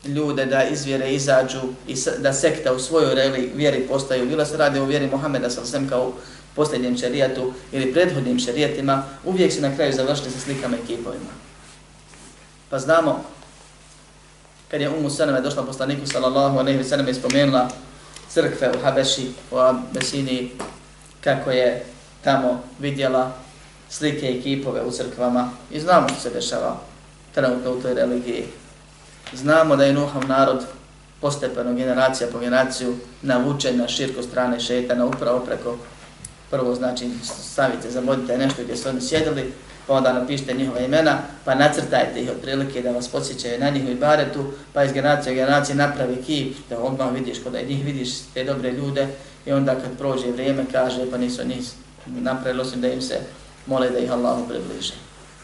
ljude 0.04 0.46
da 0.46 0.64
izvjere 0.64 1.14
izađu 1.14 1.60
i 1.88 1.96
da 2.18 2.32
sekta 2.32 2.72
u 2.72 2.78
svojoj 2.78 3.50
vjeri 3.54 3.86
postaju, 3.88 4.26
bila 4.26 4.44
se 4.44 4.56
radi 4.56 4.78
o 4.78 4.84
vjeri 4.84 5.06
Mohameda 5.06 5.50
sam 5.50 5.88
kao 5.88 6.12
posljednjem 6.54 6.98
šarijatu 6.98 7.52
ili 7.72 7.92
prethodnim 7.92 8.38
šarijatima, 8.38 9.04
uvijek 9.24 9.52
se 9.52 9.60
na 9.60 9.76
kraju 9.76 9.92
završili 9.92 10.30
sa 10.30 10.40
slikama 10.40 10.76
i 10.76 10.86
kipovima. 10.86 11.30
Pa 12.70 12.78
znamo, 12.78 13.24
kad 14.70 14.80
je 14.80 14.90
Umu 14.90 15.10
Saname 15.10 15.40
došla 15.40 15.62
poslaniku 15.62 16.06
sallallahu 16.06 16.58
alaihi 16.58 16.78
wa 16.78 16.88
sallam 16.88 17.08
i 17.08 17.14
spomenula 17.14 17.68
crkve 18.28 18.70
u 18.70 18.82
Habeši, 18.82 19.30
u 19.50 19.56
Abesini, 19.56 20.50
kako 21.20 21.50
je 21.50 21.84
tamo 22.24 22.62
vidjela 22.78 23.45
slike 23.90 24.30
i 24.32 24.42
kipove 24.42 24.82
u 24.84 24.90
crkvama 24.90 25.50
i 25.70 25.80
znamo 25.80 26.08
što 26.08 26.20
se 26.20 26.30
dešava 26.30 26.76
trenutno 27.34 27.72
u 27.72 27.82
toj 27.82 27.94
religiji. 27.94 28.44
Znamo 29.34 29.76
da 29.76 29.84
je 29.84 29.92
Nuhov 29.92 30.28
narod 30.28 30.64
postepeno 31.20 31.74
generacija 31.74 32.28
po 32.32 32.38
generaciju 32.38 32.96
navučen 33.22 33.78
na 33.78 33.88
širko 33.88 34.22
strane 34.22 34.60
šetana 34.60 35.06
upravo 35.06 35.40
preko 35.40 35.76
prvo 36.50 36.74
znači 36.74 37.10
stavite, 37.52 37.90
zamodite 37.90 38.38
nešto 38.38 38.62
gdje 38.62 38.76
su 38.76 38.88
oni 38.88 39.00
sjedili, 39.00 39.52
pa 39.86 39.94
onda 39.94 40.12
napišite 40.12 40.54
njihova 40.54 40.80
imena, 40.80 41.18
pa 41.44 41.54
nacrtajte 41.54 42.20
ih 42.20 42.30
otprilike 42.30 42.82
da 42.82 42.90
vas 42.90 43.08
podsjećaju 43.08 43.60
na 43.60 43.70
njihovi 43.70 43.94
baretu, 43.94 44.44
pa 44.72 44.84
iz 44.84 44.92
generacije 44.92 45.32
u 45.32 45.36
generacije 45.36 45.76
napravi 45.76 46.16
kip, 46.26 46.56
da 46.70 46.78
odmah 46.78 47.14
vidiš 47.14 47.42
kod 47.42 47.52
njih 47.68 47.84
vidiš 47.84 48.10
te 48.34 48.44
dobre 48.44 48.72
ljude 48.72 49.08
i 49.46 49.52
onda 49.52 49.74
kad 49.74 49.98
prođe 49.98 50.30
vrijeme 50.30 50.64
kaže 50.72 51.10
pa 51.10 51.18
nisu 51.18 51.44
njih 51.44 51.70
napravili 52.06 52.62
osim 52.62 52.80
da 52.80 52.88
im 52.88 53.02
se 53.02 53.20
mole 53.66 53.90
da 53.90 53.98
ih 53.98 54.12
Allahu 54.12 54.48
približe. 54.48 54.94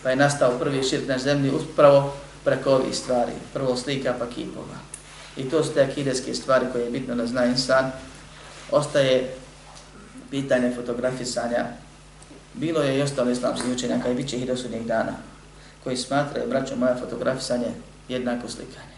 Pa 0.02 0.10
je 0.10 0.16
nastao 0.16 0.58
prvi 0.58 0.82
širk 0.82 1.08
na 1.08 1.18
zemlji 1.18 1.50
upravo 1.50 2.14
preko 2.44 2.70
ovih 2.70 2.96
stvari, 2.96 3.32
prvo 3.52 3.76
slika 3.76 4.14
pa 4.18 4.26
kipova. 4.26 4.78
I 5.36 5.50
to 5.50 5.64
su 5.64 5.72
te 5.74 5.82
akideske 5.82 6.34
stvari 6.34 6.66
koje 6.72 6.84
je 6.84 6.90
bitno 6.90 7.14
da 7.14 7.26
zna 7.26 7.44
insan. 7.44 7.90
Ostaje 8.70 9.34
pitanje 10.30 10.74
fotografisanja, 10.74 11.66
bilo 12.54 12.82
je 12.82 12.98
i 12.98 13.02
ostalo 13.02 13.30
islamskih 13.30 13.72
učenjaka 13.74 14.10
i 14.10 14.14
bit 14.14 14.28
će 14.28 14.36
ih 14.36 14.46
do 14.46 14.56
sudnjeg 14.56 14.86
dana, 14.86 15.12
koji 15.84 15.96
smatraju, 15.96 16.48
braćo 16.48 16.76
moja, 16.76 16.96
fotografisanje 16.96 17.68
jednako 18.08 18.48
slikanje. 18.48 18.96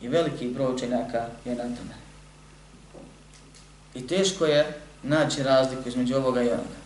I 0.00 0.08
veliki 0.08 0.48
broj 0.48 0.74
učenjaka 0.74 1.26
je 1.44 1.54
na 1.54 1.62
tome. 1.62 1.94
I 3.94 4.06
teško 4.06 4.46
je 4.46 4.80
naći 5.02 5.42
razliku 5.42 5.88
između 5.88 6.16
ovoga 6.16 6.42
i 6.42 6.48
onoga. 6.48 6.79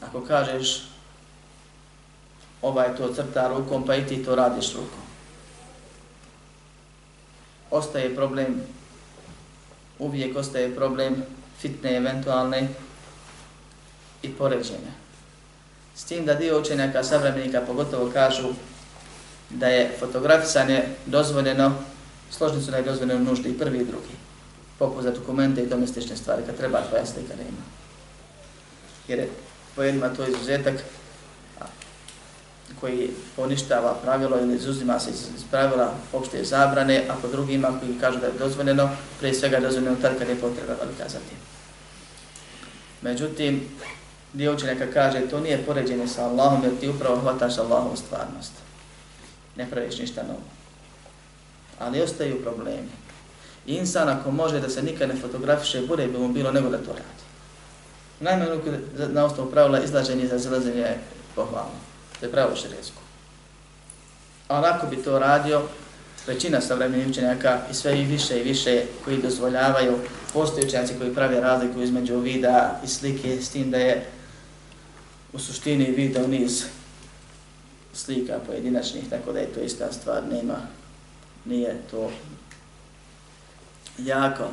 Ako 0.00 0.20
kažeš 0.20 0.82
ovaj 2.62 2.96
to 2.96 3.14
crta 3.14 3.48
rukom, 3.48 3.86
pa 3.86 3.94
i 3.94 4.06
ti 4.06 4.24
to 4.24 4.34
radiš 4.34 4.72
rukom. 4.74 5.00
Ostaje 7.70 8.14
problem 8.14 8.62
uvijek 9.98 10.36
ostaje 10.36 10.74
problem 10.74 11.22
fitne 11.60 11.96
eventualne 11.96 12.68
i 14.22 14.32
poređenja. 14.32 14.92
S 15.94 16.04
tim 16.04 16.26
da 16.26 16.34
dio 16.34 16.60
učenjaka 16.60 17.04
savremenika 17.04 17.60
pogotovo 17.66 18.10
kažu 18.12 18.48
da 19.50 19.66
je 19.66 19.96
fotografisanje 19.98 20.82
dozvoljeno, 21.06 21.74
složni 22.30 22.62
su 22.62 22.70
da 22.70 22.76
je 22.76 22.82
dozvoljeno 22.82 23.24
nužda 23.24 23.48
i 23.48 23.58
prvi 23.58 23.78
i 23.78 23.84
drugi. 23.84 24.14
Poput 24.78 25.02
za 25.02 25.10
dokumente 25.10 25.62
i 25.62 25.66
domestične 25.66 26.16
stvari, 26.16 26.42
kad 26.46 26.56
treba 26.56 26.82
tvoja 26.88 27.06
slika 27.06 27.34
da. 27.34 27.62
Jer 29.08 29.18
je 29.18 29.28
po 29.76 29.82
jednima 29.82 30.08
to 30.08 30.26
izuzetak, 30.26 30.74
koji 32.80 33.10
poništava 33.36 33.94
pravilo 34.02 34.38
ili 34.40 34.56
izuzima 34.56 35.00
se 35.00 35.10
iz 35.10 35.44
pravila 35.50 35.94
opšte 36.12 36.44
zabrane, 36.44 37.04
a 37.08 37.14
po 37.22 37.28
drugima 37.28 37.68
koji 37.80 38.00
kažu 38.00 38.18
da 38.18 38.26
je 38.26 38.32
dozvoljeno, 38.38 38.90
prije 39.18 39.34
svega 39.34 39.56
je 39.56 39.62
dozvoljeno 39.62 39.96
tad 40.02 40.18
kad 40.18 40.28
je 40.28 40.40
potreba 40.40 40.74
velika 40.80 41.08
za 41.08 41.18
tim. 41.18 41.38
Međutim, 43.02 43.68
dio 44.32 44.54
učenjaka 44.54 44.92
kaže 44.92 45.20
to 45.20 45.40
nije 45.40 45.64
poređenje 45.66 46.08
sa 46.08 46.24
Allahom 46.24 46.64
jer 46.64 46.72
ti 46.80 46.88
upravo 46.88 47.20
hvataš 47.20 47.58
Allahom 47.58 47.96
stvarnost. 47.96 48.52
Ne 49.56 49.70
praviš 49.70 49.98
ništa 49.98 50.22
novo. 50.22 50.42
Ali 51.78 52.02
ostaju 52.02 52.42
problemi. 52.42 52.88
Insan 53.66 54.08
ako 54.08 54.30
može 54.30 54.60
da 54.60 54.68
se 54.68 54.82
nikad 54.82 55.08
ne 55.08 55.16
fotografiše, 55.16 55.80
bude 55.80 56.06
bi 56.06 56.18
mu 56.18 56.28
bilo 56.28 56.52
nego 56.52 56.68
da 56.68 56.78
to 56.78 56.92
radi. 56.92 57.29
Najmanje 58.20 58.50
na 58.94 59.24
osnovu 59.24 59.50
pravila 59.50 59.82
izlaženje 59.82 60.26
za 60.26 60.38
zalazenje 60.38 60.80
je 60.80 60.98
pohvalno. 61.34 61.78
To 62.20 62.26
je 62.26 62.32
pravo 62.32 62.56
šarijetsko. 62.56 63.00
A 64.48 64.58
onako 64.58 64.86
bi 64.86 64.96
to 64.96 65.18
radio 65.18 65.62
većina 66.26 66.60
savremenih 66.60 67.08
učenjaka 67.08 67.60
i 67.70 67.74
sve 67.74 68.00
i 68.00 68.04
više 68.04 68.40
i 68.40 68.42
više 68.42 68.84
koji 69.04 69.22
dozvoljavaju 69.22 69.98
postoji 70.32 70.66
učenjaci 70.66 70.94
koji 70.98 71.14
prave 71.14 71.40
razliku 71.40 71.80
između 71.80 72.18
vida 72.18 72.80
i 72.84 72.88
slike 72.88 73.42
s 73.42 73.50
tim 73.50 73.70
da 73.70 73.78
je 73.78 74.06
u 75.32 75.38
suštini 75.38 75.84
video 75.84 76.26
niz 76.26 76.64
slika 77.94 78.38
pojedinačnih, 78.46 79.04
tako 79.10 79.32
da 79.32 79.38
je 79.38 79.52
to 79.52 79.60
ista 79.60 79.92
stvar, 79.92 80.22
nema 80.32 80.56
nije 81.44 81.76
to 81.90 82.10
jako 83.98 84.44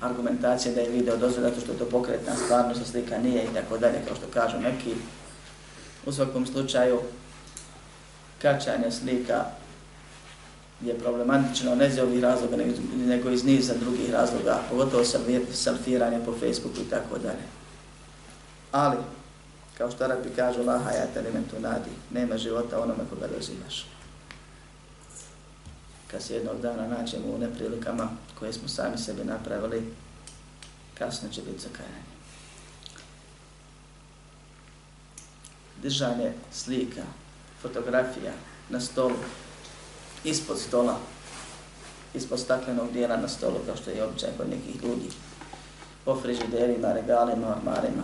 argumentacija 0.00 0.74
da 0.74 0.80
je 0.80 0.90
video 0.90 1.16
dozvo 1.16 1.42
zato 1.42 1.60
što 1.60 1.72
je 1.72 1.78
to 1.78 1.84
pokretna 1.84 2.36
stvarnost, 2.36 2.90
slika 2.90 3.18
nije 3.18 3.44
i 3.44 3.54
tako 3.54 3.78
dalje, 3.78 3.98
kao 4.06 4.16
što 4.16 4.26
kažu 4.34 4.58
neki. 4.58 4.94
U 6.06 6.12
svakom 6.12 6.46
slučaju, 6.46 7.00
kačanje 8.42 8.90
slika 8.90 9.44
je 10.80 10.98
problematično 10.98 11.74
ne 11.74 11.86
iz 11.86 11.98
ovih 11.98 12.22
razloga, 12.22 12.56
nego 12.96 13.30
iz 13.30 13.44
niza 13.44 13.74
drugih 13.74 14.10
razloga, 14.10 14.58
pogotovo 14.70 15.04
salfiranje 15.52 16.20
po 16.24 16.32
Facebooku 16.32 16.80
i 16.80 16.90
tako 16.90 17.18
dalje. 17.18 17.44
Ali, 18.72 18.96
kao 19.78 19.90
što 19.90 20.04
Arabi 20.04 20.30
kažu, 20.36 20.62
laha 20.62 20.90
ja 20.90 21.06
te 21.14 21.20
elementu 21.20 21.56
nadi, 21.60 21.90
nema 22.10 22.36
života 22.36 22.82
onome 22.82 23.04
koga 23.10 23.26
dozimaš. 23.36 23.86
Kad 26.10 26.22
se 26.22 26.34
jednog 26.34 26.60
dana 26.60 26.88
nađemo 26.88 27.26
u 27.34 27.38
neprilikama 27.38 28.08
koje 28.38 28.52
smo 28.52 28.68
sami 28.68 28.98
sebi 28.98 29.24
napravili, 29.24 29.94
kasno 30.98 31.28
će 31.28 31.42
biti 31.42 31.62
zakajanje. 31.62 32.10
Držanje 35.82 36.32
slika, 36.52 37.02
fotografija 37.62 38.32
na 38.68 38.80
stolu, 38.80 39.16
ispod 40.24 40.58
stola, 40.58 40.98
ispod 42.14 42.40
staklenog 42.40 42.92
dijela 42.92 43.16
na 43.16 43.28
stolu, 43.28 43.56
kao 43.66 43.76
što 43.76 43.90
je 43.90 44.04
običaj 44.04 44.30
kod 44.36 44.50
nekih 44.50 44.82
ljudi, 44.82 45.10
po 46.04 46.20
frižiderima, 46.20 46.92
regalima, 46.92 47.56
marima, 47.64 48.02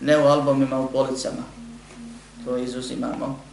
ne 0.00 0.18
u 0.18 0.26
albumima, 0.26 0.80
u 0.80 0.92
policama, 0.92 1.42
to 2.44 2.56
izuzimamo, 2.56 3.43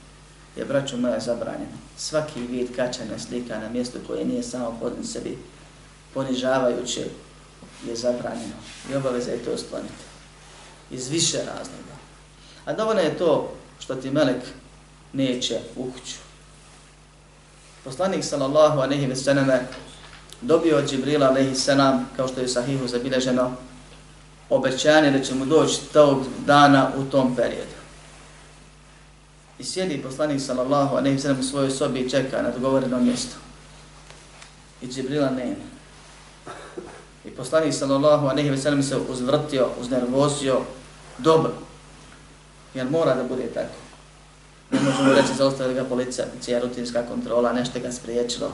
je 0.56 0.66
braćo 0.66 0.98
moja 0.98 1.20
zabranjeno. 1.20 1.78
Svaki 1.98 2.42
vid 2.42 2.76
kačanja 2.76 3.20
slika 3.20 3.60
na 3.60 3.70
mjestu 3.70 4.00
koje 4.08 4.26
nije 4.26 4.44
samo 4.44 4.78
pod 4.80 4.94
sebi 5.04 5.38
ponižavajuće 6.14 7.06
je 7.88 7.96
zabranjeno 7.96 8.56
i 8.92 8.96
obaveza 8.96 9.32
je 9.32 9.44
to 9.44 9.58
skloniti. 9.58 10.04
Iz 10.92 11.10
više 11.10 11.38
razloga. 11.38 11.96
A 12.66 12.74
dovoljno 12.74 13.02
je 13.02 13.18
to 13.18 13.54
što 13.80 13.96
ti 13.96 14.12
melek 14.12 14.42
neće 15.14 15.60
u 15.76 15.92
kuću. 15.92 16.16
Poslanik 17.84 18.24
sallallahu 18.24 18.80
alejhi 18.80 19.06
ve 19.06 19.16
selleme 19.16 19.68
dobio 20.42 20.78
od 20.78 20.90
Džibrila 20.90 21.28
alejhi 21.28 21.56
selam 21.56 22.10
kao 22.16 22.28
što 22.28 22.42
je 22.42 22.48
sahihu 22.48 22.88
zabilježeno 22.88 23.56
obećanje 24.50 25.12
da 25.12 25.24
će 25.24 25.36
mu 25.36 25.46
doći 25.46 25.82
tog 25.94 26.24
dana 26.46 26.92
u 26.98 27.04
tom 27.04 27.36
periodu. 27.36 27.81
I 29.62 29.64
sjedi 29.64 30.02
poslanik 30.02 30.42
sallallahu 30.42 30.96
alejhi 30.96 31.16
ve 31.16 31.22
sellem 31.22 31.40
u 31.40 31.44
svojoj 31.44 31.72
sobi 31.72 32.00
i 32.00 32.10
čeka 32.10 32.42
na 32.42 32.50
dogovoreno 32.50 33.00
mjesto. 33.00 33.36
I 34.82 34.88
Džibrila 34.88 35.30
nema. 35.30 35.56
I 37.26 37.30
poslanik 37.30 37.74
sallallahu 37.74 38.28
alejhi 38.28 38.50
ve 38.50 38.58
sellem 38.58 38.84
se 38.84 38.98
uzvrtio, 38.98 39.68
uznervozio 39.82 40.62
dobro. 41.18 41.52
Jer 42.74 42.90
mora 42.90 43.16
da 43.16 43.24
bude 43.24 43.48
tako. 43.54 43.76
Ne 44.72 44.80
možemo 44.80 45.14
reći 45.14 45.36
zaustavili 45.38 45.76
ga 45.76 45.84
policija, 45.84 46.26
cija 46.42 46.60
rutinska 46.60 47.04
kontrola, 47.08 47.54
nešto 47.54 47.80
ga 47.80 47.92
spriječilo. 47.92 48.48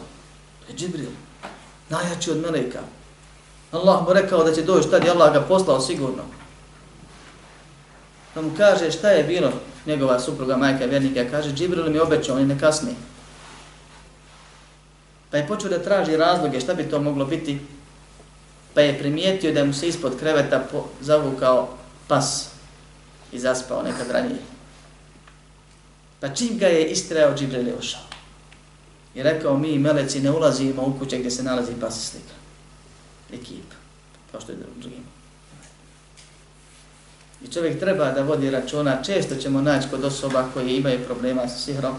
To 0.66 0.72
je 0.72 0.76
Džibril, 0.76 1.10
najjači 1.90 2.32
od 2.32 2.38
meleka. 2.38 2.80
Allah 3.72 4.08
mu 4.08 4.14
rekao 4.14 4.44
da 4.44 4.56
će 4.56 4.62
doći 4.62 4.90
tad 4.90 5.06
i 5.06 5.10
Allah 5.10 5.34
ga 5.34 5.42
poslao 5.42 5.82
sigurno. 5.82 6.24
Da 8.36 8.42
mu 8.42 8.52
kaže 8.58 8.92
šta 8.92 9.10
je 9.10 9.24
bilo 9.24 9.52
njegova 9.88 10.20
supruga, 10.20 10.58
majka 10.58 10.86
vjernika, 10.86 11.30
kaže 11.32 11.54
Džibril 11.54 11.90
mi 11.92 12.00
obećao, 12.00 12.36
on 12.36 12.48
ne 12.48 12.60
kasni. 12.60 12.96
Pa 15.32 15.38
je 15.38 15.48
počeo 15.48 15.70
da 15.70 15.84
traži 15.84 16.18
razloge 16.18 16.60
šta 16.60 16.74
bi 16.74 16.90
to 16.90 17.02
moglo 17.02 17.26
biti, 17.26 17.60
pa 18.74 18.82
je 18.82 19.00
primijetio 19.00 19.54
da 19.54 19.66
mu 19.66 19.74
se 19.74 19.88
ispod 19.88 20.20
kreveta 20.20 20.64
zavukao 21.02 21.78
pas 22.08 22.50
i 23.32 23.40
zaspao 23.40 23.84
nekad 23.84 24.12
ranije. 24.12 24.42
Pa 26.20 26.30
čim 26.30 26.58
ga 26.58 26.68
je 26.68 26.92
istrajao, 26.92 27.36
Džibril 27.36 27.68
je 27.68 27.76
ušao. 27.80 28.02
I 29.16 29.24
rekao, 29.24 29.58
mi 29.58 29.80
meleci 29.80 30.22
ne 30.22 30.32
ulazimo 30.32 30.84
u 30.86 31.00
kuće 31.00 31.18
gdje 31.18 31.32
se 31.32 31.44
nalazi 31.44 31.72
pas 31.82 32.10
slika. 32.12 32.34
Ekip, 33.34 33.74
kao 34.32 34.42
što 34.42 34.52
je 34.52 34.58
drugim. 34.80 35.17
I 37.44 37.48
čovjek 37.48 37.80
treba 37.80 38.12
da 38.12 38.22
vodi 38.22 38.50
računa, 38.50 39.04
često 39.04 39.36
ćemo 39.36 39.62
naći 39.62 39.88
kod 39.90 40.04
osoba 40.04 40.50
koji 40.54 40.76
imaju 40.76 41.06
problema 41.06 41.48
sa 41.48 41.58
sihrom, 41.58 41.96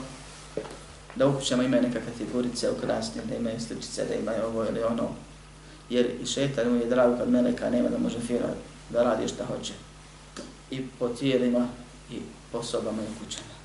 da 1.17 1.27
u 1.27 1.39
kućama 1.39 1.65
imaju 1.65 1.83
nekakve 1.83 2.13
figurice 2.19 2.71
ukrasne, 2.71 3.23
da 3.29 3.35
imaju 3.35 3.61
sličice, 3.61 4.05
da 4.05 4.15
imaju 4.15 4.45
ovo 4.45 4.65
ili 4.65 4.83
ono. 4.83 5.09
Jer 5.91 6.07
i 6.23 6.27
šetan 6.27 6.69
mu 6.69 6.77
je 6.77 6.87
drago 6.87 7.17
kad 7.17 7.31
meleka 7.31 7.71
nema 7.71 7.89
da 7.89 7.99
može 7.99 8.21
fira 8.21 8.49
da 8.91 9.03
radi 9.03 9.29
šta 9.29 9.45
hoće. 9.45 9.73
I 10.71 10.87
po 10.99 11.09
tijelima 11.09 11.69
i 12.11 12.17
po 12.53 12.63
sobama 12.63 13.03
i 13.03 13.25
kućama. 13.25 13.59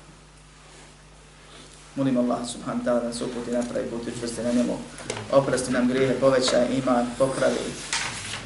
Molim 1.96 2.18
Allah 2.18 2.38
subhanahu 2.42 2.82
wa 2.82 2.86
ta'ala 2.86 3.00
da 3.00 3.08
nas 3.08 3.20
uputi 3.20 3.50
na 3.50 3.62
pravi 3.62 3.90
put 3.90 4.02
učvrsti 4.02 4.42
na 4.42 4.52
njemu, 4.52 4.78
oprosti 5.32 5.72
nam 5.72 5.88
grijehe, 5.88 6.14
poveća 6.20 6.66
iman, 6.66 7.06
popravi 7.18 7.58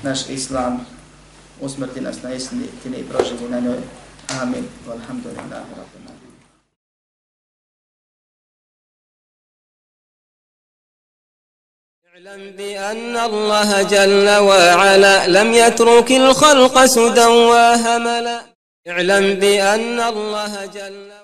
naš 0.02 0.28
islam, 0.28 0.86
usmrti 1.60 2.00
nas 2.00 2.22
na 2.22 2.34
istini 2.34 2.98
i 2.98 3.04
proživi 3.04 3.48
na 3.50 3.60
njoj. 3.60 3.78
Amin. 4.42 4.64
Alhamdulillah. 4.90 5.62
اعلم 12.18 12.50
بأن 12.50 13.16
الله 13.16 13.82
جل 13.82 14.28
وعلا 14.30 15.26
لم 15.26 15.52
يترك 15.54 16.12
الخلق 16.12 16.84
سدى 16.84 17.26
وهملا 17.26 18.40
اعلم 18.88 19.34
بأن 19.34 20.00
الله 20.00 20.66
جل 20.66 21.17